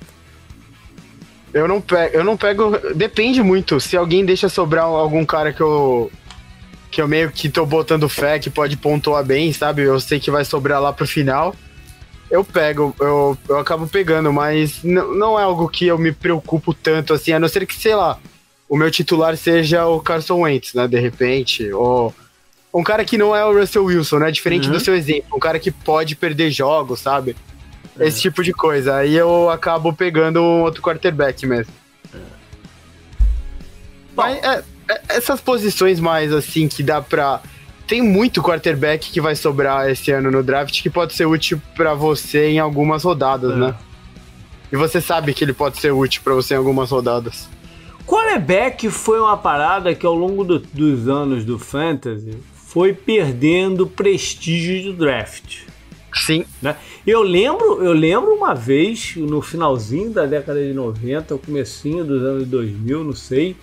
Eu 1.54 1.68
não 1.68 1.82
pego, 1.82 2.16
eu 2.16 2.24
não 2.24 2.38
pego. 2.38 2.78
Depende 2.96 3.42
muito. 3.42 3.80
Se 3.80 3.98
alguém 3.98 4.24
deixa 4.24 4.48
sobrar 4.48 4.86
algum 4.86 5.26
cara 5.26 5.52
que 5.52 5.62
eu. 5.62 6.12
Que 6.92 7.02
eu 7.02 7.08
meio 7.08 7.32
que 7.32 7.50
tô 7.50 7.66
botando 7.66 8.10
fé, 8.10 8.40
que 8.40 8.50
pode 8.50 8.76
pontuar 8.78 9.24
bem, 9.24 9.54
sabe? 9.54 9.84
Eu 9.84 10.00
sei 10.00 10.20
que 10.20 10.32
vai 10.32 10.44
sobrar 10.44 10.82
lá 10.82 10.92
pro 10.92 11.08
final. 11.08 11.56
Eu 12.30 12.44
pego, 12.44 12.96
eu, 13.00 13.38
eu 13.48 13.58
acabo 13.58 13.88
pegando, 13.88 14.32
mas 14.32 14.84
não 14.84 15.40
é 15.40 15.44
algo 15.44 15.68
que 15.68 15.88
eu 15.88 15.98
me 15.98 16.12
preocupo 16.12 16.74
tanto 16.74 17.14
assim, 17.14 17.32
a 17.32 17.40
não 17.40 17.48
ser 17.48 17.66
que, 17.66 17.76
sei 17.76 17.96
lá, 17.96 18.20
o 18.68 18.78
meu 18.78 18.92
titular 18.92 19.36
seja 19.36 19.88
o 19.88 20.00
Carson 20.00 20.42
Wentz, 20.42 20.76
né? 20.76 20.88
De 20.88 21.00
repente. 21.00 21.72
Ou 21.74 22.14
um 22.74 22.84
cara 22.84 23.04
que 23.04 23.18
não 23.18 23.36
é 23.36 23.44
o 23.44 23.58
Russell 23.58 23.86
Wilson, 23.86 24.20
né? 24.20 24.32
Diferente 24.32 24.68
uhum. 24.68 24.74
do 24.74 24.80
seu 24.80 24.96
exemplo. 24.96 25.36
Um 25.36 25.40
cara 25.40 25.60
que 25.60 25.72
pode 25.72 26.16
perder 26.16 26.52
jogos, 26.52 27.00
sabe? 27.00 27.36
É. 28.00 28.08
Esse 28.08 28.22
tipo 28.22 28.44
de 28.44 28.54
coisa. 28.54 28.98
Aí 28.98 29.16
eu 29.16 29.50
acabo 29.50 29.92
pegando 29.92 30.40
um 30.40 30.62
outro 30.62 30.82
quarterback 30.82 31.48
mesmo. 31.48 31.74
É. 32.14 32.18
Mas 34.16 34.44
é, 34.44 34.48
é, 34.48 34.64
essas 35.08 35.40
posições 35.42 36.00
mais 36.00 36.34
assim 36.34 36.68
que 36.68 36.84
dá 36.84 37.02
pra. 37.02 37.42
Tem 37.88 38.02
muito 38.02 38.42
quarterback 38.42 39.12
que 39.12 39.20
vai 39.20 39.36
sobrar 39.36 39.90
esse 39.90 40.12
ano 40.12 40.30
no 40.30 40.44
draft 40.44 40.82
que 40.82 40.90
pode 40.90 41.14
ser 41.14 41.26
útil 41.26 41.60
para 41.76 41.94
você 41.96 42.50
em 42.50 42.60
algumas 42.60 43.04
rodadas, 43.04 43.52
é. 43.52 43.56
né? 43.56 43.76
E 44.72 44.76
você 44.76 45.02
sabe 45.02 45.34
que 45.34 45.44
ele 45.44 45.54
pode 45.54 45.80
ser 45.80 45.92
útil 45.92 46.22
para 46.24 46.36
você 46.36 46.54
em 46.54 46.58
algumas 46.58 46.92
rodadas. 46.92 47.50
Quarterback 48.06 48.90
foi 48.90 49.20
uma 49.20 49.38
parada 49.38 49.94
que 49.96 50.06
ao 50.06 50.14
longo 50.14 50.44
do, 50.44 50.60
dos 50.60 51.08
anos 51.08 51.44
do 51.44 51.58
Fantasy 51.58 52.38
foi 52.54 52.94
perdendo 52.94 53.88
prestígio 53.88 54.92
do 54.92 54.94
draft. 54.94 55.62
Sim. 56.14 56.46
Né? 56.62 56.76
Eu 57.06 57.22
lembro, 57.22 57.84
eu 57.84 57.94
lembro 57.94 58.34
uma 58.34 58.54
vez, 58.54 59.16
no 59.16 59.42
finalzinho 59.42 60.12
da 60.12 60.26
década 60.26 60.62
de 60.62 60.74
90, 60.74 61.36
o 61.36 61.40
comecinho 61.40 62.04
dos 62.04 62.22
anos 62.24 62.48
2000, 62.48 63.04
não 63.04 63.14
sei, 63.14 63.56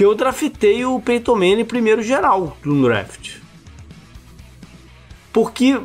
que 0.00 0.04
eu 0.06 0.14
draftei 0.14 0.82
o 0.82 0.98
Peyton 0.98 1.34
Manning 1.34 1.66
primeiro 1.66 2.02
geral 2.02 2.56
no 2.64 2.82
draft. 2.82 3.36
Porque 5.30 5.74
uh, 5.74 5.82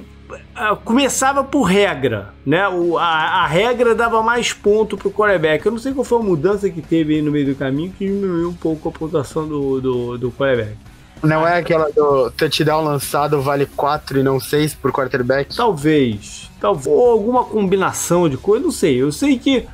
começava 0.86 1.44
por 1.44 1.64
regra, 1.64 2.34
né? 2.46 2.66
O, 2.70 2.98
a, 2.98 3.04
a, 3.44 3.46
regra 3.46 3.94
dava 3.94 4.24
mais 4.24 4.54
ponto 4.54 4.96
pro 4.96 5.12
quarterback. 5.12 5.66
Eu 5.66 5.74
não 5.74 5.80
sei 5.80 5.94
qual 5.94 6.06
foi 6.06 6.20
a 6.20 6.24
mudança 6.24 6.70
que 6.70 6.82
teve 6.82 7.16
aí 7.16 7.22
no 7.22 7.30
meio 7.30 7.48
do 7.48 7.56
caminho 7.56 7.92
que 7.92 8.06
diminuiu 8.06 8.52
um 8.52 8.54
pouco 8.54 8.88
a 8.88 8.92
pontuação 8.94 9.46
do, 9.46 9.82
do, 9.82 10.18
do 10.18 10.32
quarterback. 10.32 10.78
Não 11.22 11.46
é 11.46 11.58
aquela 11.58 11.92
do 11.92 12.32
touchdown 12.32 12.86
lançado 12.86 13.42
vale 13.42 13.66
4 13.66 14.20
e 14.20 14.24
não 14.24 14.40
6 14.40 14.76
por 14.76 14.94
quarterback? 14.94 15.54
Talvez. 15.54 16.50
Talvez. 16.62 16.88
Ou 16.88 17.12
alguma 17.12 17.44
combinação 17.44 18.30
de 18.30 18.38
coisa, 18.38 18.64
não 18.64 18.72
sei. 18.72 18.96
Eu 18.96 19.12
sei 19.12 19.38
que 19.38 19.68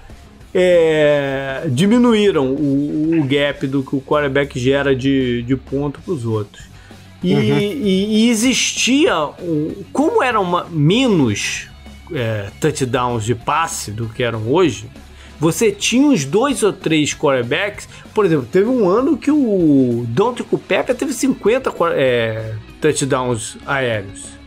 é, 0.54 1.64
diminuíram 1.70 2.48
o, 2.48 3.20
o, 3.20 3.24
gap 3.24 3.66
do 3.68 3.84
que 3.84 3.96
o 3.96 4.02
quarterback 4.02 4.60
gera 4.60 4.96
de, 4.96 5.44
de 5.44 5.56
ponto 5.56 6.02
para 6.02 6.13
os 6.13 6.25
outros. 6.25 6.65
E, 7.23 7.34
uhum. 7.34 7.58
e, 7.60 8.25
e, 8.25 8.30
existia, 8.30 9.15
um, 9.40 9.84
como 9.94 10.23
eram 10.23 10.42
uma, 10.42 10.65
menos 10.69 11.69
é, 12.13 12.50
touchdowns 12.60 13.23
de 13.23 13.36
passe 13.36 13.92
do 13.92 14.08
que 14.10 14.23
eram 14.23 14.52
hoje, 14.52 14.90
você 15.40 15.71
tinha 15.71 16.06
uns 16.06 16.25
dois 16.25 16.62
ou 16.62 16.71
três 16.73 17.15
quarterbacks. 17.15 17.88
Por 18.13 18.25
exemplo, 18.25 18.48
teve 18.52 18.69
um 18.69 18.88
ano 18.88 19.17
que 19.17 19.32
o 19.32 20.06
Dante 20.10 20.44
Culpepper 20.44 20.96
teve 20.96 21.13
50 21.13 21.73
é, 21.96 22.54
touchdowns 22.80 23.58
aéreos. 23.65 24.40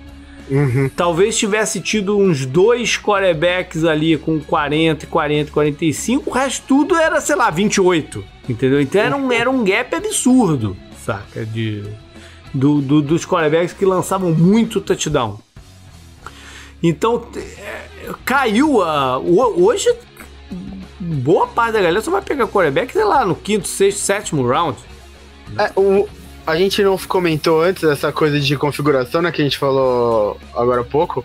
Uhum. 0.51 0.90
Talvez 0.95 1.36
tivesse 1.36 1.80
tido 1.80 2.18
uns 2.18 2.45
dois 2.45 2.99
quarterbacks 2.99 3.84
ali 3.84 4.16
com 4.18 4.40
40, 4.40 5.07
40, 5.07 5.51
45. 5.51 6.30
O 6.30 6.32
resto 6.32 6.64
tudo 6.66 6.97
era, 6.97 7.20
sei 7.20 7.36
lá, 7.36 7.51
28. 7.51 8.24
Entendeu? 8.49 8.80
Então 8.80 9.01
era 9.01 9.16
um, 9.16 9.32
era 9.32 9.51
um 9.51 9.64
gap 9.64 9.95
absurdo, 9.95 10.76
saca? 11.05 11.47
De, 11.47 11.82
do, 12.53 12.80
do, 12.80 13.01
dos 13.01 13.24
quarterbacks 13.24 13.72
que 13.72 13.84
lançavam 13.84 14.32
muito 14.32 14.80
touchdown. 14.80 15.38
Então, 16.82 17.26
é, 17.34 18.12
caiu 18.24 18.82
a. 18.82 19.18
Hoje 19.18 19.88
boa 21.01 21.47
parte 21.47 21.72
da 21.72 21.80
galera 21.80 22.01
só 22.01 22.11
vai 22.11 22.22
pegar 22.22 22.47
quarterback, 22.47 22.92
sei 22.92 23.05
lá, 23.05 23.24
no 23.24 23.34
quinto, 23.34 23.68
sexto, 23.68 23.99
sétimo 23.99 24.47
round. 24.47 24.78
É, 25.59 25.70
o, 25.78 26.09
a 26.47 26.57
gente 26.57 26.82
não 26.82 26.97
comentou 26.99 27.62
antes 27.62 27.82
dessa 27.82 28.12
coisa 28.12 28.38
de 28.38 28.57
configuração, 28.57 29.22
né, 29.22 29.32
que 29.32 29.40
a 29.40 29.45
gente 29.45 29.59
falou 29.59 30.38
agora 30.55 30.82
há 30.82 30.84
pouco. 30.84 31.24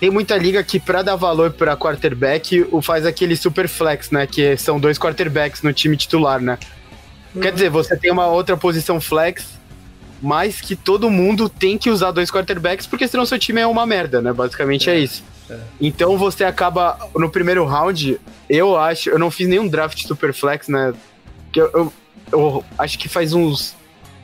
Tem 0.00 0.10
muita 0.10 0.36
liga 0.36 0.62
que, 0.62 0.78
pra 0.78 1.02
dar 1.02 1.16
valor 1.16 1.50
pra 1.50 1.76
quarterback, 1.76 2.66
o 2.70 2.80
faz 2.80 3.04
aquele 3.04 3.36
super 3.36 3.68
flex, 3.68 4.12
né? 4.12 4.28
Que 4.28 4.56
são 4.56 4.78
dois 4.78 4.96
quarterbacks 4.96 5.60
no 5.62 5.72
time 5.72 5.96
titular, 5.96 6.40
né? 6.40 6.56
Uhum. 7.34 7.42
Quer 7.42 7.52
dizer, 7.52 7.68
você 7.68 7.96
tem 7.96 8.12
uma 8.12 8.28
outra 8.28 8.56
posição 8.56 9.00
flex 9.00 9.58
mas 10.20 10.60
que 10.60 10.74
todo 10.74 11.10
mundo 11.10 11.48
tem 11.48 11.78
que 11.78 11.90
usar 11.90 12.10
dois 12.10 12.30
quarterbacks, 12.30 12.86
porque 12.86 13.06
senão 13.06 13.24
seu 13.24 13.38
time 13.38 13.60
é 13.60 13.66
uma 13.66 13.86
merda, 13.86 14.20
né? 14.20 14.32
Basicamente 14.32 14.90
é, 14.90 14.94
é 14.94 14.98
isso. 14.98 15.22
É. 15.48 15.58
Então 15.80 16.18
você 16.18 16.44
acaba 16.44 16.98
no 17.14 17.30
primeiro 17.30 17.64
round, 17.64 18.20
eu 18.48 18.76
acho, 18.76 19.10
eu 19.10 19.18
não 19.18 19.30
fiz 19.30 19.48
nenhum 19.48 19.68
draft 19.68 20.04
super 20.04 20.32
flex, 20.32 20.68
né? 20.68 20.92
Que 21.52 21.60
eu, 21.60 21.70
eu, 21.72 21.92
eu, 22.32 22.64
acho 22.76 22.98
que 22.98 23.08
faz 23.08 23.32
uns, 23.32 23.74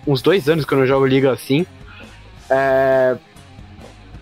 uns 0.07 0.23
dois 0.23 0.49
anos 0.49 0.65
que 0.65 0.73
eu 0.73 0.79
não 0.79 0.87
jogo 0.87 1.07
liga 1.07 1.33
assim. 1.33 1.67
É, 2.51 3.17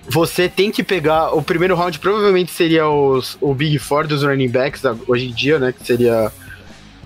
você 0.08 0.48
tem 0.48 0.70
que 0.70 0.82
pegar. 0.82 1.34
O 1.34 1.42
primeiro 1.42 1.74
round 1.74 1.98
provavelmente 1.98 2.50
seria 2.50 2.88
os, 2.88 3.36
o 3.40 3.54
Big 3.54 3.78
Four 3.78 4.06
dos 4.06 4.22
running 4.22 4.48
backs 4.48 4.82
hoje 5.06 5.28
em 5.28 5.32
dia, 5.32 5.58
né? 5.58 5.72
Que 5.72 5.84
seria 5.84 6.32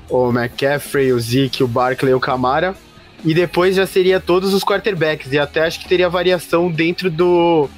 o 0.09 0.31
McCaffrey, 0.31 1.13
o 1.13 1.21
Zeke, 1.21 1.63
o 1.63 1.69
Barkley 1.69 2.15
o 2.15 2.21
Camara. 2.21 2.75
E 3.25 3.35
depois 3.35 3.75
já 3.75 3.87
seria 3.87 4.21
todos 4.21 4.55
os 4.55 4.63
quarterbacks. 4.63 5.33
E 5.33 5.39
até 5.39 5.65
acho 5.65 5.81
que 5.81 5.89
teria 5.89 6.09
variação 6.09 6.71
dentro 6.71 7.11
do 7.11 7.69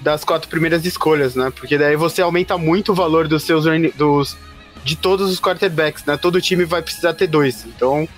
das 0.00 0.22
quatro 0.22 0.48
primeiras 0.48 0.84
escolhas, 0.84 1.34
né? 1.34 1.50
Porque 1.54 1.78
daí 1.78 1.96
você 1.96 2.22
aumenta 2.22 2.56
muito 2.58 2.92
o 2.92 2.94
valor 2.94 3.26
dos 3.26 3.42
seus 3.42 3.64
dos 3.94 4.36
de 4.84 4.94
todos 4.94 5.32
os 5.32 5.40
quarterbacks, 5.40 6.04
né? 6.04 6.16
Todo 6.16 6.40
time 6.40 6.64
vai 6.64 6.80
precisar 6.80 7.14
ter 7.14 7.26
dois. 7.26 7.64
Então, 7.66 8.08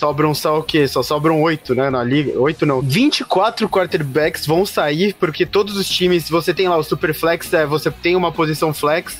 sobram 0.00 0.34
só 0.34 0.58
o 0.58 0.62
quê? 0.62 0.88
Só 0.88 1.02
sobram 1.02 1.40
oito, 1.42 1.74
né? 1.74 1.90
Na 1.90 2.02
liga. 2.02 2.38
Oito 2.40 2.64
não. 2.64 2.80
24 2.80 3.68
quarterbacks 3.68 4.46
vão 4.46 4.64
sair, 4.64 5.14
porque 5.14 5.44
todos 5.44 5.76
os 5.76 5.88
times, 5.88 6.28
você 6.28 6.54
tem 6.54 6.68
lá 6.68 6.76
o 6.76 6.82
super 6.82 7.14
flex, 7.14 7.52
é, 7.52 7.66
você 7.66 7.90
tem 7.90 8.16
uma 8.16 8.32
posição 8.32 8.72
flex, 8.72 9.18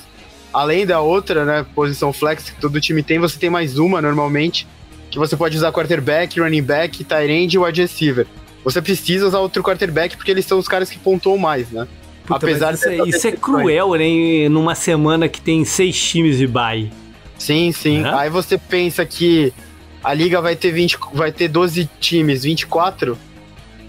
além 0.53 0.87
da 0.87 1.01
outra, 1.01 1.45
né? 1.45 1.67
Posição 1.75 2.13
flex 2.13 2.51
que 2.51 2.61
todo 2.61 2.81
time 2.81 3.03
tem, 3.03 3.19
você 3.19 3.39
tem 3.39 3.51
mais 3.51 3.79
uma 3.79 4.01
normalmente, 4.01 4.67
que 5.11 5.19
você 5.19 5.37
pode 5.37 5.57
usar 5.57 5.71
quarterback, 5.71 6.41
running 6.41 6.63
back, 6.63 7.05
tight 7.05 7.31
end 7.31 7.55
e 7.55 7.59
wide 7.59 7.83
receiver 7.83 8.27
você 8.65 8.83
precisa 8.83 9.27
usar 9.27 9.39
outro 9.39 9.63
quarterback 9.63 10.17
porque 10.17 10.31
eles 10.31 10.45
são 10.45 10.59
os 10.59 10.69
caras 10.69 10.91
que 10.91 10.99
pontuam 10.99 11.39
mais, 11.39 11.71
né? 11.71 11.87
Puta, 12.27 12.47
Apesar 12.47 12.75
isso, 12.75 12.89
de 12.89 13.01
é, 13.01 13.09
isso 13.09 13.27
é 13.27 13.33
cruel, 13.33 13.95
né? 13.95 14.49
Numa 14.49 14.75
semana 14.75 15.29
que 15.29 15.41
tem 15.41 15.65
seis 15.65 16.01
times 16.01 16.39
de 16.39 16.47
bye. 16.47 16.91
Sim, 17.39 17.73
sim. 17.73 18.05
É? 18.05 18.15
Aí 18.15 18.31
você 18.31 18.59
pensa 18.59 19.05
que 19.07 19.53
a 20.03 20.15
liga 20.15 20.41
vai 20.41 20.57
ter 20.57 20.73
20, 20.73 20.99
vai 21.13 21.31
ter 21.31 21.49
12 21.49 21.89
times, 22.01 22.43
24. 22.45 23.17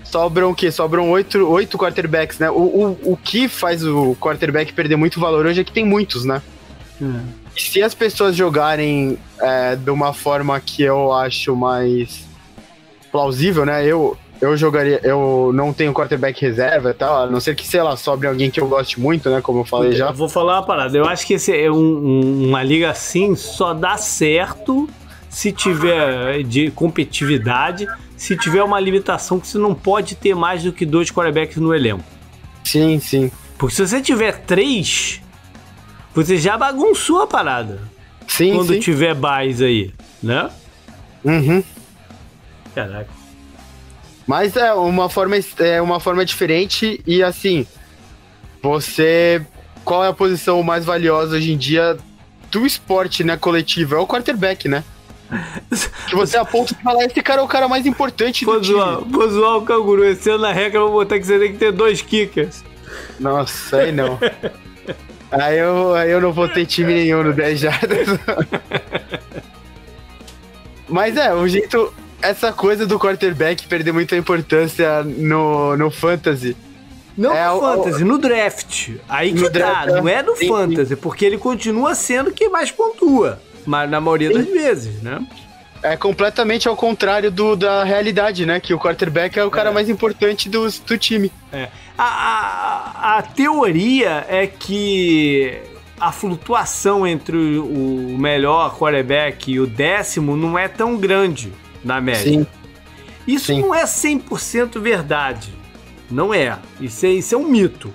Sobram 0.03 0.51
o 0.51 0.55
quê? 0.55 0.69
Sobram 0.71 1.09
oito, 1.09 1.47
oito 1.49 1.77
quarterbacks, 1.77 2.37
né? 2.37 2.49
O, 2.49 2.55
o, 2.55 3.13
o 3.13 3.17
que 3.17 3.47
faz 3.47 3.85
o 3.85 4.15
quarterback 4.19 4.73
perder 4.73 4.97
muito 4.97 5.19
valor 5.19 5.45
hoje 5.45 5.61
é 5.61 5.63
que 5.63 5.71
tem 5.71 5.85
muitos, 5.85 6.25
né? 6.25 6.41
Hum. 7.01 7.21
E 7.55 7.61
se 7.61 7.81
as 7.81 7.93
pessoas 7.93 8.35
jogarem 8.35 9.17
é, 9.39 9.75
de 9.75 9.89
uma 9.89 10.13
forma 10.13 10.59
que 10.59 10.83
eu 10.83 11.13
acho 11.13 11.55
mais 11.55 12.25
plausível, 13.09 13.65
né? 13.65 13.85
Eu, 13.85 14.17
eu 14.41 14.57
jogaria, 14.57 14.99
eu 15.01 15.51
não 15.53 15.71
tenho 15.71 15.93
quarterback 15.93 16.41
reserva 16.41 16.91
e 16.91 16.93
tal, 16.93 17.23
a 17.23 17.27
não 17.27 17.39
ser 17.39 17.55
que, 17.55 17.65
sei 17.65 17.81
lá, 17.81 17.95
sobre 17.95 18.27
alguém 18.27 18.51
que 18.51 18.59
eu 18.59 18.67
goste 18.67 18.99
muito, 18.99 19.29
né? 19.29 19.39
Como 19.41 19.59
eu 19.59 19.65
falei 19.65 19.93
já. 19.93 20.07
Eu 20.07 20.13
vou 20.13 20.27
falar 20.27 20.55
uma 20.55 20.65
parada. 20.65 20.97
Eu 20.97 21.05
acho 21.05 21.25
que 21.25 21.35
esse 21.35 21.55
é 21.55 21.71
um, 21.71 21.75
um, 21.75 22.49
uma 22.49 22.61
liga 22.63 22.89
assim 22.89 23.33
só 23.35 23.73
dá 23.73 23.95
certo 23.95 24.89
se 25.31 25.49
tiver 25.49 26.43
de 26.43 26.69
competitividade, 26.71 27.87
se 28.17 28.35
tiver 28.35 28.61
uma 28.61 28.79
limitação 28.79 29.39
que 29.39 29.47
você 29.47 29.57
não 29.57 29.73
pode 29.73 30.13
ter 30.13 30.35
mais 30.35 30.61
do 30.61 30.73
que 30.73 30.85
dois 30.85 31.09
quarterbacks 31.09 31.55
no 31.55 31.73
elenco. 31.73 32.03
Sim, 32.65 32.99
sim. 32.99 33.31
Porque 33.57 33.73
se 33.73 33.87
você 33.87 34.01
tiver 34.01 34.39
três, 34.39 35.21
você 36.13 36.37
já 36.37 36.57
bagunçou 36.57 37.21
a 37.21 37.27
parada. 37.27 37.79
Sim, 38.27 38.55
Quando 38.55 38.73
sim. 38.73 38.79
tiver 38.81 39.15
buys 39.15 39.61
aí, 39.61 39.93
né? 40.21 40.49
Uhum. 41.23 41.63
Caraca. 42.75 43.09
Mas 44.27 44.55
é 44.57 44.73
uma 44.73 45.09
forma, 45.09 45.35
é 45.59 45.81
uma 45.81 45.99
forma 45.99 46.25
diferente 46.25 47.01
e 47.07 47.23
assim, 47.23 47.65
você. 48.61 49.45
Qual 49.83 50.03
é 50.05 50.09
a 50.09 50.13
posição 50.13 50.61
mais 50.61 50.85
valiosa 50.85 51.37
hoje 51.37 51.53
em 51.53 51.57
dia 51.57 51.97
do 52.51 52.65
esporte, 52.65 53.23
né, 53.23 53.35
coletivo? 53.35 53.95
É 53.95 53.97
o 53.97 54.05
quarterback, 54.05 54.67
né? 54.67 54.83
Que 56.07 56.15
você 56.15 56.37
aponta 56.37 56.73
e 56.73 56.83
fala, 56.83 57.03
esse 57.05 57.21
cara 57.21 57.41
é 57.41 57.43
o 57.43 57.47
cara 57.47 57.67
mais 57.67 57.85
importante 57.85 58.45
do 58.45 58.61
time. 58.61 58.79
Vou 59.07 59.29
zoar 59.29 59.57
o 59.57 59.61
canguru. 59.61 60.03
Esse 60.03 60.29
ano 60.29 60.43
na 60.43 60.51
regra 60.51 60.79
eu 60.79 60.89
vou 60.89 60.99
botar 60.99 61.17
que 61.17 61.25
você 61.25 61.39
tem 61.39 61.53
que 61.53 61.57
ter 61.57 61.71
dois 61.71 62.01
kickers. 62.01 62.63
Nossa, 63.19 63.77
aí 63.77 63.91
não. 63.91 64.19
aí, 65.31 65.57
eu, 65.57 65.93
aí 65.95 66.11
eu 66.11 66.19
não 66.19 66.33
vou 66.33 66.49
ter 66.49 66.65
time 66.65 66.93
nenhum 66.93 67.23
no 67.23 67.33
10 67.33 67.59
jardas. 67.59 68.07
Mas 70.89 71.15
é, 71.15 71.33
o 71.33 71.47
jeito, 71.47 71.93
essa 72.21 72.51
coisa 72.51 72.85
do 72.85 72.99
quarterback 72.99 73.65
perder 73.67 73.93
muita 73.93 74.17
importância 74.17 75.03
no, 75.03 75.77
no 75.77 75.89
fantasy. 75.89 76.55
Não 77.17 77.33
é 77.33 77.47
no 77.47 77.59
fantasy, 77.59 78.03
o, 78.03 78.05
no 78.05 78.17
draft. 78.17 78.89
Aí 79.07 79.33
que 79.33 79.49
tá, 79.49 79.85
não 79.85 80.07
é 80.07 80.21
no 80.21 80.35
sim, 80.35 80.47
fantasy, 80.47 80.95
sim. 80.95 81.01
porque 81.01 81.25
ele 81.25 81.37
continua 81.37 81.95
sendo 81.95 82.31
quem 82.31 82.49
mais 82.49 82.71
pontua. 82.71 83.41
Mas 83.65 83.89
na 83.89 84.01
maioria 84.01 84.31
das 84.31 84.45
vezes, 84.45 85.01
né? 85.01 85.25
É 85.83 85.97
completamente 85.97 86.67
ao 86.67 86.75
contrário 86.75 87.31
do, 87.31 87.55
da 87.55 87.83
realidade, 87.83 88.45
né? 88.45 88.59
Que 88.59 88.73
o 88.73 88.79
quarterback 88.79 89.37
é 89.39 89.43
o 89.43 89.49
cara 89.49 89.69
é. 89.71 89.73
mais 89.73 89.89
importante 89.89 90.47
do, 90.47 90.69
do 90.69 90.97
time. 90.97 91.31
É. 91.51 91.69
A, 91.97 92.03
a, 92.03 93.17
a 93.17 93.21
teoria 93.23 94.25
é 94.29 94.45
que 94.45 95.59
a 95.99 96.11
flutuação 96.11 97.05
entre 97.05 97.37
o 97.37 98.15
melhor 98.17 98.77
quarterback 98.77 99.51
e 99.51 99.59
o 99.59 99.67
décimo 99.67 100.35
não 100.35 100.57
é 100.57 100.67
tão 100.67 100.97
grande 100.97 101.51
na 101.83 101.99
média. 101.99 102.31
Sim. 102.31 102.47
Isso 103.27 103.47
Sim. 103.47 103.61
não 103.61 103.73
é 103.73 103.83
100% 103.83 104.79
verdade. 104.79 105.53
Não 106.09 106.33
é. 106.33 106.57
Isso, 106.79 107.05
é. 107.05 107.09
isso 107.09 107.35
é 107.35 107.37
um 107.37 107.47
mito. 107.47 107.93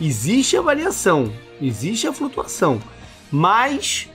Existe 0.00 0.56
a 0.56 0.62
variação, 0.62 1.32
existe 1.60 2.06
a 2.08 2.12
flutuação, 2.12 2.82
mas 3.30 4.08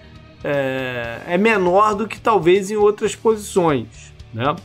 é, 0.44 1.22
é 1.28 1.38
menor 1.38 1.96
do 1.96 2.08
que 2.08 2.20
talvez 2.20 2.72
em 2.72 2.76
outras 2.76 3.16
posições. 3.16 4.14
Né? 4.34 4.56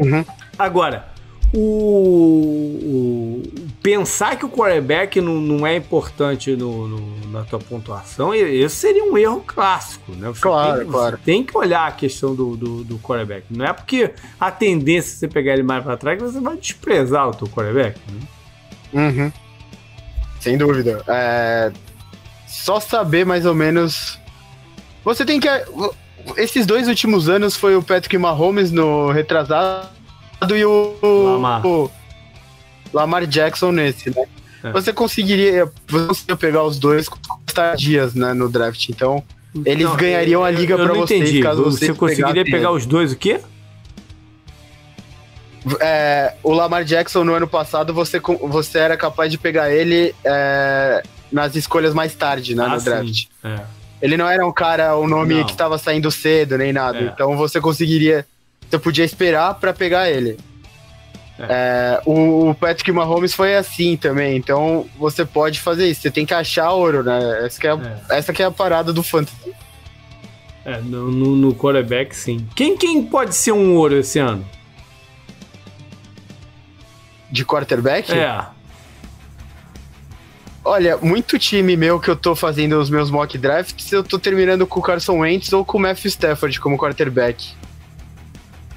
Uhum. 0.00 0.24
Agora, 0.58 1.12
o, 1.54 1.58
o, 1.58 3.42
pensar 3.82 4.36
que 4.36 4.44
o 4.46 4.48
quarterback 4.48 5.20
não, 5.20 5.34
não 5.34 5.66
é 5.66 5.76
importante 5.76 6.56
no, 6.56 6.88
no, 6.88 7.28
na 7.30 7.44
tua 7.44 7.58
pontuação, 7.58 8.34
esse 8.34 8.74
seria 8.74 9.04
um 9.04 9.18
erro 9.18 9.42
clássico, 9.46 10.12
né? 10.12 10.28
Você 10.28 10.40
claro, 10.40 10.78
tem, 10.78 10.90
claro. 10.90 11.18
tem 11.22 11.44
que 11.44 11.56
olhar 11.56 11.86
a 11.86 11.92
questão 11.92 12.34
do, 12.34 12.56
do, 12.56 12.84
do 12.84 12.98
quarterback. 12.98 13.46
Não 13.50 13.66
é 13.66 13.72
porque 13.72 14.12
a 14.40 14.50
tendência 14.50 15.14
é 15.14 15.16
você 15.18 15.28
pegar 15.28 15.52
ele 15.52 15.62
mais 15.62 15.84
para 15.84 15.96
trás 15.96 16.18
que 16.18 16.24
você 16.24 16.40
vai 16.40 16.56
desprezar 16.56 17.28
o 17.28 17.34
teu 17.34 17.46
quarterback. 17.48 18.00
Né? 18.10 19.10
Uhum. 19.10 19.32
Sem 20.40 20.56
dúvida. 20.56 21.04
É... 21.06 21.70
Só 22.46 22.80
saber 22.80 23.26
mais 23.26 23.44
ou 23.44 23.54
menos. 23.54 24.18
Você 25.04 25.24
tem 25.24 25.40
que. 25.40 25.48
Esses 26.36 26.64
dois 26.66 26.86
últimos 26.88 27.28
anos 27.28 27.56
foi 27.56 27.74
o 27.76 27.82
Patrick 27.82 28.16
Mahomes 28.16 28.70
no 28.70 29.10
retrasado 29.10 29.88
e 30.56 30.64
o 30.64 30.96
Lamar, 31.02 31.66
o 31.66 31.90
Lamar 32.92 33.26
Jackson 33.26 33.72
nesse, 33.72 34.10
né? 34.10 34.24
É. 34.62 34.70
Você 34.70 34.92
conseguiria, 34.92 35.70
você 35.88 36.06
conseguiria 36.06 36.36
pegar 36.36 36.62
os 36.62 36.78
dois 36.78 37.08
com 37.08 37.18
dias, 37.76 38.14
né, 38.14 38.32
no 38.32 38.48
draft. 38.48 38.88
Então, 38.88 39.22
eles 39.66 39.84
não, 39.84 39.96
ganhariam 39.96 40.44
a 40.44 40.50
liga 40.50 40.76
para 40.76 40.94
vocês 40.94 41.20
entendi. 41.20 41.42
caso 41.42 41.64
você 41.64 41.86
Você 41.86 41.94
conseguiria 41.94 42.44
pegar 42.44 42.70
os 42.70 42.86
dois 42.86 43.12
o 43.12 43.16
quê? 43.16 43.40
É, 45.80 46.34
o 46.42 46.52
Lamar 46.52 46.84
Jackson 46.84 47.22
no 47.22 47.34
ano 47.34 47.46
passado 47.46 47.94
você, 47.94 48.20
você 48.20 48.78
era 48.78 48.96
capaz 48.96 49.30
de 49.30 49.38
pegar 49.38 49.72
ele 49.72 50.14
é, 50.24 51.02
nas 51.30 51.54
escolhas 51.54 51.94
mais 51.94 52.14
tarde, 52.14 52.54
né, 52.54 52.64
ah, 52.64 52.68
no 52.68 52.80
draft. 52.80 53.26
É. 53.44 53.60
Ele 54.02 54.16
não 54.16 54.28
era 54.28 54.44
um 54.44 54.52
cara, 54.52 54.98
um 54.98 55.06
nome 55.06 55.36
não. 55.36 55.44
que 55.44 55.52
estava 55.52 55.78
saindo 55.78 56.10
cedo 56.10 56.58
nem 56.58 56.72
nada. 56.72 56.98
É. 56.98 57.02
Então 57.04 57.36
você 57.36 57.60
conseguiria 57.60 58.26
você 58.72 58.78
podia 58.78 59.04
esperar 59.04 59.54
para 59.54 59.74
pegar 59.74 60.10
ele. 60.10 60.38
É. 61.38 61.46
É, 61.48 62.00
o, 62.06 62.54
Patrick 62.58 62.90
Mahomes 62.90 63.34
foi 63.34 63.54
assim 63.54 63.98
também, 63.98 64.36
então 64.36 64.86
você 64.98 65.26
pode 65.26 65.60
fazer 65.60 65.90
isso. 65.90 66.00
Você 66.00 66.10
tem 66.10 66.24
que 66.24 66.32
achar 66.32 66.72
ouro, 66.72 67.02
né? 67.02 67.44
Essa 67.44 67.60
que 67.60 67.66
é, 67.66 67.72
é. 67.72 68.18
Essa 68.18 68.32
que 68.32 68.42
é 68.42 68.46
a 68.46 68.50
parada 68.50 68.90
do 68.90 69.02
fantasy. 69.02 69.52
É, 70.64 70.78
no, 70.78 71.10
no, 71.10 71.36
no 71.36 71.54
quarterback, 71.54 72.16
sim. 72.16 72.46
Quem, 72.56 72.76
quem 72.76 73.04
pode 73.04 73.34
ser 73.34 73.52
um 73.52 73.76
ouro 73.76 73.98
esse 73.98 74.18
ano? 74.18 74.42
De 77.30 77.44
quarterback? 77.44 78.10
É. 78.10 78.46
Olha, 80.64 80.96
muito 80.96 81.38
time 81.38 81.76
meu 81.76 81.98
que 81.98 82.08
eu 82.08 82.14
tô 82.14 82.36
fazendo 82.36 82.78
os 82.78 82.88
meus 82.88 83.10
mock 83.10 83.36
drafts, 83.36 83.90
eu 83.90 84.04
tô 84.04 84.18
terminando 84.18 84.66
com 84.66 84.78
o 84.78 84.82
Carson 84.82 85.18
Wentz 85.18 85.52
ou 85.52 85.64
com 85.64 85.78
o 85.78 85.80
Matthew 85.80 86.08
Stafford 86.08 86.60
como 86.60 86.78
quarterback. 86.78 87.50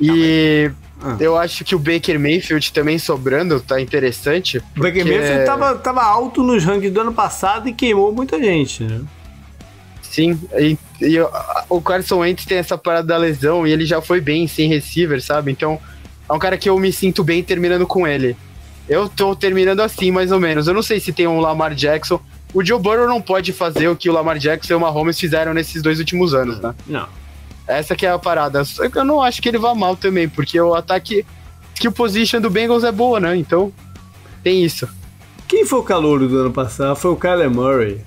E 0.02 0.72
ah. 1.02 1.16
eu 1.20 1.38
acho 1.38 1.64
que 1.64 1.76
o 1.76 1.80
Baker 1.80 2.20
Mayfield 2.20 2.74
também 2.74 2.98
sobrando 2.98 3.60
tá 3.60 3.80
interessante. 3.80 4.58
O 4.76 4.82
Baker 4.82 5.06
Mayfield 5.06 5.46
tava, 5.46 5.76
tava 5.76 6.04
alto 6.04 6.42
nos 6.42 6.64
rankings 6.64 6.92
do 6.92 7.02
ano 7.02 7.14
passado 7.14 7.70
e 7.70 7.74
queimou 7.74 8.12
muita 8.12 8.40
gente, 8.40 8.84
né? 8.84 9.02
Sim, 10.02 10.40
e, 10.58 10.78
e 11.02 11.18
o 11.70 11.82
Carson 11.82 12.20
Wentz 12.20 12.46
tem 12.46 12.58
essa 12.58 12.78
parada 12.78 13.08
da 13.08 13.18
lesão 13.18 13.68
e 13.68 13.72
ele 13.72 13.86
já 13.86 14.02
foi 14.02 14.22
bem 14.22 14.48
sem 14.48 14.70
receiver, 14.70 15.22
sabe? 15.22 15.52
Então 15.52 15.80
é 16.28 16.34
um 16.34 16.40
cara 16.40 16.58
que 16.58 16.70
eu 16.70 16.80
me 16.80 16.92
sinto 16.92 17.24
bem 17.24 17.44
terminando 17.44 17.86
com 17.86 18.08
ele. 18.08 18.36
Eu 18.88 19.10
tô 19.10 19.36
terminando 19.36 19.80
assim, 19.80 20.12
mais 20.12 20.32
ou 20.32 20.40
menos. 20.40 20.68
Eu 20.68 20.74
não 20.74 20.84
sei 20.84 21.00
se 21.00 21.12
tem 21.12 21.28
um 21.28 21.40
Lamar 21.40 21.74
Jackson. 21.74 22.20
O 22.54 22.64
Joe 22.64 22.80
Burrow 22.80 23.08
não 23.08 23.22
pode 23.22 23.52
fazer 23.52 23.88
o 23.88 23.96
que 23.96 24.10
o 24.10 24.14
Lamar 24.14 24.38
Jackson 24.38 24.74
e 24.74 24.76
o 24.76 24.80
Mahomes 24.80 25.20
fizeram 25.20 25.54
nesses 25.54 25.82
dois 25.82 26.00
últimos 26.00 26.34
anos, 26.34 26.60
né? 26.60 26.74
Não. 26.88 27.08
Essa 27.68 27.96
que 27.96 28.06
é 28.06 28.12
a 28.12 28.20
parada. 28.20 28.64
Que 28.64 28.98
eu 28.98 29.04
não 29.04 29.22
acho 29.22 29.42
que 29.42 29.50
ele 29.50 29.58
vá 29.58 29.74
mal 29.74 29.96
também, 29.96 30.30
porque 30.30 30.60
o 30.60 30.76
ataque 30.76 31.26
skill 31.74 31.92
position 31.92 32.40
do 32.40 32.50
Bengals 32.50 32.84
é 32.84 32.92
boa, 32.92 33.20
né? 33.20 33.36
Então, 33.36 33.74
tem 34.44 34.64
isso. 34.64 34.88
Quem 35.48 35.66
foi 35.66 35.80
o 35.80 35.84
calouro 35.84 36.28
do 36.28 36.38
ano 36.40 36.52
passado? 36.52 36.96
Foi 36.96 37.12
o 37.12 37.16
Kyler 37.16 37.50
Murray. 37.50 38.02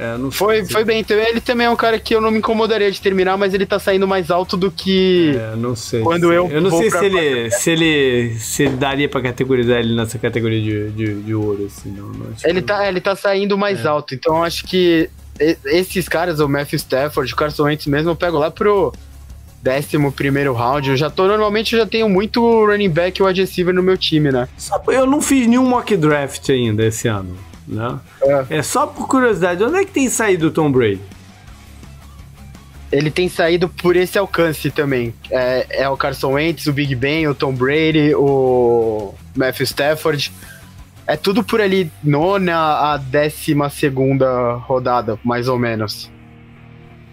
É, 0.00 0.30
foi, 0.30 0.64
foi 0.64 0.82
bem. 0.82 1.04
Ele 1.06 1.42
também 1.42 1.66
é 1.66 1.70
um 1.70 1.76
cara 1.76 2.00
que 2.00 2.14
eu 2.14 2.22
não 2.22 2.30
me 2.30 2.38
incomodaria 2.38 2.90
de 2.90 2.98
terminar, 2.98 3.36
mas 3.36 3.52
ele 3.52 3.66
tá 3.66 3.78
saindo 3.78 4.08
mais 4.08 4.30
alto 4.30 4.56
do 4.56 4.70
que. 4.70 5.36
É, 5.36 5.56
não 5.56 5.76
sei. 5.76 6.00
Quando 6.00 6.32
eu. 6.32 6.48
Eu 6.50 6.62
não 6.62 6.70
sei 6.70 6.90
se 6.90 7.04
ele, 7.04 7.50
se 7.50 7.70
ele 7.70 8.34
se 8.38 8.62
ele 8.62 8.76
daria 8.76 9.10
pra 9.10 9.20
categorizar 9.20 9.78
ele 9.78 9.94
nessa 9.94 10.18
categoria 10.18 10.58
de, 10.58 10.90
de, 10.92 11.22
de 11.22 11.34
ouro, 11.34 11.66
assim, 11.66 11.90
não. 11.90 12.08
não 12.08 12.26
ele, 12.42 12.62
tá, 12.62 12.88
ele 12.88 12.98
tá 12.98 13.14
saindo 13.14 13.58
mais 13.58 13.84
é. 13.84 13.88
alto, 13.88 14.14
então 14.14 14.38
eu 14.38 14.42
acho 14.42 14.64
que 14.64 15.10
esses 15.66 16.08
caras, 16.08 16.40
o 16.40 16.48
Matthew 16.48 16.78
Stafford, 16.78 17.32
o 17.32 17.36
Carson 17.36 17.64
Wentz 17.64 17.86
mesmo, 17.86 18.10
eu 18.10 18.16
pego 18.16 18.38
lá 18.38 18.50
pro 18.50 18.92
décimo 19.62 20.10
primeiro 20.12 20.54
round. 20.54 20.88
Eu 20.88 20.96
já 20.96 21.10
tô, 21.10 21.26
normalmente, 21.26 21.74
eu 21.74 21.80
já 21.80 21.86
tenho 21.86 22.08
muito 22.08 22.40
running 22.64 22.88
back 22.88 23.22
wide 23.22 23.40
receiver 23.40 23.74
no 23.74 23.82
meu 23.82 23.98
time, 23.98 24.32
né? 24.32 24.48
Eu 24.88 25.06
não 25.06 25.20
fiz 25.20 25.46
nenhum 25.46 25.66
mock 25.66 25.94
draft 25.96 26.48
ainda 26.48 26.86
esse 26.86 27.06
ano. 27.06 27.49
Né? 27.70 28.00
É. 28.20 28.58
é 28.58 28.62
só 28.62 28.86
por 28.86 29.06
curiosidade, 29.06 29.62
onde 29.62 29.76
é 29.76 29.84
que 29.84 29.92
tem 29.92 30.08
saído 30.08 30.48
o 30.48 30.50
Tom 30.50 30.72
Brady? 30.72 31.00
Ele 32.90 33.10
tem 33.10 33.28
saído 33.28 33.68
por 33.68 33.94
esse 33.94 34.18
alcance 34.18 34.68
também. 34.68 35.14
É, 35.30 35.82
é 35.82 35.88
o 35.88 35.96
Carson 35.96 36.32
Wentz, 36.32 36.66
o 36.66 36.72
Big 36.72 36.92
Ben, 36.96 37.28
o 37.28 37.34
Tom 37.34 37.52
Brady, 37.52 38.12
o 38.16 39.14
Matthew 39.36 39.64
Stafford. 39.64 40.32
É 41.06 41.16
tudo 41.16 41.44
por 41.44 41.60
ali, 41.60 41.90
nona 42.02 42.92
a 42.92 42.96
décima 42.96 43.70
segunda 43.70 44.54
rodada, 44.54 45.16
mais 45.22 45.46
ou 45.46 45.56
menos. 45.56 46.10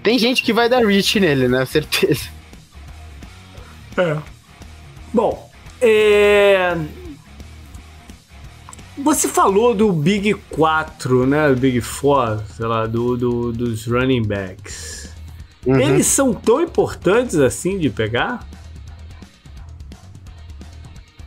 Tem 0.01 0.17
gente 0.17 0.41
que 0.41 0.51
vai 0.51 0.67
dar 0.67 0.83
reach 0.83 1.19
nele, 1.19 1.47
né? 1.47 1.63
Certeza. 1.65 2.29
É. 3.97 4.17
Bom, 5.13 5.51
é... 5.79 6.75
Você 8.97 9.27
falou 9.27 9.75
do 9.75 9.91
Big 9.91 10.33
4, 10.49 11.27
né? 11.27 11.53
Big 11.53 11.81
4, 11.81 12.43
sei 12.55 12.65
lá, 12.65 12.87
do, 12.87 13.15
do 13.15 13.53
dos 13.53 13.85
running 13.85 14.23
backs. 14.23 15.09
Uhum. 15.65 15.79
Eles 15.79 16.07
são 16.07 16.33
tão 16.33 16.61
importantes 16.61 17.35
assim 17.35 17.77
de 17.77 17.89
pegar? 17.89 18.47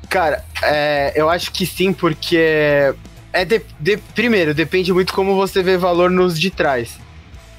Cara, 0.09 0.45
é, 0.63 1.13
eu 1.15 1.31
acho 1.31 1.53
que 1.53 1.65
sim, 1.65 1.93
porque 1.93 2.93
é 3.33 3.45
de, 3.45 3.63
de, 3.79 3.97
primeiro, 3.97 4.53
depende 4.53 4.93
muito 4.93 5.13
como 5.13 5.37
você 5.37 5.63
vê 5.63 5.77
valor 5.77 6.11
nos 6.11 6.39
de 6.39 6.51
trás. 6.51 6.99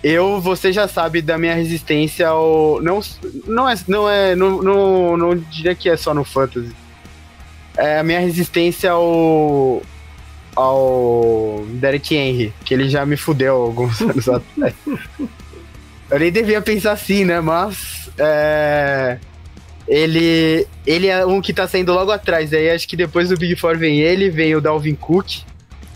Eu, 0.04 0.42
você 0.42 0.74
já 0.74 0.88
sabe 0.88 1.22
da 1.22 1.38
minha 1.38 1.54
resistência 1.54 2.28
ao. 2.28 2.82
Não, 2.82 3.00
não 3.46 3.70
é. 3.70 3.76
Não, 3.88 4.10
é 4.10 4.36
não, 4.36 4.62
não, 4.62 5.18
não 5.18 5.38
diria 5.38 5.76
que 5.76 5.88
é 5.88 5.96
só 5.96 6.14
no 6.14 6.24
Fantasy. 6.24 6.76
É 7.78 8.00
a 8.00 8.04
minha 8.04 8.20
resistência 8.20 8.92
ao, 8.92 9.82
ao 10.56 11.66
Derek 11.70 12.16
Henry, 12.16 12.54
que 12.66 12.74
ele 12.74 12.90
já 12.90 13.06
me 13.06 13.18
fudeu 13.18 13.56
alguns 13.56 14.00
anos 14.02 14.28
atrás. 14.28 14.74
Eu 16.10 16.20
nem 16.20 16.32
devia 16.32 16.62
pensar 16.62 16.92
assim, 16.92 17.24
né? 17.24 17.40
Mas. 17.40 18.10
É, 18.18 19.18
ele, 19.88 20.68
ele 20.86 21.08
é 21.08 21.26
um 21.26 21.42
que 21.42 21.54
tá 21.54 21.68
saindo 21.68 21.94
logo 21.94 22.12
atrás. 22.12 22.54
Aí 22.54 22.70
acho 22.70 22.88
que 22.88 22.96
depois 22.96 23.30
do 23.30 23.38
Big 23.38 23.56
Four 23.56 23.78
vem 23.78 24.00
ele, 24.00 24.30
vem 24.30 24.56
o 24.56 24.62
Dalvin 24.62 24.96
Cook, 24.96 25.42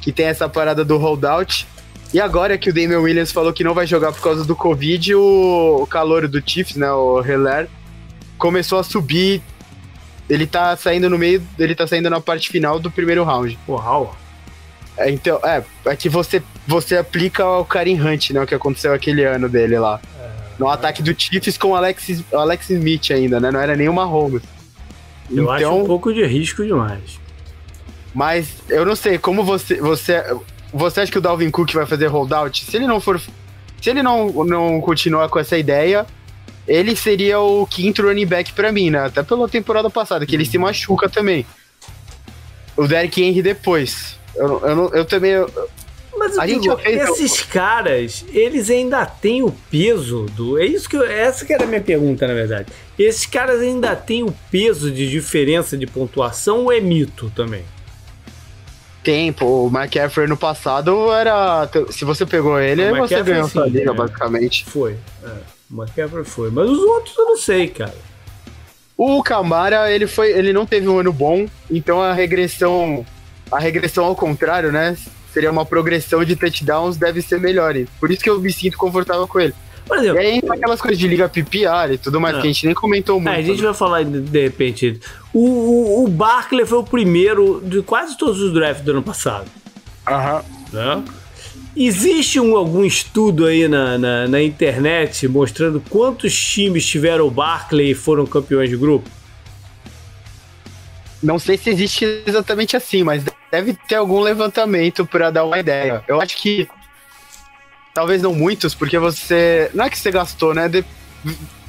que 0.02 0.12
tem 0.12 0.26
essa 0.26 0.50
parada 0.50 0.84
do 0.84 0.98
holdout. 0.98 1.68
E 2.14 2.20
agora 2.20 2.58
que 2.58 2.70
o 2.70 2.74
Damian 2.74 3.00
Williams 3.00 3.32
falou 3.32 3.52
que 3.52 3.64
não 3.64 3.74
vai 3.74 3.86
jogar 3.86 4.12
por 4.12 4.22
causa 4.22 4.46
do 4.46 4.56
Covid, 4.56 5.16
o, 5.16 5.80
o 5.82 5.88
calor 5.88 6.28
do 6.28 6.42
Chiefs, 6.46 6.78
né? 6.78 6.90
O 6.92 7.22
Heller, 7.22 7.68
começou 8.38 8.80
a 8.80 8.84
subir. 8.84 9.42
Ele 10.30 10.48
tá 10.48 10.76
saindo 10.78 11.10
no 11.10 11.18
meio. 11.18 11.46
Ele 11.60 11.76
tá 11.76 11.86
saindo 11.86 12.10
na 12.10 12.22
parte 12.22 12.50
final 12.50 12.80
do 12.80 12.90
primeiro 12.90 13.24
round. 13.24 13.60
Uau! 13.68 14.16
É, 14.98 15.10
então, 15.12 15.40
é, 15.44 15.64
é 15.86 15.96
que 15.96 16.08
você, 16.08 16.42
você 16.68 16.98
aplica 16.98 17.46
o 17.46 17.66
Karim 17.66 18.00
Hunt, 18.00 18.32
né? 18.32 18.42
O 18.42 18.48
que 18.48 18.56
aconteceu 18.56 18.94
aquele 18.94 19.24
ano 19.24 19.50
dele 19.50 19.78
lá. 19.78 20.00
É, 20.20 20.30
no 20.58 20.70
ataque 20.70 21.04
do 21.04 21.14
Chiefs 21.18 21.58
com 21.58 21.70
o 21.70 21.76
Alex, 21.76 22.24
Alex 22.34 22.70
Smith 22.70 23.12
ainda, 23.12 23.40
né? 23.40 23.52
Não 23.52 23.60
era 23.60 23.76
nem 23.76 23.90
o 23.90 23.94
Mahomes. 23.94 24.42
Eu 25.30 25.44
então, 25.44 25.52
acho 25.52 25.70
um 25.72 25.86
pouco 25.86 26.14
de 26.14 26.26
risco 26.26 26.64
demais. 26.64 27.20
Mas 28.14 28.48
eu 28.70 28.86
não 28.86 28.96
sei, 28.96 29.18
como 29.18 29.44
você. 29.44 29.76
Você, 29.76 30.24
você 30.72 31.02
acha 31.02 31.12
que 31.12 31.18
o 31.18 31.22
Dalvin 31.22 31.52
Cook 31.52 31.74
vai 31.74 31.86
fazer 31.86 32.08
holdout? 32.08 32.64
Se 32.64 32.78
ele 32.78 32.88
não 32.88 33.02
for. 33.02 33.20
Se 33.20 33.90
ele 33.90 34.02
não, 34.02 34.46
não 34.46 34.80
continuar 34.80 35.28
com 35.28 35.38
essa 35.38 35.58
ideia, 35.58 36.06
ele 36.68 36.96
seria 36.96 37.40
o 37.40 37.68
quinto 37.68 38.02
running 38.02 38.26
back 38.26 38.54
para 38.54 38.72
mim, 38.72 38.90
né? 38.90 39.06
Até 39.06 39.22
pela 39.22 39.48
temporada 39.50 39.90
passada, 39.90 40.26
que 40.26 40.36
ele 40.36 40.46
se 40.46 40.58
machuca 40.58 41.10
também. 41.10 41.46
O 42.78 42.88
Derrick 42.88 43.22
Henry 43.22 43.42
depois. 43.42 44.18
Eu, 44.36 44.60
eu, 44.60 44.90
eu 44.94 45.06
também. 45.06 45.32
Eu, 45.32 45.50
mas 46.18 46.38
a 46.38 46.46
digo, 46.46 46.78
fez, 46.78 47.10
esses 47.10 47.42
caras, 47.42 48.26
eles 48.30 48.70
ainda 48.70 49.06
têm 49.06 49.44
o 49.44 49.52
peso 49.70 50.26
do. 50.34 50.58
É 50.58 50.66
isso 50.66 50.90
que 50.90 50.96
eu, 50.96 51.04
essa 51.04 51.46
que 51.46 51.54
era 51.54 51.66
a 51.66 51.68
minha 51.68 51.82
pergunta, 51.82 52.26
na 52.28 52.34
verdade. 52.34 52.68
Esses 52.98 53.26
caras 53.26 53.62
ainda 53.62 53.96
têm 53.96 54.24
o 54.24 54.34
peso 54.50 54.90
de 54.90 55.10
diferença 55.10 55.78
de 55.78 55.86
pontuação 55.86 56.64
ou 56.64 56.72
é 56.72 56.80
mito 56.80 57.32
também? 57.36 57.64
Tempo, 59.04 59.46
o 59.46 59.68
McCaffrey 59.68 60.28
no 60.28 60.38
passado 60.38 61.12
era. 61.12 61.70
Se 61.92 62.06
você 62.06 62.26
pegou 62.26 62.60
ele, 62.60 62.92
o 62.92 62.98
você 62.98 63.22
ganhou 63.22 63.48
sim, 63.48 63.62
liga, 63.70 63.92
é, 63.92 63.94
basicamente. 63.94 64.66
Foi. 64.66 64.96
É, 65.24 65.30
o 65.70 65.82
McCaffrey 65.82 66.24
foi. 66.24 66.50
Mas 66.50 66.70
os 66.70 66.80
outros 66.80 67.18
eu 67.18 67.26
não 67.26 67.38
sei, 67.38 67.68
cara. 67.68 67.96
O 68.98 69.22
Camara, 69.22 69.92
ele 69.92 70.08
foi. 70.08 70.32
Ele 70.32 70.54
não 70.54 70.66
teve 70.66 70.88
um 70.88 70.98
ano 70.98 71.12
bom, 71.12 71.46
então 71.70 72.02
a 72.02 72.14
regressão 72.14 73.06
a 73.52 73.60
regressão 73.60 74.06
ao 74.06 74.16
contrário, 74.16 74.72
né? 74.72 74.98
Seria 75.34 75.52
uma 75.52 75.66
progressão 75.66 76.24
de 76.24 76.36
touchdowns, 76.36 76.98
deve 76.98 77.22
ser 77.22 77.40
melhor. 77.40 77.76
Por 78.00 78.10
isso 78.10 78.24
que 78.24 78.30
eu 78.30 78.40
me 78.40 78.52
sinto 78.52 78.78
confortável 78.78 79.28
com 79.28 79.40
ele. 79.40 79.54
Por 79.86 79.98
exemplo, 79.98 80.20
e 80.20 80.26
aí 80.26 80.42
aquelas 80.50 80.82
coisas 80.82 80.98
de 80.98 81.08
liga 81.08 81.30
PPR 81.30 81.94
e 81.94 81.98
tudo 81.98 82.20
mais, 82.20 82.38
é. 82.38 82.42
que 82.42 82.48
a 82.48 82.52
gente 82.52 82.66
nem 82.66 82.74
comentou 82.74 83.20
muito. 83.20 83.36
É, 83.36 83.38
a 83.38 83.42
gente 83.42 83.62
vai 83.62 83.74
falar 83.74 84.04
de, 84.04 84.42
repente. 84.42 85.00
O, 85.32 85.46
o, 85.46 86.06
o 86.06 86.08
Barkley 86.08 86.66
foi 86.66 86.80
o 86.80 86.84
primeiro 86.84 87.62
de 87.64 87.84
quase 87.84 88.18
todos 88.18 88.42
os 88.42 88.52
drafts 88.52 88.84
do 88.84 88.92
ano 88.92 89.04
passado. 89.04 89.46
Aham. 90.08 90.44
Né? 90.74 91.04
Existe 91.78 92.40
um, 92.40 92.56
algum 92.56 92.86
estudo 92.86 93.46
aí 93.46 93.68
na, 93.68 93.98
na, 93.98 94.28
na, 94.28 94.42
internet 94.42 95.28
mostrando 95.28 95.84
quantos 95.90 96.34
times 96.34 96.86
tiveram 96.86 97.28
o 97.28 97.32
Barkley 97.32 97.92
e 97.92 97.94
foram 97.94 98.26
campeões 98.26 98.70
de 98.70 98.78
grupo? 98.78 99.10
Não 101.24 101.40
sei 101.40 101.58
se 101.58 101.70
existe 101.70 102.24
exatamente 102.26 102.76
assim, 102.76 103.04
mas 103.04 103.24
deve 103.52 103.74
ter 103.74 103.96
algum 103.96 104.20
levantamento 104.20 105.06
para 105.06 105.32
dar 105.32 105.46
uma 105.46 105.58
ideia. 105.58 106.04
Eu 106.08 106.22
acho 106.22 106.38
que 106.38 106.68
talvez 107.94 108.22
não 108.22 108.34
muitos, 108.34 108.76
porque 108.76 109.00
você 109.00 109.72
não 109.74 109.86
é 109.86 109.90
que 109.90 109.98
você 109.98 110.12
gastou, 110.12 110.54
né? 110.54 110.68
De... 110.68 110.84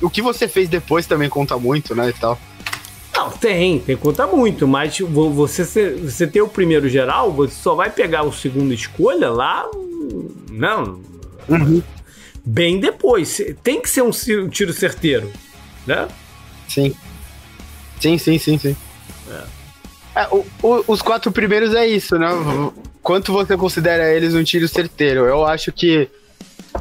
o 0.03 0.11
que 0.11 0.21
você 0.21 0.49
fez 0.49 0.69
depois 0.69 1.07
também 1.07 1.29
conta 1.29 1.57
muito, 1.57 1.95
né, 1.95 2.11
e 2.11 2.13
tal. 2.13 2.39
Não, 3.15 3.31
tem, 3.31 3.79
tem 3.79 3.97
conta 3.97 4.27
muito, 4.27 4.69
mas 4.69 4.99
você, 4.99 5.65
você 5.95 6.27
ter 6.27 6.43
o 6.43 6.49
primeiro 6.49 6.89
geral, 6.89 7.33
você 7.33 7.55
só 7.55 7.75
vai 7.75 7.91
pegar 7.91 8.25
o 8.25 8.33
segundo 8.33 8.75
escolha 8.75 9.31
lá. 9.31 9.65
Não. 10.51 11.01
Uhum. 11.49 11.83
Bem 12.45 12.79
depois. 12.79 13.41
Tem 13.63 13.81
que 13.81 13.89
ser 13.89 14.03
um 14.03 14.11
tiro 14.51 14.73
certeiro, 14.73 15.33
né? 15.87 16.07
Sim. 16.69 16.95
Sim, 17.99 18.19
sim, 18.19 18.39
sim, 18.39 18.59
sim. 18.59 18.77
É. 20.17 20.27
O, 20.29 20.47
o, 20.63 20.85
os 20.89 21.03
quatro 21.03 21.31
primeiros 21.31 21.75
é 21.75 21.87
isso, 21.87 22.19
né? 22.19 22.29
Quanto 23.03 23.33
você 23.33 23.55
considera 23.55 24.11
eles 24.11 24.35
um 24.35 24.43
tiro 24.43 24.67
certeiro? 24.67 25.27
Eu 25.27 25.45
acho 25.45 25.71
que 25.71 26.09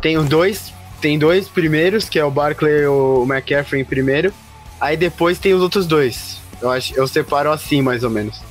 tem 0.01 0.23
dois, 0.23 0.73
tem 1.01 1.19
dois 1.19 1.49
primeiros, 1.49 2.07
que 2.07 2.17
é 2.17 2.23
o 2.23 2.31
Barkley 2.31 2.83
e 2.83 2.87
o 2.87 3.25
McCaffrey 3.27 3.81
em 3.81 3.85
primeiro. 3.85 4.33
Aí 4.79 4.95
depois 4.95 5.37
tem 5.37 5.53
os 5.53 5.61
outros 5.61 5.85
dois. 5.85 6.39
Eu 6.61 6.71
acho, 6.71 6.95
eu 6.95 7.05
separo 7.07 7.51
assim, 7.51 7.81
mais 7.81 8.03
ou 8.05 8.09
menos. 8.09 8.41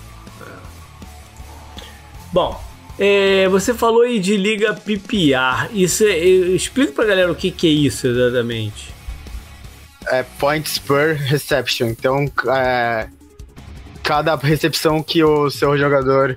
Bom, 2.30 2.60
é, 2.98 3.48
você 3.48 3.72
falou 3.72 4.02
aí 4.02 4.18
de 4.18 4.36
liga 4.36 4.74
PPR. 4.74 5.70
Isso 5.72 6.04
é, 6.04 6.18
explica 6.18 6.92
pra 6.92 7.06
galera 7.06 7.32
o 7.32 7.34
que, 7.34 7.50
que 7.50 7.66
é 7.66 7.70
isso 7.70 8.06
exatamente. 8.06 8.92
É 10.08 10.22
points 10.38 10.78
per 10.78 11.16
reception. 11.16 11.88
Então, 11.88 12.30
é, 12.54 13.08
cada 14.04 14.36
recepção 14.36 15.02
que 15.02 15.24
o 15.24 15.50
seu 15.50 15.76
jogador 15.78 16.36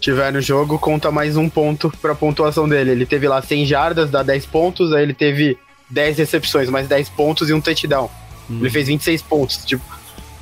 tiver 0.00 0.32
no 0.32 0.40
jogo 0.40 0.78
conta 0.78 1.10
mais 1.10 1.36
um 1.36 1.48
ponto 1.48 1.92
para 2.00 2.14
pontuação 2.14 2.66
dele. 2.66 2.90
Ele 2.90 3.04
teve 3.04 3.28
lá 3.28 3.40
100 3.42 3.66
jardas, 3.66 4.10
dá 4.10 4.22
10 4.22 4.46
pontos, 4.46 4.92
aí 4.94 5.02
ele 5.02 5.14
teve 5.14 5.58
10 5.90 6.16
recepções, 6.16 6.70
mais 6.70 6.88
10 6.88 7.10
pontos 7.10 7.50
e 7.50 7.52
um 7.52 7.60
touchdown. 7.60 8.10
Hum. 8.50 8.58
Ele 8.60 8.70
fez 8.70 8.86
26 8.86 9.22
pontos. 9.22 9.64
Tipo, 9.64 9.84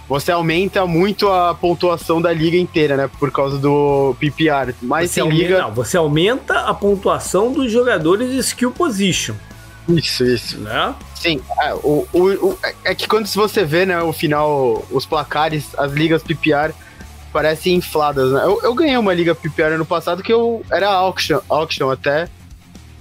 você 0.09 0.31
aumenta 0.31 0.87
muito 0.87 1.29
a 1.29 1.55
pontuação 1.55 2.23
da 2.23 2.33
liga 2.33 2.57
inteira, 2.57 2.97
né? 2.97 3.11
Por 3.19 3.33
causa 3.33 3.59
do 3.59 4.15
PPR. 4.21 4.75
Mas 4.81 5.11
você 5.11 5.21
aumenta, 5.21 5.43
liga. 5.43 5.59
Não, 5.63 5.73
você 5.73 5.97
aumenta 5.97 6.61
a 6.61 6.75
pontuação 6.75 7.53
dos 7.53 7.73
jogadores 7.73 8.31
de 8.31 8.39
skill 8.39 8.71
position. 8.71 9.35
Isso, 9.89 10.25
isso. 10.25 10.59
Né? 10.59 10.95
Sim, 11.25 11.41
é, 11.59 11.73
o, 11.73 12.07
o, 12.13 12.21
o, 12.51 12.59
é 12.85 12.95
que 12.95 13.09
quando 13.09 13.27
você 13.27 13.65
vê, 13.65 13.87
né, 13.87 13.99
o 14.03 14.13
final, 14.13 14.85
os 14.91 15.07
placares, 15.07 15.75
as 15.79 15.91
ligas 15.91 16.23
PPR 16.23 16.75
parecem 17.33 17.77
infladas, 17.77 18.31
né? 18.31 18.43
Eu, 18.45 18.61
eu 18.63 18.75
ganhei 18.75 18.99
uma 18.99 19.15
liga 19.15 19.35
PPR 19.35 19.73
ano 19.73 19.87
passado 19.87 20.23
que 20.23 20.31
eu 20.31 20.63
era 20.71 20.87
auction, 20.87 21.41
auction 21.49 21.91
até. 21.91 22.29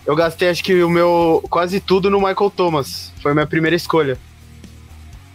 Eu 0.06 0.16
gastei 0.16 0.50
acho 0.50 0.64
que 0.64 0.82
o 0.82 0.90
meu 0.90 1.44
quase 1.50 1.82
tudo 1.82 2.10
no 2.10 2.18
Michael 2.18 2.50
Thomas. 2.50 3.12
Foi 3.22 3.32
a 3.32 3.36
minha 3.36 3.46
primeira 3.46 3.76
escolha. 3.76 4.18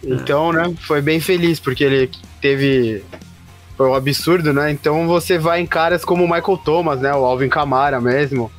Então, 0.03 0.51
né, 0.51 0.73
foi 0.79 0.99
bem 0.99 1.19
feliz, 1.19 1.59
porque 1.59 1.83
ele 1.83 2.09
teve. 2.41 3.05
Foi 3.77 3.87
um 3.87 3.93
absurdo, 3.93 4.51
né? 4.51 4.71
Então 4.71 5.05
você 5.05 5.37
vai 5.37 5.61
em 5.61 5.67
caras 5.67 6.03
como 6.03 6.23
o 6.23 6.27
Michael 6.27 6.57
Thomas, 6.57 6.99
né? 6.99 7.13
O 7.13 7.23
Alvin 7.23 7.49
Kamara 7.49 8.01
mesmo. 8.01 8.51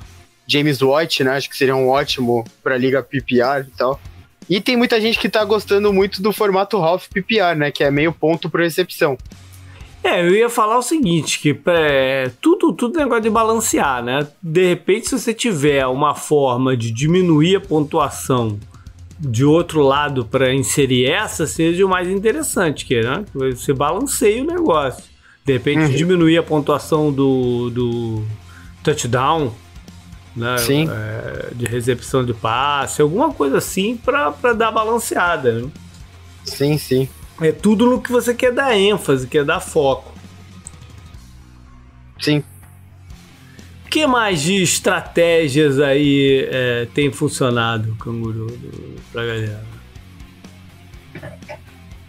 James 0.46 0.80
White, 0.80 1.24
né? 1.24 1.32
Acho 1.32 1.50
que 1.50 1.56
seria 1.56 1.74
um 1.74 1.88
ótimo 1.88 2.44
pra 2.62 2.78
liga 2.78 3.02
PPR 3.02 3.66
e 3.66 3.76
tal. 3.76 4.00
E 4.50 4.60
tem 4.60 4.76
muita 4.76 5.00
gente 5.00 5.16
que 5.16 5.28
tá 5.28 5.44
gostando 5.44 5.92
muito 5.92 6.20
do 6.20 6.32
formato 6.32 6.76
half 6.78 7.06
PPR, 7.08 7.56
né? 7.56 7.70
Que 7.70 7.84
é 7.84 7.90
meio 7.90 8.12
ponto 8.12 8.50
por 8.50 8.60
recepção. 8.60 9.16
É, 10.02 10.20
eu 10.22 10.34
ia 10.34 10.48
falar 10.48 10.76
o 10.76 10.82
seguinte, 10.82 11.38
que 11.38 11.56
é, 11.66 12.32
tudo, 12.40 12.72
tudo 12.72 12.98
é 12.98 13.04
negócio 13.04 13.22
de 13.22 13.30
balancear, 13.30 14.02
né? 14.02 14.26
De 14.42 14.66
repente, 14.66 15.08
se 15.08 15.16
você 15.16 15.32
tiver 15.32 15.86
uma 15.86 16.16
forma 16.16 16.76
de 16.76 16.90
diminuir 16.90 17.56
a 17.56 17.60
pontuação 17.60 18.58
de 19.20 19.44
outro 19.44 19.82
lado 19.82 20.24
para 20.24 20.52
inserir 20.52 21.08
essa, 21.08 21.46
seja 21.46 21.86
o 21.86 21.88
mais 21.88 22.08
interessante, 22.08 22.84
que 22.84 23.00
né? 23.02 23.24
você 23.32 23.72
balanceia 23.72 24.42
o 24.42 24.46
negócio. 24.46 25.04
De 25.44 25.52
repente, 25.52 25.82
uhum. 25.82 25.90
diminuir 25.90 26.38
a 26.38 26.42
pontuação 26.42 27.12
do, 27.12 27.70
do 27.70 28.24
touchdown, 28.82 29.52
né? 30.34 30.58
Sim. 30.58 30.88
É, 30.90 31.54
de 31.54 31.66
recepção 31.66 32.24
de 32.24 32.32
passe, 32.32 33.02
alguma 33.02 33.32
coisa 33.32 33.58
assim 33.58 33.96
para 33.96 34.52
dar 34.52 34.70
balanceada. 34.70 35.52
Né? 35.52 35.68
Sim, 36.44 36.78
sim. 36.78 37.08
É 37.40 37.52
tudo 37.52 37.86
no 37.86 38.00
que 38.00 38.12
você 38.12 38.34
quer 38.34 38.52
dar 38.52 38.76
ênfase, 38.76 39.26
quer 39.26 39.44
dar 39.44 39.60
foco. 39.60 40.12
Sim. 42.20 42.44
O 43.86 43.88
que 43.90 44.06
mais 44.06 44.42
de 44.42 44.62
estratégias 44.62 45.80
aí 45.80 46.46
é, 46.50 46.86
tem 46.94 47.10
funcionado, 47.10 47.96
Canguru, 47.96 48.46
pra 49.10 49.26
galera? 49.26 49.64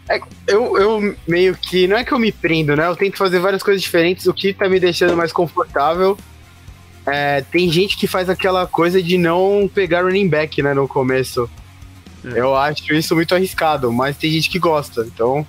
É, 0.10 0.20
eu, 0.48 0.78
eu 0.78 1.16
meio 1.26 1.56
que. 1.56 1.88
Não 1.88 1.96
é 1.96 2.04
que 2.04 2.12
eu 2.12 2.20
me 2.20 2.32
prendo, 2.32 2.76
né? 2.76 2.86
Eu 2.86 2.96
tento 2.96 3.18
fazer 3.18 3.40
várias 3.40 3.64
coisas 3.64 3.82
diferentes, 3.82 4.28
o 4.28 4.34
que 4.34 4.54
tá 4.54 4.68
me 4.68 4.80
deixando 4.80 5.16
mais 5.16 5.32
confortável. 5.32 6.18
É, 7.06 7.42
tem 7.52 7.70
gente 7.72 7.98
que 7.98 8.08
faz 8.08 8.30
aquela 8.30 8.68
coisa 8.68 9.02
de 9.02 9.18
não 9.18 9.70
pegar 9.74 10.04
running 10.04 10.28
back, 10.28 10.62
né, 10.62 10.74
no 10.74 10.88
começo. 10.88 11.50
É. 12.24 12.40
Eu 12.40 12.56
acho 12.56 12.94
isso 12.94 13.16
muito 13.16 13.34
arriscado, 13.34 13.92
mas 13.92 14.18
tem 14.18 14.32
gente 14.32 14.50
que 14.50 14.60
gosta, 14.60 15.02
então. 15.02 15.46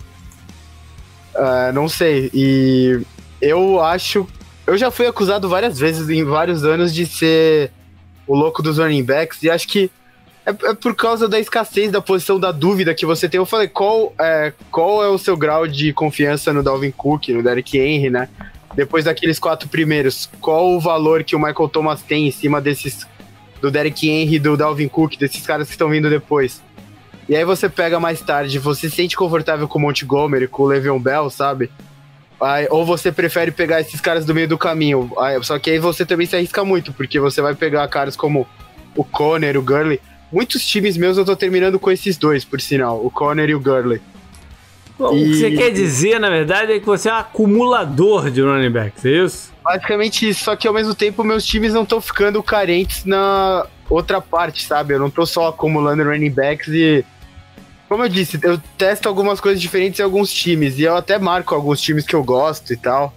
Uh, 1.34 1.72
não 1.74 1.88
sei. 1.88 2.30
E 2.32 3.00
eu 3.40 3.82
acho. 3.82 4.26
Eu 4.66 4.78
já 4.78 4.90
fui 4.90 5.06
acusado 5.06 5.48
várias 5.48 5.78
vezes 5.78 6.08
em 6.08 6.24
vários 6.24 6.64
anos 6.64 6.94
de 6.94 7.04
ser 7.04 7.70
o 8.26 8.34
louco 8.34 8.62
dos 8.62 8.78
running 8.78 9.04
backs, 9.04 9.42
e 9.42 9.50
acho 9.50 9.66
que 9.66 9.90
é, 10.46 10.50
é 10.50 10.74
por 10.74 10.94
causa 10.94 11.28
da 11.28 11.38
escassez 11.38 11.90
da 11.90 12.00
posição 12.00 12.38
da 12.38 12.52
dúvida 12.52 12.94
que 12.94 13.06
você 13.06 13.28
tem. 13.28 13.38
Eu 13.38 13.46
falei, 13.46 13.68
qual 13.68 14.14
é, 14.18 14.52
qual 14.70 15.02
é 15.04 15.08
o 15.08 15.18
seu 15.18 15.36
grau 15.36 15.66
de 15.66 15.92
confiança 15.92 16.52
no 16.52 16.62
Dalvin 16.62 16.90
Cook, 16.90 17.28
no 17.28 17.42
Derrick 17.42 17.78
Henry, 17.78 18.10
né? 18.10 18.28
Depois 18.74 19.04
daqueles 19.04 19.38
quatro 19.38 19.68
primeiros, 19.68 20.28
qual 20.40 20.72
o 20.72 20.80
valor 20.80 21.24
que 21.24 21.36
o 21.36 21.38
Michael 21.38 21.68
Thomas 21.68 22.02
tem 22.02 22.26
em 22.26 22.30
cima 22.30 22.60
desses 22.60 23.06
do 23.60 23.70
Derek 23.70 24.08
Henry, 24.08 24.38
do 24.38 24.56
Dalvin 24.56 24.88
Cook, 24.88 25.16
desses 25.16 25.46
caras 25.46 25.68
que 25.68 25.74
estão 25.74 25.88
vindo 25.88 26.10
depois. 26.10 26.60
E 27.28 27.36
aí 27.36 27.44
você 27.44 27.68
pega 27.68 28.00
mais 28.00 28.20
tarde, 28.20 28.58
você 28.58 28.90
se 28.90 28.96
sente 28.96 29.16
confortável 29.16 29.68
com 29.68 29.78
o 29.78 29.82
Montgomery, 29.82 30.48
com 30.48 30.64
o 30.64 30.66
Le'Veon 30.66 30.98
Bell, 30.98 31.30
sabe? 31.30 31.70
Aí, 32.40 32.66
ou 32.70 32.84
você 32.84 33.12
prefere 33.12 33.52
pegar 33.52 33.80
esses 33.80 34.00
caras 34.00 34.26
do 34.26 34.34
meio 34.34 34.48
do 34.48 34.58
caminho. 34.58 35.12
Aí, 35.16 35.40
só 35.44 35.60
que 35.60 35.70
aí 35.70 35.78
você 35.78 36.04
também 36.04 36.26
se 36.26 36.34
arrisca 36.34 36.64
muito, 36.64 36.92
porque 36.92 37.20
você 37.20 37.40
vai 37.40 37.54
pegar 37.54 37.86
caras 37.86 38.16
como 38.16 38.48
o 38.96 39.04
Conner, 39.04 39.56
o 39.56 39.62
Gurley. 39.62 40.00
Muitos 40.32 40.66
times 40.66 40.96
meus 40.96 41.16
eu 41.16 41.24
tô 41.24 41.36
terminando 41.36 41.78
com 41.78 41.92
esses 41.92 42.16
dois, 42.16 42.44
por 42.44 42.60
sinal, 42.60 43.04
o 43.04 43.10
Conner 43.10 43.48
e 43.48 43.54
o 43.54 43.60
Gurley. 43.60 44.00
Bom, 45.02 45.16
e... 45.16 45.22
O 45.22 45.26
que 45.26 45.34
você 45.36 45.50
quer 45.50 45.70
dizer, 45.70 46.20
na 46.20 46.30
verdade, 46.30 46.72
é 46.72 46.78
que 46.78 46.86
você 46.86 47.08
é 47.08 47.12
um 47.12 47.16
acumulador 47.16 48.30
de 48.30 48.40
running 48.40 48.70
backs, 48.70 49.04
é 49.04 49.10
isso? 49.10 49.52
Basicamente 49.62 50.28
isso, 50.28 50.44
só 50.44 50.54
que 50.54 50.68
ao 50.68 50.74
mesmo 50.74 50.94
tempo 50.94 51.24
meus 51.24 51.44
times 51.44 51.74
não 51.74 51.82
estão 51.82 52.00
ficando 52.00 52.40
carentes 52.42 53.04
na 53.04 53.66
outra 53.90 54.20
parte, 54.20 54.64
sabe? 54.64 54.94
Eu 54.94 55.00
não 55.00 55.10
tô 55.10 55.26
só 55.26 55.48
acumulando 55.48 56.04
running 56.04 56.30
backs 56.30 56.68
e. 56.68 57.04
Como 57.88 58.04
eu 58.04 58.08
disse, 58.08 58.38
eu 58.42 58.58
testo 58.78 59.08
algumas 59.08 59.38
coisas 59.38 59.60
diferentes 59.60 60.00
em 60.00 60.02
alguns 60.02 60.32
times 60.32 60.78
e 60.78 60.82
eu 60.82 60.96
até 60.96 61.18
marco 61.18 61.54
alguns 61.54 61.80
times 61.80 62.06
que 62.06 62.14
eu 62.14 62.24
gosto 62.24 62.72
e 62.72 62.76
tal. 62.76 63.12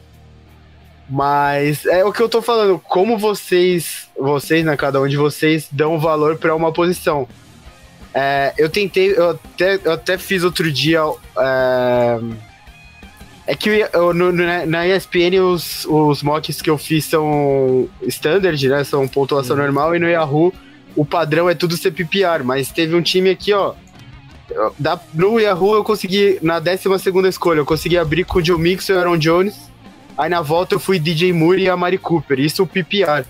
Mas 1.09 1.85
é 1.85 2.03
o 2.03 2.11
que 2.11 2.21
eu 2.21 2.27
tô 2.27 2.41
falando, 2.41 2.79
como 2.79 3.17
vocês, 3.17 4.09
vocês, 4.19 4.65
né, 4.65 4.75
cada 4.75 4.99
um 4.99 5.07
de 5.07 5.15
vocês, 5.15 5.67
dão 5.71 5.99
valor 5.99 6.37
para 6.37 6.53
uma 6.53 6.73
posição. 6.73 7.27
É, 8.17 8.53
eu 8.57 8.69
tentei, 8.69 9.11
eu 9.11 9.31
até, 9.31 9.77
eu 9.83 9.91
até 9.91 10.17
fiz 10.17 10.45
outro 10.45 10.71
dia. 10.71 11.01
É, 11.37 12.19
é 13.47 13.55
que 13.55 13.69
eu, 13.91 14.13
no, 14.13 14.31
na 14.31 14.87
ESPN 14.87 15.43
os, 15.43 15.85
os 15.85 16.23
mocks 16.23 16.61
que 16.61 16.69
eu 16.69 16.77
fiz 16.77 17.03
são 17.03 17.89
standard, 18.03 18.69
né? 18.69 18.85
São 18.85 19.05
pontuação 19.05 19.57
uhum. 19.57 19.63
normal, 19.63 19.95
e 19.95 19.99
no 19.99 20.07
Yahoo 20.07 20.53
o 20.95 21.05
padrão 21.05 21.49
é 21.49 21.53
tudo 21.53 21.75
CPPR, 21.75 22.41
mas 22.41 22.71
teve 22.71 22.95
um 22.95 23.01
time 23.01 23.29
aqui, 23.29 23.51
ó. 23.51 23.73
Da, 24.79 24.97
no 25.13 25.37
Yahoo 25.37 25.75
eu 25.75 25.83
consegui, 25.83 26.39
na 26.41 26.59
12 26.59 26.87
escolha, 27.27 27.59
eu 27.59 27.65
consegui 27.65 27.97
abrir 27.97 28.23
com 28.23 28.39
o 28.39 28.45
Joe 28.45 28.57
Mixon 28.57 28.93
e 28.93 28.95
o 28.95 28.99
Aaron 28.99 29.17
Jones. 29.17 29.69
Aí 30.17 30.29
na 30.29 30.41
volta 30.41 30.75
eu 30.75 30.79
fui 30.79 30.97
DJ 30.99 31.33
Moore 31.33 31.63
e 31.63 31.69
a 31.69 31.75
Mari 31.75 31.97
Cooper, 31.97 32.39
isso 32.39 32.63
o 32.63 32.67
PPR. 32.67 33.25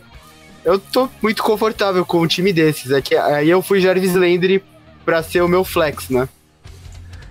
Eu 0.64 0.78
tô 0.78 1.10
muito 1.24 1.42
confortável 1.42 2.06
com 2.06 2.22
um 2.22 2.28
time 2.28 2.54
desses. 2.54 2.92
É 2.92 3.02
que, 3.02 3.16
aí 3.16 3.50
eu 3.50 3.64
fui 3.64 3.82
Jarvis 3.82 4.14
Landry 4.14 4.62
pra 5.06 5.22
ser 5.22 5.42
o 5.42 5.48
meu 5.48 5.64
flex, 5.64 6.10
né? 6.10 6.28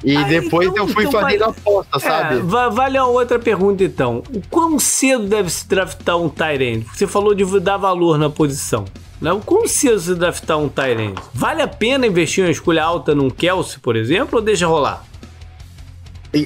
E 0.04 0.16
ah, 0.16 0.22
depois 0.24 0.68
então, 0.68 0.86
eu 0.86 0.92
fui 0.92 1.06
então 1.06 1.20
fazendo 1.20 1.40
vai... 1.40 1.48
aposta, 1.48 1.98
sabe? 1.98 2.36
É, 2.36 2.70
vale 2.70 2.98
a 2.98 3.06
outra 3.06 3.38
pergunta 3.38 3.82
então. 3.82 4.22
O 4.32 4.42
quão 4.50 4.78
cedo 4.78 5.26
deve 5.26 5.48
se 5.48 5.66
draftar 5.66 6.18
um 6.18 6.28
Tyrant? 6.28 6.84
Você 6.94 7.06
falou 7.06 7.34
de 7.34 7.44
dar 7.58 7.78
valor 7.78 8.18
na 8.18 8.28
posição. 8.28 8.84
Né? 9.20 9.32
O 9.32 9.40
quão 9.40 9.66
cedo 9.66 9.98
se 9.98 10.14
draftar 10.14 10.58
um 10.58 10.68
Tyrant? 10.68 11.18
Vale 11.32 11.62
a 11.62 11.68
pena 11.68 12.06
investir 12.06 12.44
uma 12.44 12.50
escolha 12.50 12.84
alta 12.84 13.14
num 13.14 13.30
Kelsey, 13.30 13.78
por 13.78 13.96
exemplo, 13.96 14.38
ou 14.38 14.44
deixa 14.44 14.66
rolar? 14.66 15.02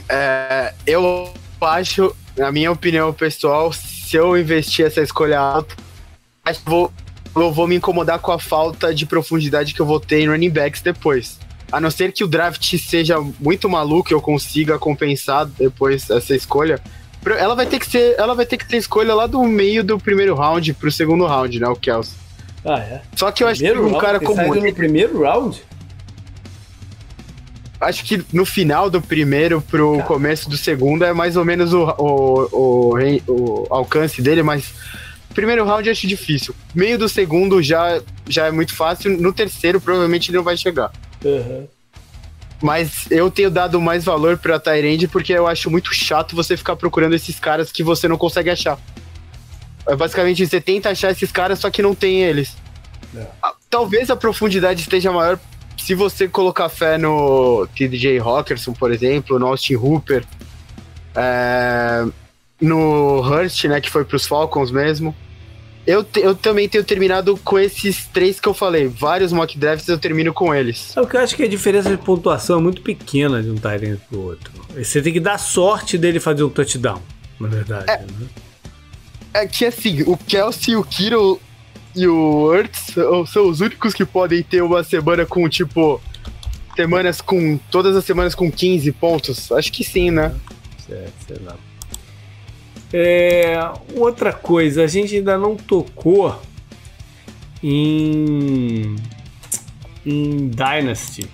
É, 0.09 0.73
eu 0.87 1.33
acho, 1.61 2.15
na 2.37 2.53
minha 2.53 2.71
opinião 2.71 3.13
pessoal, 3.13 3.73
se 3.73 4.17
eu 4.17 4.39
investir 4.39 4.87
essa 4.87 5.01
escolha 5.01 5.41
alta, 5.41 5.75
acho 6.45 6.63
que 6.63 6.71
vou, 6.71 6.93
eu 7.41 7.53
vou 7.53 7.67
me 7.67 7.77
incomodar 7.77 8.19
com 8.19 8.33
a 8.33 8.39
falta 8.39 8.95
de 8.95 9.07
profundidade 9.07 9.75
que 9.75 9.81
eu 9.81 9.87
vou 9.87 10.01
ter 10.01 10.21
em 10.21 10.29
running 10.29 10.51
backs 10.51 10.81
depois. 10.81 11.39
A 11.71 11.81
não 11.81 11.91
ser 11.91 12.13
que 12.13 12.25
o 12.25 12.29
draft 12.29 12.77
seja 12.79 13.17
muito 13.39 13.69
maluco 13.69 14.11
e 14.11 14.15
eu 14.15 14.21
consiga 14.21 14.79
compensar 14.79 15.47
depois 15.47 16.09
essa 16.09 16.35
escolha. 16.35 16.81
Ela 17.39 17.55
vai 17.55 17.67
ter 17.67 17.79
que 17.79 17.87
ser, 17.87 18.15
ela 18.19 18.35
vai 18.35 18.47
ter 18.47 18.57
que 18.57 18.67
ter 18.67 18.79
escolha 18.79 19.15
lá 19.15 19.27
do 19.27 19.43
meio 19.45 19.85
do 19.85 19.99
primeiro 19.99 20.35
round 20.35 20.73
pro 20.75 20.91
segundo 20.91 21.27
round, 21.27 21.61
né, 21.61 21.69
o 21.69 21.77
Kels. 21.77 22.15
Ah, 22.65 22.79
é. 22.79 23.03
Só 23.15 23.31
que 23.31 23.45
eu 23.45 23.49
acho 23.49 23.61
que 23.61 23.71
um 23.73 23.91
round, 23.91 24.01
cara 24.01 24.21
como 24.21 24.55
no 24.55 24.75
primeiro 24.75 25.23
round? 25.23 25.63
Acho 27.81 28.05
que 28.05 28.25
no 28.33 28.45
final 28.45 28.91
do 28.91 29.01
primeiro 29.01 29.61
pro 29.63 29.93
Cara. 29.93 30.05
começo 30.05 30.51
do 30.51 30.57
segundo 30.57 31.05
é 31.05 31.13
mais 31.13 31.37
ou 31.37 31.45
menos 31.45 31.73
o, 31.73 31.85
o, 31.99 32.49
o, 32.53 33.23
o 33.29 33.67
alcance 33.71 34.21
dele, 34.21 34.43
mas 34.43 34.73
primeiro 35.39 35.65
round 35.65 35.87
eu 35.87 35.93
acho 35.93 36.05
difícil. 36.05 36.53
Meio 36.75 36.99
do 36.99 37.09
segundo 37.09 37.63
já, 37.63 38.03
já 38.27 38.47
é 38.47 38.51
muito 38.51 38.75
fácil. 38.75 39.17
No 39.21 39.33
terceiro, 39.33 39.81
provavelmente 39.81 40.31
ele 40.31 40.39
não 40.39 40.43
vai 40.43 40.57
chegar. 40.57 40.91
Uhum. 41.25 41.69
Mas 42.61 43.09
eu 43.09 43.31
tenho 43.31 43.49
dado 43.49 43.81
mais 43.81 44.05
valor 44.05 44.37
pra 44.37 44.59
Tyrande 44.59 45.07
porque 45.07 45.33
eu 45.33 45.47
acho 45.47 45.71
muito 45.71 45.95
chato 45.95 46.35
você 46.35 46.57
ficar 46.57 46.75
procurando 46.75 47.15
esses 47.15 47.39
caras 47.39 47.71
que 47.71 47.85
você 47.85 48.09
não 48.09 48.19
consegue 48.19 48.51
achar. 48.51 48.77
É 49.87 49.95
basicamente, 49.95 50.45
você 50.45 50.61
tenta 50.61 50.91
achar 50.91 51.13
esses 51.13 51.31
caras, 51.31 51.61
só 51.61 51.71
que 51.71 51.83
não 51.83 51.95
tem 51.95 52.21
eles. 52.25 52.57
É. 53.17 53.25
Ah, 53.41 53.55
talvez 53.71 54.11
a 54.11 54.17
profundidade 54.17 54.81
esteja 54.81 55.13
maior 55.13 55.39
se 55.77 55.95
você 55.95 56.27
colocar 56.27 56.69
fé 56.69 56.99
no 56.99 57.65
TJ 57.77 58.19
Hawkerson, 58.19 58.73
por 58.73 58.91
exemplo, 58.91 59.39
no 59.39 59.47
Austin 59.47 59.77
Hooper, 59.77 60.25
é, 61.15 62.05
no 62.61 63.21
Hurst, 63.21 63.65
né, 63.67 63.81
que 63.81 63.89
foi 63.89 64.05
pros 64.05 64.27
Falcons 64.27 64.73
mesmo. 64.73 65.15
Eu, 65.89 66.05
te, 66.05 66.21
eu 66.21 66.35
também 66.35 66.69
tenho 66.69 66.85
terminado 66.85 67.35
com 67.39 67.59
esses 67.59 68.05
três 68.09 68.39
que 68.39 68.47
eu 68.47 68.53
falei. 68.53 68.87
Vários 68.87 69.33
mock 69.33 69.59
drafts 69.59 69.89
eu 69.89 69.99
termino 69.99 70.35
com 70.35 70.55
eles. 70.55 70.95
É 70.95 71.01
o 71.01 71.07
que 71.07 71.17
eu 71.17 71.21
acho 71.23 71.35
que 71.35 71.43
a 71.43 71.49
diferença 71.49 71.89
de 71.89 71.97
pontuação 71.97 72.59
é 72.59 72.63
muito 72.63 72.83
pequena 72.83 73.43
de 73.43 73.49
um 73.49 73.55
Tyrant 73.55 73.99
pro 74.07 74.21
outro. 74.21 74.53
Você 74.77 75.01
tem 75.01 75.15
que 75.15 75.19
dar 75.19 75.39
sorte 75.39 75.97
dele 75.97 76.21
fazer 76.21 76.45
um 76.45 76.51
touchdown, 76.51 77.01
na 77.41 77.49
verdade. 77.49 77.91
É, 77.91 77.97
né? 78.01 78.29
é 79.33 79.47
que 79.47 79.65
assim, 79.65 80.03
o 80.03 80.15
Kelsey, 80.15 80.77
o 80.77 80.85
Kiro 80.85 81.41
e 81.97 82.07
o 82.07 82.55
Ertz 82.55 82.95
são 83.33 83.49
os 83.49 83.63
únicos 83.63 83.95
que 83.95 84.05
podem 84.05 84.43
ter 84.43 84.63
uma 84.63 84.85
semana 84.85 85.25
com, 85.25 85.49
tipo, 85.49 86.03
semanas 86.77 87.23
com. 87.23 87.59
Todas 87.71 87.97
as 87.97 88.05
semanas 88.05 88.35
com 88.35 88.53
15 88.53 88.93
pontos. 88.93 89.51
Acho 89.53 89.73
que 89.73 89.83
sim, 89.83 90.11
né? 90.11 90.35
É, 90.91 91.09
sei 91.27 91.39
lá. 91.43 91.57
É, 92.93 93.59
outra 93.95 94.33
coisa, 94.33 94.85
a 94.85 94.87
gente 94.87 95.17
ainda 95.17 95.37
não 95.37 95.57
tocou 95.57 96.41
em, 97.63 98.97
em 100.07 100.49
Dynasty. 100.49 101.29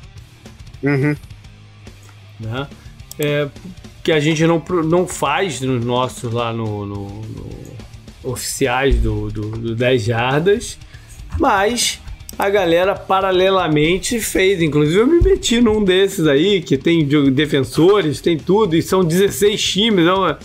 Uhum. 0.83 1.17
Né? 2.41 2.69
É, 3.19 3.49
que 4.03 4.13
a 4.13 4.21
gente 4.21 4.45
não, 4.47 4.63
não 4.85 5.07
faz 5.07 5.61
nos 5.61 5.85
nossos 5.85 6.33
lá 6.33 6.53
no, 6.53 6.85
no, 6.85 7.09
no 7.09 7.75
oficiais 8.25 8.97
do, 8.97 9.31
do, 9.31 9.51
do 9.51 9.75
10 9.75 10.05
jardas, 10.05 10.79
mas 11.39 12.01
a 12.39 12.49
galera 12.51 12.95
paralelamente 12.95 14.21
fez. 14.21 14.61
Inclusive 14.61 14.99
eu 14.99 15.07
me 15.07 15.21
meti 15.21 15.61
num 15.61 15.85
desses 15.85 16.27
aí, 16.27 16.61
que 16.61 16.77
tem 16.77 17.07
defensores, 17.33 18.21
tem 18.21 18.37
tudo, 18.37 18.77
e 18.77 18.83
são 18.83 19.05
16 19.05 19.63
times. 19.63 20.07
É 20.07 20.13
uma, 20.13 20.39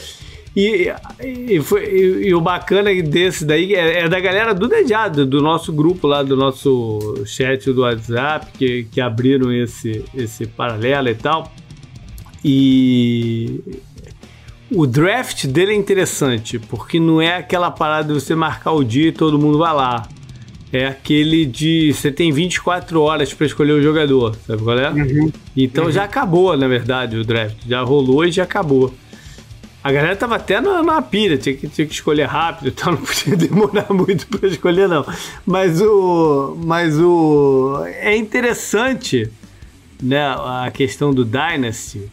e, 0.56 0.92
e, 1.22 1.62
foi, 1.62 1.86
e, 1.86 2.28
e, 2.28 2.34
o 2.34 2.42
bacana 2.42 2.94
desse 3.02 3.46
daí 3.46 3.76
é, 3.76 4.02
é, 4.02 4.10
da 4.10 4.20
galera 4.20 4.54
do 4.54 4.68
Dejado, 4.68 5.26
do 5.26 5.42
nosso 5.42 5.72
grupo 5.72 6.08
lá, 6.08 6.24
do 6.24 6.36
nosso 6.36 7.24
chat 7.26 7.72
do 7.72 7.82
WhatsApp, 7.82 8.48
que, 8.58 8.86
que 8.92 9.00
abriram 9.00 9.54
esse, 9.54 10.04
esse 10.14 10.48
paralelo 10.48 11.10
e 11.10 11.16
tal. 11.16 11.52
E 12.44 13.62
o 14.72 14.88
draft 14.88 15.46
dele 15.46 15.74
é 15.74 15.76
interessante, 15.76 16.58
porque 16.58 17.00
não 17.00 17.22
é 17.22 17.36
aquela 17.36 17.70
parada 17.70 18.14
de 18.14 18.20
você 18.20 18.34
marcar 18.34 18.72
o 18.72 18.84
dia 18.84 19.10
e 19.10 19.12
todo 19.12 19.38
mundo 19.38 19.58
vai 19.58 19.74
lá. 19.74 20.08
É 20.72 20.86
aquele 20.86 21.46
de 21.46 21.92
você 21.94 22.12
tem 22.12 22.32
24 22.32 23.02
horas 23.02 23.34
para 23.34 23.48
escolher 23.48 23.72
o 23.72 23.82
jogador, 23.82 24.36
sabe 24.46 24.62
qual 24.62 24.78
é? 24.78 24.92
Uhum. 24.92 25.32
Então 25.58 25.86
uhum. 25.86 25.92
já 25.92 26.04
acabou, 26.04 26.56
na 26.56 26.68
verdade, 26.68 27.18
o 27.18 27.24
draft. 27.24 27.58
Já 27.68 27.82
rolou 27.82 28.24
e 28.24 28.32
já 28.32 28.44
acabou. 28.44 28.94
A 29.82 29.92
galera 29.92 30.16
tava 30.16 30.36
até 30.36 30.60
na, 30.60 30.84
na 30.84 31.02
pilha, 31.02 31.38
tinha 31.38 31.56
que, 31.56 31.68
tinha 31.68 31.88
que 31.88 31.94
escolher 31.94 32.26
rápido 32.26 32.68
e 32.68 32.72
tal, 32.72 32.94
não 32.94 33.02
podia 33.02 33.36
demorar 33.36 33.88
muito 33.92 34.28
para 34.28 34.48
escolher, 34.48 34.88
não. 34.88 35.06
Mas 35.46 35.82
o. 35.82 36.58
Mas 36.64 37.00
o. 37.00 37.84
É 37.86 38.16
interessante, 38.16 39.32
né, 40.02 40.22
a 40.28 40.70
questão 40.74 41.14
do 41.14 41.24
Dynasty, 41.24 42.12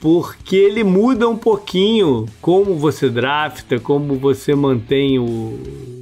porque 0.00 0.56
ele 0.56 0.82
muda 0.82 1.28
um 1.28 1.36
pouquinho 1.36 2.26
como 2.40 2.76
você 2.76 3.08
drafta, 3.08 3.78
como 3.78 4.16
você 4.16 4.52
mantém 4.52 5.20
o, 5.20 6.01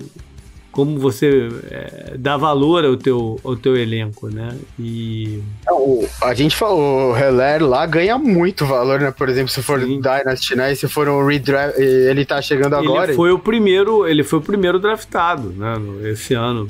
como 0.81 0.99
você 0.99 1.51
é, 1.71 2.15
dá 2.17 2.39
valor 2.39 2.87
ao 2.87 2.97
teu, 2.97 3.39
ao 3.45 3.55
teu 3.55 3.77
elenco, 3.77 4.29
né? 4.31 4.57
E 4.79 5.43
o, 5.71 6.07
a 6.23 6.33
gente 6.33 6.57
falou, 6.57 7.13
o 7.13 7.17
Heller 7.17 7.63
lá 7.63 7.85
ganha 7.85 8.17
muito 8.17 8.65
valor, 8.65 8.99
né? 8.99 9.11
Por 9.11 9.29
exemplo, 9.29 9.51
se 9.51 9.63
for 9.63 9.79
Sim. 9.79 10.01
Dynasty, 10.01 10.57
né? 10.57 10.73
E 10.73 10.77
se 10.77 10.89
for 10.89 11.07
um 11.07 11.27
redraft, 11.27 11.79
ele 11.79 12.25
tá 12.25 12.41
chegando 12.41 12.77
agora. 12.77 13.09
Ele 13.09 13.15
foi 13.15 13.31
o 13.31 13.39
primeiro, 13.39 14.09
ele 14.09 14.25
foi 14.25 14.39
o 14.39 14.43
primeiro 14.43 14.79
draftado, 14.79 15.51
né? 15.51 15.75
Esse 16.11 16.33
ano, 16.33 16.67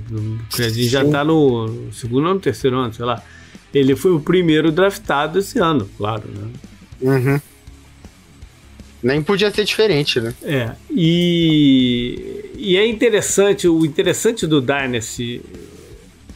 a 0.59 0.63
gente 0.63 0.89
já 0.89 1.05
tá 1.05 1.23
no 1.23 1.93
segundo 1.93 2.27
ou 2.27 2.35
no 2.35 2.41
terceiro 2.41 2.79
ano, 2.79 2.93
sei 2.93 3.05
lá. 3.05 3.23
Ele 3.73 3.95
foi 3.95 4.11
o 4.11 4.19
primeiro 4.19 4.73
draftado 4.73 5.39
esse 5.39 5.61
ano, 5.61 5.89
claro, 5.97 6.25
né? 6.27 6.49
Uhum. 7.01 7.41
Nem 9.03 9.23
podia 9.23 9.51
ser 9.51 9.65
diferente, 9.65 10.21
né? 10.21 10.35
É. 10.43 10.73
E, 10.91 12.53
e 12.57 12.77
é 12.77 12.87
interessante, 12.87 13.67
o 13.67 13.85
interessante 13.85 14.47
do 14.47 14.61
Dynasty, 14.61 15.41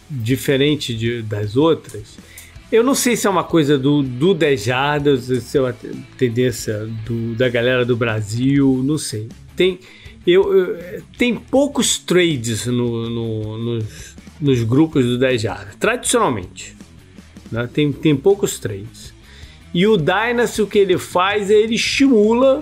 diferente 0.08 0.94
de, 0.94 1.22
das 1.22 1.56
outras, 1.56 2.16
eu 2.72 2.82
não 2.82 2.94
sei 2.94 3.16
se 3.16 3.26
é 3.26 3.30
uma 3.30 3.44
coisa 3.44 3.78
do, 3.78 4.02
do 4.02 4.34
10 4.34 4.64
jardas, 4.64 5.24
se 5.24 5.58
é 5.58 5.60
uma 5.60 5.76
tendência 6.16 6.86
do, 7.04 7.34
da 7.34 7.48
galera 7.48 7.84
do 7.84 7.96
Brasil, 7.96 8.82
não 8.82 8.96
sei. 8.98 9.28
Tem, 9.54 9.78
eu, 10.26 10.52
eu 10.52 11.02
tem 11.18 11.36
poucos 11.36 11.98
trades 11.98 12.66
no, 12.66 13.10
no, 13.10 13.58
nos, 13.58 14.16
nos 14.40 14.62
grupos 14.62 15.04
do 15.04 15.18
10 15.18 15.42
jardas, 15.42 15.76
tradicionalmente. 15.76 16.74
Né? 17.52 17.68
Tem, 17.72 17.92
tem 17.92 18.16
poucos 18.16 18.58
trades. 18.58 19.03
E 19.74 19.86
o 19.88 19.96
Dynasty, 19.96 20.62
o 20.62 20.66
que 20.68 20.78
ele 20.78 20.96
faz 20.96 21.50
é 21.50 21.54
ele 21.54 21.74
estimula 21.74 22.60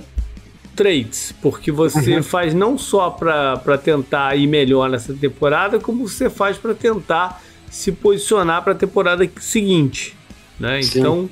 trades, 0.74 1.34
porque 1.42 1.70
você 1.70 2.16
uhum. 2.16 2.22
faz 2.22 2.54
não 2.54 2.78
só 2.78 3.10
para 3.10 3.76
tentar 3.76 4.34
ir 4.34 4.46
melhor 4.46 4.88
nessa 4.88 5.12
temporada, 5.12 5.78
como 5.78 6.08
você 6.08 6.30
faz 6.30 6.56
para 6.56 6.74
tentar 6.74 7.42
se 7.70 7.92
posicionar 7.92 8.62
para 8.62 8.72
a 8.72 8.74
temporada 8.74 9.28
seguinte. 9.38 10.16
Né? 10.58 10.80
Então, 10.80 11.28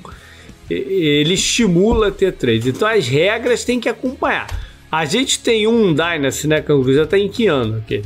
ele 0.69 1.33
estimula 1.33 2.11
ter 2.11 2.33
trades. 2.33 2.67
Então, 2.67 2.87
as 2.87 3.07
regras 3.07 3.63
tem 3.63 3.79
que 3.79 3.89
acompanhar. 3.89 4.47
A 4.91 5.05
gente 5.05 5.39
tem 5.39 5.67
um 5.67 5.93
Dynasty, 5.93 6.47
né, 6.47 6.61
Canguru? 6.61 6.93
Já 6.93 7.07
tá 7.07 7.17
em 7.17 7.29
que 7.29 7.47
ano 7.47 7.77
aqui? 7.77 8.03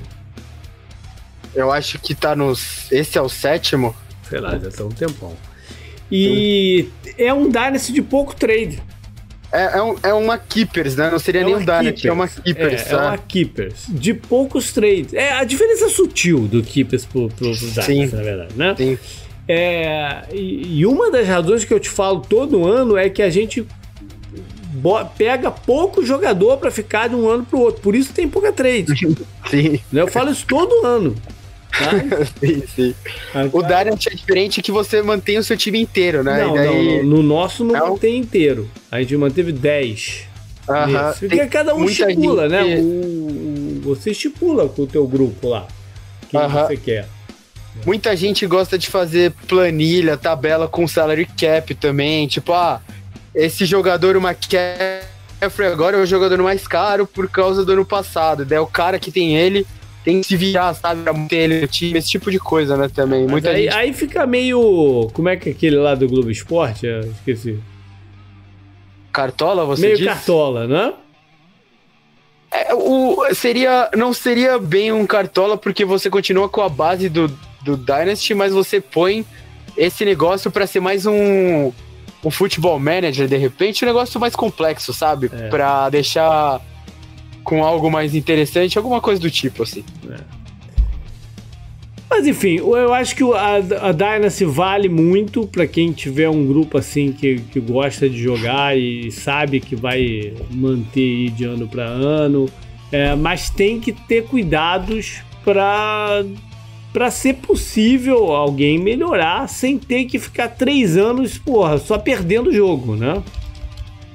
Eu 1.53 1.71
acho 1.71 1.99
que 1.99 2.13
tá 2.13 2.35
nos. 2.35 2.91
Esse 2.91 3.17
é 3.17 3.21
o 3.21 3.29
sétimo? 3.29 3.95
Sei 4.29 4.39
lá, 4.39 4.57
já 4.57 4.69
tá 4.69 4.83
um 4.83 4.89
tempão. 4.89 5.35
E 6.11 6.87
é 7.17 7.33
um 7.33 7.49
Dynasty 7.49 7.91
de 7.91 8.01
pouco 8.01 8.35
trade. 8.35 8.81
É, 9.51 9.77
é, 9.77 9.81
um, 9.81 9.95
é 10.03 10.13
uma 10.13 10.37
Keepers, 10.37 10.95
né? 10.95 11.09
Não 11.09 11.19
seria 11.19 11.41
é 11.41 11.43
nem 11.45 11.55
um 11.55 11.59
Dynasty, 11.59 12.07
é 12.07 12.11
uma 12.11 12.27
Keepers. 12.27 12.87
É, 12.87 12.93
é 12.93 12.97
uma 12.97 13.17
Keepers. 13.17 13.85
De 13.87 14.13
poucos 14.13 14.73
trades. 14.73 15.13
É, 15.13 15.33
a 15.33 15.43
diferença 15.43 15.85
é 15.85 15.89
sutil 15.89 16.47
do 16.47 16.61
Keepers 16.61 17.05
pro, 17.05 17.29
pro, 17.29 17.53
Dynasty, 17.53 18.07
na 18.07 18.21
verdade, 18.21 18.53
né? 18.55 18.75
Sim. 18.77 18.97
É, 19.47 20.23
e, 20.33 20.85
uma 20.85 21.11
das 21.11 21.27
razões 21.27 21.63
que 21.63 21.73
eu 21.73 21.79
te 21.79 21.89
falo 21.89 22.19
todo 22.19 22.67
ano 22.67 22.97
é 22.97 23.09
que 23.09 23.21
a 23.21 23.29
gente 23.29 23.65
pega 25.17 25.49
pouco 25.49 26.03
jogador 26.03 26.57
para 26.57 26.69
ficar 26.69 27.07
de 27.07 27.15
um 27.15 27.29
ano 27.29 27.45
pro 27.45 27.59
outro. 27.59 27.81
Por 27.81 27.95
isso 27.95 28.11
tem 28.11 28.27
pouca 28.27 28.51
trade. 28.51 28.87
Sim. 29.49 29.79
Eu 29.93 30.07
falo 30.07 30.31
isso 30.31 30.45
todo 30.47 30.85
ano. 30.85 31.15
Sim, 32.39 32.63
sim. 32.67 32.95
o 33.51 33.61
Dariant 33.61 34.07
é 34.07 34.15
diferente 34.15 34.61
que 34.61 34.71
você 34.71 35.01
mantém 35.01 35.37
o 35.37 35.43
seu 35.43 35.57
time 35.57 35.79
inteiro, 35.79 36.23
né? 36.23 36.43
Não, 36.45 36.53
daí... 36.53 36.97
não, 36.97 37.17
no 37.17 37.23
nosso 37.23 37.63
não, 37.63 37.73
não, 37.73 37.89
mantém 37.91 38.17
inteiro. 38.17 38.69
A 38.91 39.01
gente 39.01 39.15
manteve 39.17 39.51
10. 39.51 40.27
Aham. 40.67 41.13
Porque 41.19 41.45
cada 41.47 41.75
um 41.75 41.85
estipula, 41.85 42.47
né? 42.47 42.63
gente... 42.63 42.81
né? 42.81 42.83
O, 42.83 43.81
você 43.83 44.11
estipula 44.11 44.67
com 44.67 44.83
o 44.83 44.87
teu 44.87 45.07
grupo 45.07 45.49
lá. 45.49 45.67
Quem 46.29 46.39
Aham. 46.39 46.67
você 46.67 46.77
quer. 46.77 47.07
Muita 47.85 48.15
gente 48.15 48.47
gosta 48.47 48.77
de 48.77 48.87
fazer 48.87 49.31
planilha, 49.47 50.15
tabela 50.15 50.67
com 50.67 50.87
salary 50.87 51.25
cap 51.25 51.75
também. 51.75 52.25
Tipo, 52.27 52.53
ah, 52.53 52.81
esse 53.33 53.65
jogador, 53.65 54.15
uma 54.15 54.31
McCaffrey 54.31 55.67
agora 55.67 55.97
é 55.97 56.01
o 56.01 56.05
jogador 56.05 56.41
mais 56.41 56.65
caro 56.67 57.05
por 57.05 57.29
causa 57.29 57.65
do 57.65 57.73
ano 57.73 57.85
passado. 57.85 58.45
Daí 58.45 58.57
é 58.57 58.61
o 58.61 58.67
cara 58.67 58.97
que 58.97 59.11
tem 59.11 59.35
ele 59.35 59.67
tem 60.05 60.21
que 60.21 60.27
se 60.27 60.37
virar, 60.37 60.71
sabe, 60.75 61.01
pra 61.01 61.11
manter 61.11 61.37
ele 61.37 61.61
no 61.61 61.67
time, 61.67 61.97
esse 61.97 62.09
tipo 62.09 62.29
de 62.29 62.37
coisa, 62.39 62.77
né, 62.77 62.87
também. 62.87 63.27
Muita 63.27 63.49
aí, 63.49 63.63
gente... 63.63 63.73
aí 63.73 63.91
fica 63.91 64.27
meio. 64.27 65.09
Como 65.11 65.27
é 65.27 65.35
que 65.35 65.49
é 65.49 65.51
aquele 65.51 65.77
lá 65.77 65.95
do 65.95 66.07
Globo 66.07 66.29
Esporte? 66.29 66.85
Eu 66.85 66.99
esqueci. 66.99 67.59
Cartola, 69.11 69.65
você 69.65 69.81
Meio 69.81 69.97
diz? 69.97 70.05
cartola, 70.05 70.67
né? 70.67 70.93
É, 72.51 72.73
o, 72.75 73.17
seria, 73.33 73.89
não 73.97 74.13
seria 74.13 74.59
bem 74.59 74.91
um 74.91 75.07
cartola, 75.07 75.57
porque 75.57 75.83
você 75.83 76.09
continua 76.09 76.47
com 76.47 76.61
a 76.61 76.69
base 76.69 77.09
do, 77.09 77.27
do 77.63 77.75
Dynasty, 77.75 78.35
mas 78.35 78.53
você 78.53 78.79
põe 78.79 79.25
esse 79.75 80.05
negócio 80.05 80.51
para 80.51 80.67
ser 80.67 80.81
mais 80.81 81.07
um, 81.07 81.71
um 82.23 82.29
futebol 82.29 82.77
manager, 82.77 83.27
de 83.27 83.37
repente, 83.37 83.83
um 83.83 83.87
negócio 83.87 84.19
mais 84.19 84.35
complexo, 84.35 84.93
sabe? 84.93 85.31
É. 85.33 85.49
Pra 85.49 85.89
deixar 85.89 86.61
com 87.45 87.63
algo 87.63 87.89
mais 87.89 88.13
interessante, 88.13 88.77
alguma 88.77 88.99
coisa 88.99 89.21
do 89.21 89.31
tipo, 89.31 89.63
assim. 89.63 89.85
É. 90.09 90.17
Mas 92.09 92.27
enfim, 92.27 92.55
eu 92.55 92.93
acho 92.93 93.15
que 93.15 93.23
a, 93.23 93.55
a 93.87 93.91
Dynasty 93.91 94.45
vale 94.45 94.89
muito 94.89 95.45
para 95.45 95.67
quem 95.67 95.91
tiver 95.91 96.29
um 96.29 96.45
grupo 96.45 96.77
assim 96.77 97.11
que, 97.11 97.39
que 97.51 97.59
gosta 97.59 98.09
de 98.09 98.17
jogar 98.17 98.77
e 98.77 99.11
sabe 99.11 99.59
que 99.59 99.75
vai 99.75 100.33
manter 100.51 101.29
de 101.31 101.45
ano 101.45 101.67
para 101.67 101.83
ano. 101.83 102.47
É, 102.91 103.15
mas 103.15 103.49
tem 103.49 103.79
que 103.79 103.91
ter 103.91 104.25
cuidados 104.25 105.21
para 105.43 106.23
para 106.93 107.11
ser 107.11 107.33
possível 107.33 108.31
alguém 108.31 108.79
melhorar 108.79 109.49
sem 109.49 109.77
ter 109.77 110.05
que 110.05 110.17
ficar 110.17 110.47
três 110.47 110.95
anos, 110.95 111.37
porra, 111.37 111.77
só 111.77 111.97
perdendo 111.97 112.49
o 112.49 112.53
jogo, 112.53 112.95
né? 112.95 113.21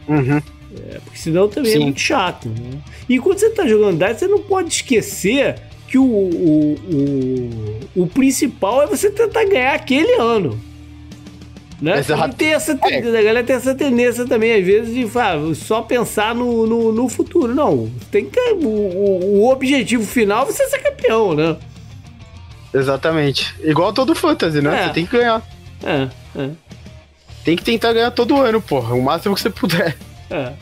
Uhum. 0.08 0.40
É, 0.76 1.00
porque 1.04 1.18
senão 1.18 1.48
também 1.48 1.72
é 1.72 1.74
Sim. 1.74 1.80
é 1.80 1.84
muito 1.84 2.00
chato. 2.00 2.48
Né? 2.48 2.78
E 3.08 3.18
quando 3.18 3.38
você 3.38 3.46
está 3.46 3.66
jogando 3.66 3.98
Dice, 3.98 4.20
você 4.20 4.28
não 4.28 4.40
pode 4.40 4.68
esquecer 4.68 5.56
que 5.88 5.98
o, 5.98 6.04
o, 6.04 6.74
o, 7.94 8.02
o 8.02 8.06
principal 8.06 8.82
é 8.82 8.86
você 8.86 9.10
tentar 9.10 9.44
ganhar 9.44 9.74
aquele 9.74 10.12
ano. 10.14 10.60
Né? 11.80 11.98
Exato. 11.98 12.28
E 12.28 12.34
tem 12.34 12.52
essa, 12.52 12.78
É. 12.82 12.98
a 12.98 13.00
galera 13.00 13.42
tem 13.42 13.56
essa 13.56 13.74
tendência 13.74 14.26
também, 14.26 14.52
às 14.52 14.64
vezes, 14.64 14.94
de 14.94 15.18
ah, 15.18 15.36
só 15.54 15.80
pensar 15.80 16.34
no, 16.34 16.66
no, 16.66 16.92
no 16.92 17.08
futuro. 17.08 17.54
Não, 17.54 17.90
tem 18.10 18.26
que, 18.26 18.38
o, 18.52 18.68
o, 18.68 19.40
o 19.40 19.50
objetivo 19.50 20.04
final 20.04 20.42
é 20.42 20.46
você 20.52 20.68
ser 20.68 20.78
campeão, 20.78 21.34
né? 21.34 21.56
Exatamente. 22.72 23.54
Igual 23.64 23.92
todo 23.92 24.14
fantasy, 24.14 24.60
né? 24.60 24.82
É. 24.82 24.86
Você 24.86 24.92
tem 24.92 25.06
que 25.06 25.16
ganhar. 25.16 25.42
É, 25.82 26.08
é. 26.38 26.50
Tem 27.44 27.56
que 27.56 27.64
tentar 27.64 27.92
ganhar 27.92 28.10
todo 28.10 28.36
ano, 28.40 28.60
porra. 28.60 28.94
O 28.94 29.02
máximo 29.02 29.34
que 29.34 29.40
você 29.40 29.50
puder. 29.50 29.96
É. 30.30 30.52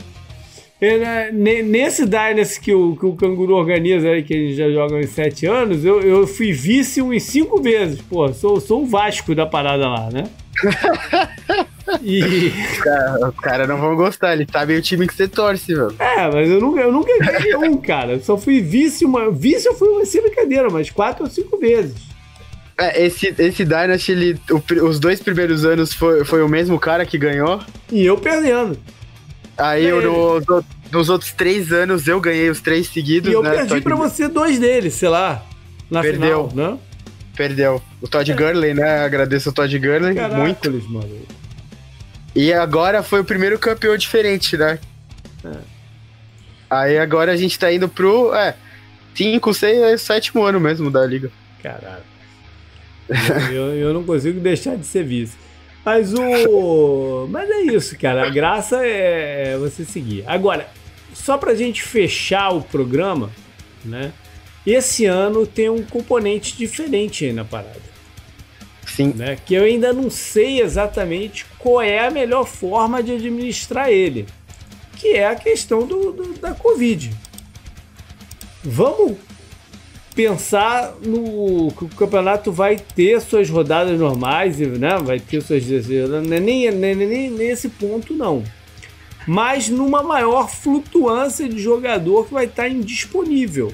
Ne- 1.33 1.61
Nesse 1.61 2.05
Dynasty 2.05 2.61
que 2.61 2.73
o, 2.73 2.95
que 2.95 3.05
o 3.05 3.13
Canguru 3.13 3.53
organiza 3.55 4.07
aí, 4.07 4.23
que 4.23 4.33
a 4.33 4.37
gente 4.37 4.55
já 4.55 4.69
joga 4.69 4.95
há 4.95 4.99
uns 4.99 5.09
sete 5.09 5.45
anos, 5.45 5.83
eu, 5.83 5.99
eu 6.01 6.25
fui 6.25 6.51
vice 6.53 7.01
uns 7.01 7.23
cinco 7.23 7.61
vezes. 7.61 8.01
Pô, 8.01 8.31
sou, 8.33 8.59
sou 8.61 8.83
o 8.83 8.85
Vasco 8.85 9.35
da 9.35 9.45
parada 9.45 9.87
lá, 9.87 10.09
né? 10.11 10.23
E. 12.03 12.51
Cara, 12.83 13.29
os 13.29 13.35
caras 13.39 13.67
não 13.67 13.77
vão 13.77 13.95
gostar. 13.95 14.33
Ele 14.33 14.45
sabe 14.51 14.75
o 14.75 14.81
time 14.81 15.07
que 15.07 15.13
você 15.15 15.27
torce, 15.27 15.73
velho. 15.73 15.93
É, 15.97 16.29
mas 16.31 16.47
eu 16.47 16.61
nunca, 16.61 16.81
eu 16.81 16.91
nunca 16.91 17.17
ganhei 17.17 17.55
um, 17.55 17.77
cara. 17.77 18.11
Eu 18.13 18.19
Só 18.21 18.37
fui 18.37 18.61
vice 18.61 19.03
uma. 19.05 19.31
Vice 19.31 19.65
eu 19.67 19.73
fui 19.73 19.87
uma 19.89 20.05
sem 20.05 20.21
brincadeira, 20.21 20.69
mas 20.69 20.91
quatro 20.91 21.23
ou 21.23 21.29
cinco 21.29 21.57
vezes. 21.57 21.95
É, 22.77 23.05
esse, 23.05 23.33
esse 23.39 23.65
Dynasty, 23.65 24.11
ele, 24.11 24.39
o 24.51 24.85
os 24.85 24.99
dois 24.99 25.19
primeiros 25.19 25.65
anos 25.65 25.91
foi, 25.91 26.23
foi 26.23 26.43
o 26.43 26.47
mesmo 26.47 26.79
cara 26.79 27.05
que 27.07 27.17
ganhou. 27.17 27.59
E 27.91 28.05
eu 28.05 28.17
perdendo. 28.17 28.77
Aí 29.59 29.85
É. 29.85 29.91
eu, 29.91 30.01
no- 30.01 30.39
no- 30.39 30.65
nos 30.91 31.09
outros 31.09 31.31
três 31.33 31.71
anos 31.71 32.07
eu 32.07 32.19
ganhei 32.21 32.49
os 32.49 32.61
três 32.61 32.87
seguidos, 32.87 33.29
E 33.29 33.33
eu 33.33 33.43
né? 33.43 33.51
perdi 33.51 33.67
Todd- 33.69 33.83
pra 33.83 33.95
você 33.95 34.27
dois 34.27 34.57
deles, 34.57 34.93
sei 34.93 35.09
lá. 35.09 35.43
Na 35.91 36.01
Perdeu. 36.01 36.49
final, 36.49 36.71
né? 36.73 36.77
Perdeu. 37.35 37.81
O 38.01 38.07
Todd 38.07 38.31
Gurley, 38.33 38.73
né? 38.73 38.99
Agradeço 39.03 39.49
o 39.49 39.53
Todd 39.53 39.77
Gurley 39.79 40.13
muito. 40.35 40.71
Mano. 40.89 41.19
E 42.35 42.53
agora 42.53 43.01
foi 43.03 43.19
o 43.21 43.25
primeiro 43.25 43.57
campeão 43.59 43.97
diferente, 43.97 44.55
né? 44.57 44.79
É. 45.43 45.57
Aí 46.69 46.97
agora 46.99 47.31
a 47.31 47.35
gente 47.37 47.57
tá 47.57 47.71
indo 47.73 47.89
pro. 47.89 48.33
É, 48.35 48.55
5, 49.15 49.53
6, 49.53 49.99
sétimo 50.01 50.43
ano 50.43 50.59
mesmo 50.59 50.91
da 50.91 51.05
liga. 51.05 51.31
Caralho. 51.63 52.03
eu, 53.51 53.73
eu 53.75 53.93
não 53.93 54.03
consigo 54.03 54.39
deixar 54.39 54.75
de 54.77 54.85
ser 54.85 55.03
vice. 55.03 55.35
Mas 55.89 56.13
o. 56.13 57.27
Mas 57.31 57.49
é 57.49 57.61
isso, 57.61 57.97
cara. 57.97 58.27
A 58.27 58.29
graça 58.29 58.85
é 58.85 59.57
você 59.57 59.83
seguir. 59.83 60.23
Agora, 60.27 60.69
só 61.15 61.35
pra 61.35 61.55
gente 61.55 61.81
fechar 61.81 62.49
o 62.53 62.61
programa, 62.61 63.31
né? 63.83 64.11
Esse 64.67 65.05
ano 65.05 65.47
tem 65.47 65.67
um 65.67 65.81
componente 65.83 66.55
diferente 66.55 67.25
aí 67.25 67.33
na 67.33 67.43
parada, 67.43 67.81
Sim. 68.85 69.13
né? 69.15 69.35
Que 69.43 69.55
eu 69.55 69.63
ainda 69.63 69.91
não 69.91 70.11
sei 70.11 70.61
exatamente 70.61 71.45
qual 71.57 71.81
é 71.81 72.05
a 72.05 72.11
melhor 72.11 72.45
forma 72.45 73.01
de 73.01 73.13
administrar 73.13 73.89
ele, 73.89 74.27
que 74.95 75.07
é 75.13 75.25
a 75.25 75.33
questão 75.35 75.87
do, 75.87 76.11
do- 76.11 76.33
da 76.39 76.53
Covid. 76.53 77.09
Vamos 78.63 79.17
pensar 80.15 80.93
no 81.01 81.71
que 81.71 81.85
o 81.85 81.89
campeonato 81.89 82.51
vai 82.51 82.77
ter 82.77 83.21
suas 83.21 83.49
rodadas 83.49 83.99
normais, 83.99 84.57
né? 84.59 84.97
Vai 84.97 85.19
ter 85.19 85.41
suas 85.41 85.63
não 86.23 86.35
é 86.35 86.39
nem, 86.39 86.71
nem, 86.71 86.95
nem 86.95 87.29
nesse 87.29 87.69
ponto 87.69 88.13
não. 88.13 88.43
Mas 89.27 89.69
numa 89.69 90.01
maior 90.01 90.49
flutuância 90.49 91.47
de 91.47 91.59
jogador 91.59 92.25
que 92.27 92.33
vai 92.33 92.45
estar 92.45 92.67
indisponível. 92.67 93.73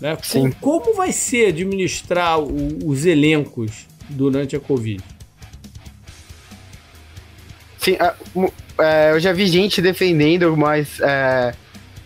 Né? 0.00 0.16
Sim. 0.22 0.50
Como 0.60 0.94
vai 0.94 1.12
ser 1.12 1.46
administrar 1.46 2.38
o- 2.38 2.78
os 2.86 3.06
elencos 3.06 3.86
durante 4.08 4.54
a 4.54 4.60
Covid? 4.60 5.02
Sim, 7.78 7.96
é, 8.78 9.12
eu 9.12 9.20
já 9.20 9.32
vi 9.32 9.46
gente 9.46 9.80
defendendo, 9.82 10.56
mas 10.56 10.98
é, 11.00 11.54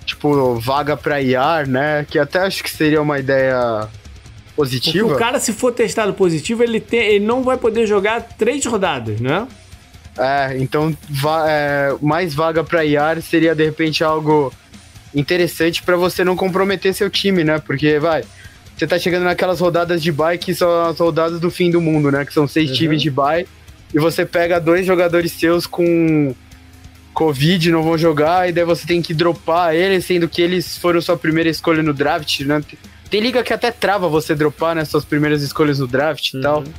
tipo, 0.08 0.54
vaga 0.56 0.96
pra 0.96 1.20
IAR, 1.20 1.68
né? 1.68 2.04
Que 2.10 2.18
até 2.18 2.40
acho 2.40 2.62
que 2.64 2.70
seria 2.70 3.00
uma 3.00 3.18
ideia 3.18 3.88
Porque 4.56 4.56
positiva. 4.56 5.06
o 5.14 5.16
cara, 5.16 5.38
se 5.38 5.52
for 5.52 5.72
testado 5.72 6.12
positivo, 6.14 6.62
ele, 6.64 6.80
tem, 6.80 7.00
ele 7.00 7.24
não 7.26 7.42
vai 7.42 7.56
poder 7.56 7.86
jogar 7.86 8.20
três 8.22 8.64
rodadas, 8.66 9.20
né? 9.20 9.46
É, 10.18 10.56
então 10.58 10.96
va- 11.08 11.44
é, 11.48 11.94
mais 12.02 12.34
vaga 12.34 12.64
pra 12.64 12.84
IAR 12.84 13.20
seria 13.22 13.54
de 13.54 13.64
repente 13.64 14.02
algo 14.02 14.52
interessante 15.14 15.82
pra 15.82 15.96
você 15.96 16.24
não 16.24 16.34
comprometer 16.36 16.92
seu 16.94 17.08
time, 17.08 17.44
né? 17.44 17.58
Porque 17.64 17.98
vai, 17.98 18.24
você 18.76 18.86
tá 18.86 18.98
chegando 18.98 19.24
naquelas 19.24 19.60
rodadas 19.60 20.02
de 20.02 20.10
bye 20.10 20.36
que 20.38 20.54
são 20.54 20.86
as 20.86 20.98
rodadas 20.98 21.38
do 21.38 21.50
fim 21.50 21.70
do 21.70 21.80
mundo, 21.80 22.10
né? 22.10 22.24
Que 22.24 22.32
são 22.32 22.48
seis 22.48 22.70
Uhum. 22.70 22.76
times 22.76 23.02
de 23.02 23.10
bye 23.10 23.46
e 23.94 23.98
você 23.98 24.24
pega 24.26 24.58
dois 24.60 24.84
jogadores 24.86 25.32
seus 25.32 25.66
com 25.66 26.34
Covid, 27.18 27.72
não 27.72 27.82
vão 27.82 27.98
jogar, 27.98 28.48
e 28.48 28.52
daí 28.52 28.64
você 28.64 28.86
tem 28.86 29.02
que 29.02 29.12
dropar 29.12 29.74
eles, 29.74 30.04
sendo 30.04 30.28
que 30.28 30.40
eles 30.40 30.78
foram 30.78 31.00
sua 31.00 31.16
primeira 31.16 31.50
escolha 31.50 31.82
no 31.82 31.92
draft, 31.92 32.40
né? 32.42 32.62
Tem 33.10 33.20
liga 33.20 33.42
que 33.42 33.52
até 33.52 33.72
trava 33.72 34.08
você 34.08 34.36
dropar, 34.36 34.76
né? 34.76 34.84
Suas 34.84 35.04
primeiras 35.04 35.42
escolhas 35.42 35.80
no 35.80 35.88
draft 35.88 36.32
e 36.34 36.40
tal. 36.40 36.58
Uhum. 36.60 36.72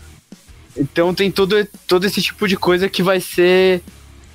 Então 0.78 1.14
tem 1.14 1.30
todo, 1.30 1.68
todo 1.86 2.06
esse 2.06 2.22
tipo 2.22 2.48
de 2.48 2.56
coisa 2.56 2.88
que 2.88 3.04
vai 3.04 3.20
ser 3.20 3.82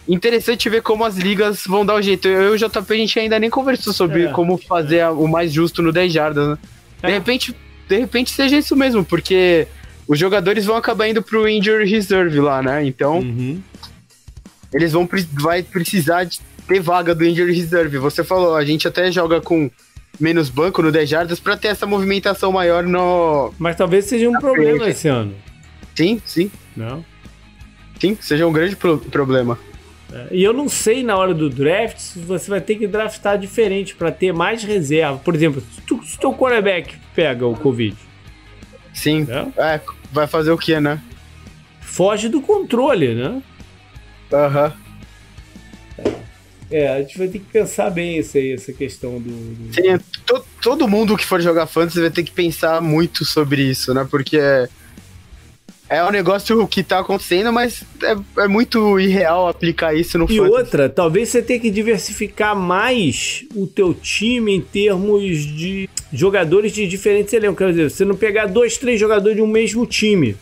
interessante 0.07 0.68
ver 0.68 0.82
como 0.82 1.07
as 1.07 1.16
ligas 1.16 1.62
vão 1.66 1.86
dar 1.86 1.94
o 1.94 2.02
jeito. 2.02 2.28
Eu 2.28 2.52
e 2.55 2.57
o 2.57 2.59
JP 2.59 2.92
a 2.92 2.96
gente 2.98 3.18
ainda 3.18 3.38
nem 3.38 3.48
conversou 3.48 3.94
sobre 3.94 4.24
É. 4.26 4.28
como 4.32 4.59
fazer 4.59 5.00
a- 5.00 5.11
o 5.12 5.26
mais 5.26 5.50
justo 5.52 5.80
no 5.80 5.90
10 5.90 6.12
jardas, 6.12 6.48
né? 6.50 6.59
De 7.02 7.11
É. 7.11 7.14
repente, 7.14 7.57
de 7.88 7.96
repente 7.96 8.30
seja 8.30 8.59
isso 8.59 8.76
mesmo, 8.76 9.02
porque 9.02 9.66
os 10.07 10.18
jogadores 10.18 10.66
vão 10.66 10.76
acabar 10.76 11.09
indo 11.09 11.22
pro 11.22 11.48
injury 11.48 11.88
reserve 11.88 12.40
lá, 12.40 12.61
né? 12.61 12.84
Então, 12.84 13.20
Uhum. 13.20 13.59
Eles 14.75 14.93
vão 14.93 15.09
vai 15.41 15.62
precisar 15.62 16.25
de 16.25 16.41
ter 16.66 16.81
vaga 16.81 17.14
do 17.14 17.25
injury 17.25 17.55
reserve. 17.55 17.97
Você 17.99 18.22
falou, 18.25 18.57
a 18.57 18.64
gente 18.64 18.87
até 18.89 19.11
joga 19.12 19.41
com 19.41 19.70
menos 20.20 20.49
banco 20.51 20.83
no 20.83 20.93
10 20.93 21.09
jardas 21.09 21.41
pra 21.41 21.57
ter 21.57 21.68
essa 21.68 21.87
movimentação 21.87 22.53
maior 22.53 22.83
no 22.85 23.53
Mas 23.59 23.77
talvez 23.77 24.05
seja 24.07 24.29
um 24.29 24.39
problema 24.39 24.89
esse 24.89 25.09
ano. 25.09 25.35
Sim, 25.95 26.20
sim, 26.25 26.51
Não? 26.77 27.05
sim, 28.01 28.16
seja 28.20 28.47
um 28.47 28.53
grande 28.53 28.75
pro- 28.77 28.99
problema. 28.99 29.59
É, 30.12 30.29
E 30.33 30.43
eu 30.45 30.53
não 30.53 30.68
sei 30.68 31.03
na 31.03 31.16
hora 31.16 31.33
do 31.35 31.49
draft 31.51 31.99
se 31.99 32.18
você 32.18 32.51
vai 32.51 32.61
ter 32.61 32.77
que 32.77 32.87
draftar 32.87 33.39
diferente 33.39 33.95
para 33.95 34.11
ter 34.12 34.33
mais 34.33 34.62
reserva. 34.62 35.18
Por 35.18 35.35
exemplo, 35.35 35.62
se, 35.75 35.81
tu, 35.83 36.01
se 36.05 36.18
teu 36.18 36.33
quarterback 36.33 36.97
pega 37.14 37.47
o 37.47 37.55
Covid, 37.57 37.97
Sim. 38.93 39.25
né? 39.25 39.53
É, 39.57 39.81
vai 40.12 40.27
fazer 40.27 40.51
o 40.51 40.59
que, 40.59 40.79
né? 40.81 41.01
foge 41.81 42.29
do 42.29 42.41
controle, 42.41 43.14
né? 43.14 43.41
Aham. 44.35 44.72
É, 46.70 46.89
a 46.89 47.01
gente 47.03 47.16
vai 47.18 47.28
ter 47.28 47.39
que 47.39 47.45
pensar 47.53 47.91
bem 47.91 48.18
isso 48.18 48.37
aí, 48.37 48.53
essa 48.53 48.72
questão 48.72 49.20
do. 49.20 49.30
do- 49.30 49.74
Sim, 49.74 49.99
to- 50.26 50.45
todo 50.62 50.89
mundo 50.89 51.16
que 51.16 51.24
for 51.24 51.41
jogar 51.41 51.66
fantasy 51.66 52.01
vai 52.01 52.11
ter 52.11 52.24
que 52.24 52.32
pensar 52.32 52.80
muito 52.80 53.24
sobre 53.24 53.62
isso, 53.62 53.95
né? 53.95 54.05
Porque 54.11 54.39
é, 54.39 54.68
é 55.89 56.03
um 56.03 56.11
negócio 56.11 56.66
que 56.66 56.82
tá 56.82 56.99
acontecendo, 56.99 57.53
mas 57.53 57.85
é, 58.03 58.43
é 58.43 58.49
muito 58.49 58.99
irreal 58.99 59.47
aplicar 59.47 59.95
isso 59.95 60.18
no 60.18 60.24
E 60.24 60.37
fantasy. 60.37 60.51
outra, 60.57 60.89
talvez 60.89 61.28
você 61.28 61.43
tenha 61.43 61.61
que 61.61 61.70
diversificar 61.70 62.57
mais 62.57 63.45
o 63.55 63.66
teu 63.68 63.95
time 63.95 64.57
em 64.57 64.61
termos 64.61 65.37
de 65.37 65.89
jogadores 66.12 66.72
de 66.72 66.89
diferentes 66.89 67.32
elencos. 67.35 67.59
Quer 67.59 67.70
dizer, 67.70 67.91
você 67.91 68.05
não 68.05 68.16
pegar 68.16 68.47
dois, 68.47 68.78
três 68.78 68.99
jogadores 68.99 69.37
de 69.37 69.43
um 69.43 69.47
mesmo 69.47 69.87
time. 69.87 70.35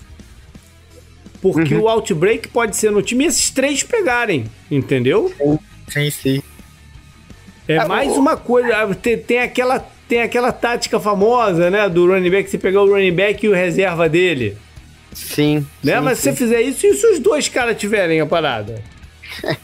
Porque 1.42 1.74
Uhum. 1.74 1.82
o 1.82 1.88
outbreak 1.88 2.48
pode 2.48 2.76
ser 2.76 2.90
no 2.92 3.02
time 3.02 3.24
e 3.24 3.26
esses 3.26 3.50
três 3.50 3.82
pegarem, 3.82 4.44
entendeu? 4.70 5.30
Sim, 5.88 6.08
sim. 6.10 6.42
É 7.68 7.78
Ah, 7.78 7.86
mais 7.88 8.12
o- 8.12 8.20
uma 8.20 8.36
coisa. 8.36 8.74
ah, 8.76 8.94
Tem, 8.94 9.18
tem 9.18 9.40
aquela, 9.40 9.80
tem 10.08 10.22
aquela 10.22 10.52
tática 10.52 10.98
famosa, 11.00 11.68
né? 11.68 11.88
Do 11.88 12.06
running 12.06 12.30
back, 12.30 12.48
você 12.48 12.56
pegar 12.58 12.82
o 12.82 12.88
running 12.88 13.12
back 13.12 13.44
e 13.44 13.48
o 13.48 13.52
reserva 13.52 14.08
dele. 14.08 14.56
Sim. 15.12 15.66
Né? 15.82 15.96
sim, 15.96 16.00
Mas 16.04 16.18
se 16.18 16.24
sim. 16.24 16.30
você 16.30 16.36
fizer 16.36 16.62
isso, 16.62 16.86
e 16.86 16.94
se 16.94 17.06
os 17.06 17.18
dois 17.18 17.48
caras 17.48 17.76
tiverem 17.76 18.20
a 18.20 18.26
parada? 18.26 18.80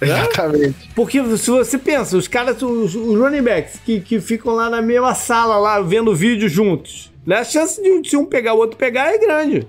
Exatamente. 0.00 0.90
Porque 0.94 1.18
se 1.38 1.50
você 1.50 1.78
pensa, 1.78 2.16
os 2.16 2.28
caras, 2.28 2.60
os, 2.60 2.94
os 2.94 3.18
running 3.18 3.42
backs 3.42 3.80
que, 3.84 4.00
que 4.00 4.20
ficam 4.20 4.52
lá 4.54 4.68
na 4.68 4.82
mesma 4.82 5.14
sala, 5.14 5.56
lá, 5.56 5.80
vendo 5.80 6.14
vídeo 6.14 6.48
juntos, 6.48 7.10
né? 7.26 7.36
A 7.38 7.44
chance 7.44 7.80
de 7.82 8.08
se 8.08 8.16
um 8.16 8.24
pegar 8.26 8.52
o 8.52 8.58
outro 8.58 8.76
pegar 8.76 9.12
é 9.14 9.18
grande. 9.18 9.66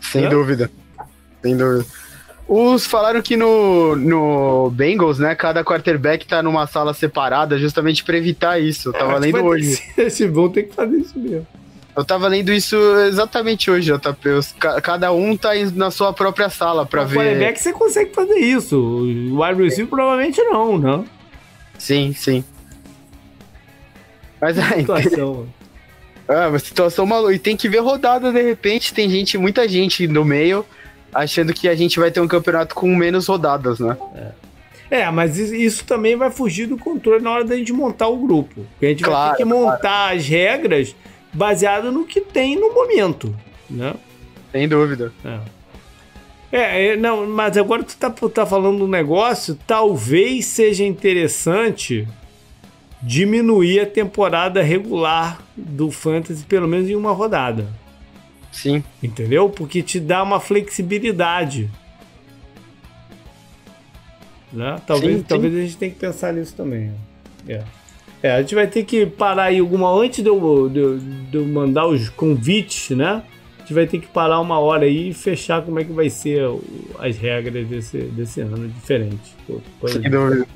Sem 0.00 0.24
É? 0.24 0.28
dúvida. 0.28 0.70
Sem 1.42 1.56
dúvida. 1.56 1.84
Os 2.48 2.86
falaram 2.86 3.20
que 3.20 3.36
no, 3.36 3.96
no 3.96 4.70
Bengals, 4.70 5.18
né, 5.18 5.34
cada 5.34 5.64
quarterback 5.64 6.24
tá 6.26 6.42
numa 6.42 6.66
sala 6.68 6.94
separada 6.94 7.58
justamente 7.58 8.04
pra 8.04 8.16
evitar 8.16 8.60
isso. 8.60 8.90
Eu 8.90 8.92
tava 8.92 9.14
que 9.14 9.20
lendo 9.20 9.44
hoje. 9.44 9.76
ser- 9.76 9.92
Esse 10.06 10.28
vão 10.28 10.48
ter 10.48 10.64
que 10.64 10.74
fazer 10.74 10.96
isso 10.96 11.18
mesmo. 11.18 11.46
Eu 11.96 12.04
tava 12.04 12.28
lendo 12.28 12.52
isso 12.52 12.76
exatamente 13.08 13.70
hoje, 13.70 13.90
JP. 13.92 14.28
Os, 14.28 14.52
ca- 14.52 14.80
cada 14.80 15.10
um 15.12 15.36
tá 15.36 15.50
na 15.74 15.90
sua 15.90 16.12
própria 16.12 16.48
sala 16.50 16.84
pra 16.86 17.02
o 17.02 17.06
ver. 17.06 17.16
quarterback 17.16 17.58
você 17.58 17.72
consegue 17.72 18.12
fazer 18.14 18.34
isso. 18.38 18.78
O 18.78 19.42
wide 19.42 19.62
receiver 19.62 19.88
provavelmente 19.88 20.40
não, 20.42 20.78
né? 20.78 21.04
Sim, 21.78 22.12
sim. 22.14 22.44
Mas 24.40 24.58
aí. 24.58 24.80
Situação. 24.86 25.46
É, 26.28 26.46
uma 26.46 26.58
situação 26.58 27.06
maluca. 27.06 27.32
E 27.32 27.38
tem 27.38 27.56
que 27.56 27.68
ver 27.68 27.78
rodada 27.80 28.32
de 28.32 28.42
repente. 28.42 28.92
Tem 28.92 29.08
gente, 29.08 29.38
muita 29.38 29.68
gente 29.68 30.06
no 30.08 30.24
meio, 30.24 30.64
achando 31.14 31.52
que 31.54 31.68
a 31.68 31.74
gente 31.74 31.98
vai 32.00 32.10
ter 32.10 32.20
um 32.20 32.28
campeonato 32.28 32.74
com 32.74 32.94
menos 32.94 33.26
rodadas, 33.26 33.78
né? 33.78 33.96
É, 34.90 35.10
mas 35.10 35.38
is- 35.38 35.50
isso 35.52 35.84
também 35.84 36.14
vai 36.16 36.30
fugir 36.30 36.66
do 36.66 36.76
controle 36.78 37.22
na 37.22 37.30
hora 37.30 37.44
da 37.44 37.56
gente 37.56 37.72
montar 37.72 38.08
o 38.08 38.16
grupo. 38.16 38.64
Porque 38.72 38.86
a 38.86 38.88
gente 38.90 39.02
vai 39.02 39.10
Claro, 39.10 39.30
ter 39.36 39.42
que 39.42 39.48
montar 39.48 40.14
as 40.16 40.26
regras 40.26 40.94
baseado 41.32 41.90
no 41.92 42.04
que 42.04 42.20
tem 42.20 42.56
no 42.56 42.72
momento, 42.72 43.34
né? 43.68 43.94
Sem 44.52 44.68
dúvida. 44.68 45.12
É. 45.24 45.38
É, 46.52 46.86
é, 46.92 46.96
não, 46.96 47.26
mas 47.26 47.56
agora 47.58 47.82
tu 47.82 47.96
tá, 47.96 48.08
tá 48.10 48.46
falando 48.46 48.84
um 48.84 48.88
negócio, 48.88 49.58
talvez 49.66 50.46
seja 50.46 50.84
interessante 50.84 52.06
diminuir 53.02 53.80
a 53.80 53.86
temporada 53.86 54.62
regular 54.62 55.40
do 55.56 55.90
Fantasy, 55.90 56.44
pelo 56.44 56.66
menos 56.66 56.88
em 56.88 56.94
uma 56.94 57.12
rodada. 57.12 57.66
Sim. 58.50 58.82
Entendeu? 59.02 59.50
Porque 59.50 59.82
te 59.82 60.00
dá 60.00 60.22
uma 60.22 60.40
flexibilidade. 60.40 61.70
Né? 64.52 64.80
Talvez, 64.86 65.12
Sim, 65.12 65.18
sim. 65.18 65.24
talvez 65.28 65.54
a 65.54 65.60
gente 65.60 65.76
tenha 65.76 65.92
que 65.92 65.98
pensar 65.98 66.32
nisso 66.32 66.54
também. 66.54 66.92
É. 67.46 67.62
É, 68.22 68.32
a 68.32 68.40
gente 68.40 68.54
vai 68.54 68.66
ter 68.66 68.84
que 68.84 69.04
parar 69.04 69.44
aí 69.44 69.58
alguma. 69.58 69.92
Antes 69.92 70.22
de 70.22 70.28
eu, 70.28 70.68
de, 70.68 70.98
de 71.30 71.36
eu 71.36 71.44
mandar 71.46 71.86
os 71.86 72.08
convites, 72.08 72.96
né? 72.96 73.22
A 73.56 73.60
gente 73.60 73.74
vai 73.74 73.86
ter 73.86 73.98
que 73.98 74.06
parar 74.06 74.40
uma 74.40 74.58
hora 74.58 74.84
aí 74.84 75.10
e 75.10 75.14
fechar 75.14 75.62
como 75.62 75.78
é 75.78 75.84
que 75.84 75.92
vai 75.92 76.08
ser 76.08 76.42
as 76.98 77.16
regras 77.16 77.66
desse, 77.66 77.98
desse 77.98 78.40
ano 78.40 78.68
diferente. 78.68 79.34
Por 79.78 79.90
Sem 79.90 80.02
dúvida. 80.02 80.46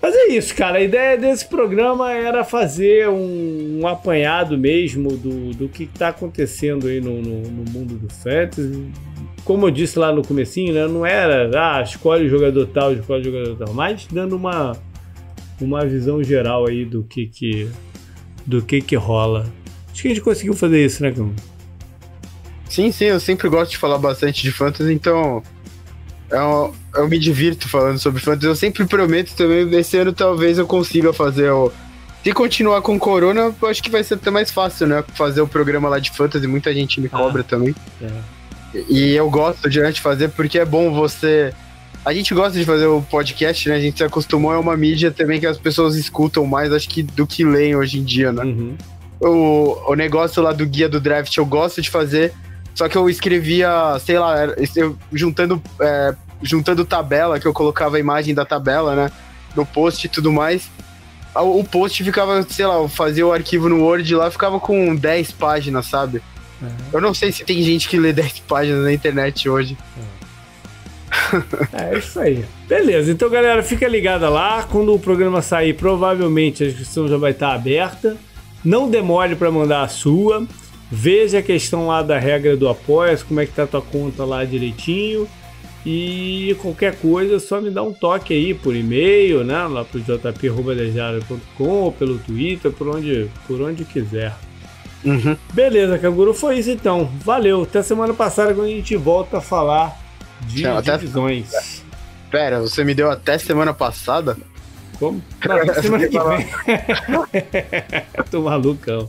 Mas 0.00 0.14
é 0.14 0.28
isso, 0.28 0.54
cara. 0.54 0.78
A 0.78 0.80
ideia 0.80 1.18
desse 1.18 1.46
programa 1.46 2.12
era 2.12 2.44
fazer 2.44 3.08
um, 3.08 3.80
um 3.80 3.86
apanhado 3.86 4.56
mesmo 4.56 5.16
do, 5.16 5.50
do 5.52 5.68
que 5.68 5.84
está 5.84 6.08
acontecendo 6.08 6.86
aí 6.86 7.00
no, 7.00 7.20
no, 7.20 7.42
no 7.42 7.70
mundo 7.70 7.94
do 7.94 8.12
fantasy. 8.12 8.86
Como 9.44 9.66
eu 9.66 9.70
disse 9.70 9.98
lá 9.98 10.12
no 10.12 10.22
comecinho, 10.22 10.72
né? 10.72 10.86
Não 10.86 11.04
era, 11.04 11.50
ah, 11.54 11.82
escolhe 11.82 12.26
o 12.26 12.28
jogador 12.28 12.66
tal, 12.66 12.92
escolhe 12.92 13.22
o 13.22 13.24
jogador 13.24 13.56
tal, 13.56 13.74
mas 13.74 14.06
dando 14.10 14.36
uma, 14.36 14.76
uma 15.60 15.84
visão 15.84 16.22
geral 16.22 16.66
aí 16.66 16.84
do 16.84 17.02
que 17.02 17.26
que, 17.26 17.68
do 18.46 18.62
que 18.62 18.80
que 18.80 18.94
rola. 18.94 19.46
Acho 19.90 20.02
que 20.02 20.08
a 20.08 20.10
gente 20.10 20.20
conseguiu 20.22 20.54
fazer 20.54 20.84
isso, 20.84 21.02
né, 21.02 21.10
Cam? 21.10 21.32
Sim, 22.68 22.92
sim, 22.92 23.06
eu 23.06 23.18
sempre 23.18 23.48
gosto 23.48 23.70
de 23.70 23.78
falar 23.78 23.98
bastante 23.98 24.42
de 24.42 24.52
fantasy, 24.52 24.92
então 24.92 25.42
eu, 26.30 26.74
eu 26.94 27.08
me 27.08 27.18
divirto 27.18 27.68
falando 27.68 27.98
sobre 27.98 28.20
fantasy. 28.20 28.46
Eu 28.46 28.56
sempre 28.56 28.84
prometo 28.86 29.34
também, 29.34 29.68
esse 29.78 29.96
ano 29.96 30.12
talvez 30.12 30.58
eu 30.58 30.66
consiga 30.66 31.12
fazer 31.12 31.50
o. 31.50 31.72
Se 32.22 32.32
continuar 32.32 32.82
com 32.82 32.98
Corona, 32.98 33.54
eu 33.60 33.68
acho 33.68 33.82
que 33.82 33.90
vai 33.90 34.04
ser 34.04 34.14
até 34.14 34.30
mais 34.30 34.50
fácil, 34.50 34.86
né? 34.86 35.02
Fazer 35.14 35.40
o 35.40 35.48
programa 35.48 35.88
lá 35.88 35.98
de 35.98 36.10
fantasy, 36.10 36.46
muita 36.46 36.74
gente 36.74 37.00
me 37.00 37.08
cobra 37.08 37.42
também. 37.42 37.74
É. 38.02 38.08
E 38.88 39.14
eu 39.14 39.30
gosto 39.30 39.70
de 39.70 39.80
antes 39.80 40.00
fazer 40.00 40.28
porque 40.30 40.58
é 40.58 40.64
bom 40.64 40.92
você. 40.92 41.54
A 42.04 42.12
gente 42.12 42.34
gosta 42.34 42.58
de 42.58 42.64
fazer 42.64 42.86
o 42.86 43.00
podcast, 43.00 43.68
né? 43.68 43.76
A 43.76 43.80
gente 43.80 43.98
se 43.98 44.04
acostumou, 44.04 44.52
é 44.52 44.58
uma 44.58 44.76
mídia 44.76 45.10
também 45.10 45.40
que 45.40 45.46
as 45.46 45.56
pessoas 45.56 45.96
escutam 45.96 46.44
mais, 46.44 46.72
acho 46.72 46.88
que 46.88 47.02
do 47.02 47.26
que 47.26 47.44
leem 47.44 47.76
hoje 47.76 47.98
em 47.98 48.04
dia, 48.04 48.32
né? 48.32 48.44
Uhum. 48.44 48.76
o, 49.20 49.92
o 49.92 49.94
negócio 49.94 50.42
lá 50.42 50.52
do 50.52 50.66
guia 50.66 50.88
do 50.88 51.00
draft 51.00 51.34
eu 51.36 51.46
gosto 51.46 51.80
de 51.80 51.88
fazer, 51.88 52.32
só 52.78 52.88
que 52.88 52.96
eu 52.96 53.10
escrevia, 53.10 53.98
sei 53.98 54.20
lá, 54.20 54.36
eu, 54.76 54.96
juntando, 55.12 55.60
é, 55.80 56.14
juntando 56.40 56.84
tabela, 56.84 57.40
que 57.40 57.46
eu 57.46 57.52
colocava 57.52 57.96
a 57.96 57.98
imagem 57.98 58.32
da 58.32 58.44
tabela, 58.44 58.94
né, 58.94 59.10
no 59.56 59.66
post 59.66 60.06
e 60.06 60.08
tudo 60.08 60.32
mais. 60.32 60.70
O 61.34 61.64
post 61.64 62.04
ficava, 62.04 62.40
sei 62.44 62.66
lá, 62.66 62.76
eu 62.76 62.88
fazia 62.88 63.26
o 63.26 63.32
arquivo 63.32 63.68
no 63.68 63.82
Word 63.82 64.14
lá, 64.14 64.30
ficava 64.30 64.60
com 64.60 64.94
10 64.94 65.32
páginas, 65.32 65.86
sabe? 65.86 66.22
Uhum. 66.62 66.68
Eu 66.92 67.00
não 67.00 67.12
sei 67.12 67.32
se 67.32 67.44
tem 67.44 67.60
gente 67.64 67.88
que 67.88 67.98
lê 67.98 68.12
10 68.12 68.38
páginas 68.46 68.84
na 68.84 68.92
internet 68.92 69.48
hoje. 69.48 69.76
É 71.72 71.98
isso 71.98 72.20
aí. 72.20 72.44
Beleza, 72.68 73.10
então 73.10 73.28
galera, 73.28 73.60
fica 73.60 73.88
ligada 73.88 74.28
lá. 74.28 74.62
Quando 74.62 74.94
o 74.94 75.00
programa 75.00 75.42
sair, 75.42 75.74
provavelmente 75.74 76.62
a 76.62 76.68
inscrição 76.68 77.08
já 77.08 77.16
vai 77.16 77.32
estar 77.32 77.54
aberta. 77.54 78.16
Não 78.64 78.88
demore 78.88 79.34
para 79.34 79.50
mandar 79.50 79.82
a 79.82 79.88
sua. 79.88 80.46
Veja 80.90 81.38
a 81.38 81.42
questão 81.42 81.86
lá 81.86 82.02
da 82.02 82.18
regra 82.18 82.56
do 82.56 82.68
apoia 82.68 83.16
como 83.18 83.40
é 83.40 83.46
que 83.46 83.52
tá 83.52 83.66
tua 83.66 83.82
conta 83.82 84.24
lá 84.24 84.44
direitinho. 84.44 85.28
E 85.86 86.56
qualquer 86.60 86.96
coisa, 86.96 87.38
só 87.38 87.60
me 87.60 87.70
dá 87.70 87.82
um 87.82 87.92
toque 87.92 88.34
aí 88.34 88.52
por 88.52 88.74
e-mail, 88.74 89.44
né? 89.44 89.62
Lá 89.66 89.84
pro 89.84 90.00
jp.dejara.com 90.00 91.64
ou 91.64 91.92
pelo 91.92 92.18
Twitter, 92.18 92.70
por 92.72 92.88
onde, 92.88 93.30
por 93.46 93.60
onde 93.60 93.84
quiser. 93.84 94.34
Uhum. 95.04 95.36
Beleza, 95.52 95.98
Canguru, 95.98 96.34
foi 96.34 96.58
isso 96.58 96.70
então. 96.70 97.10
Valeu. 97.24 97.62
Até 97.62 97.82
semana 97.82 98.12
passada 98.12 98.52
quando 98.52 98.66
a 98.66 98.70
gente 98.70 98.96
volta 98.96 99.38
a 99.38 99.40
falar 99.40 99.96
de 100.42 100.66
até- 100.66 100.96
divisões. 100.96 101.82
Pera, 102.30 102.60
você 102.60 102.84
me 102.84 102.94
deu 102.94 103.10
até 103.10 103.38
semana 103.38 103.72
passada? 103.72 104.36
Como? 104.98 105.22
Não, 105.46 105.56
até 105.56 105.80
semana 105.80 106.08
que 106.08 106.18
vem. 106.18 106.46
Tô 108.30 108.42
malucão. 108.42 109.08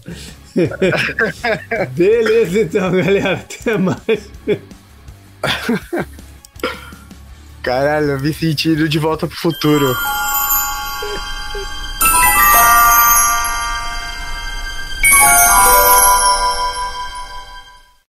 Beleza, 1.95 2.62
então, 2.62 2.91
galera. 2.91 3.34
Até 3.34 3.78
mais. 3.78 4.30
Caralho, 7.62 8.12
eu 8.12 8.20
me 8.20 8.34
sentindo 8.34 8.88
de 8.89 8.99
volta 8.99 9.28
pro 9.28 9.38
futuro. 9.38 9.95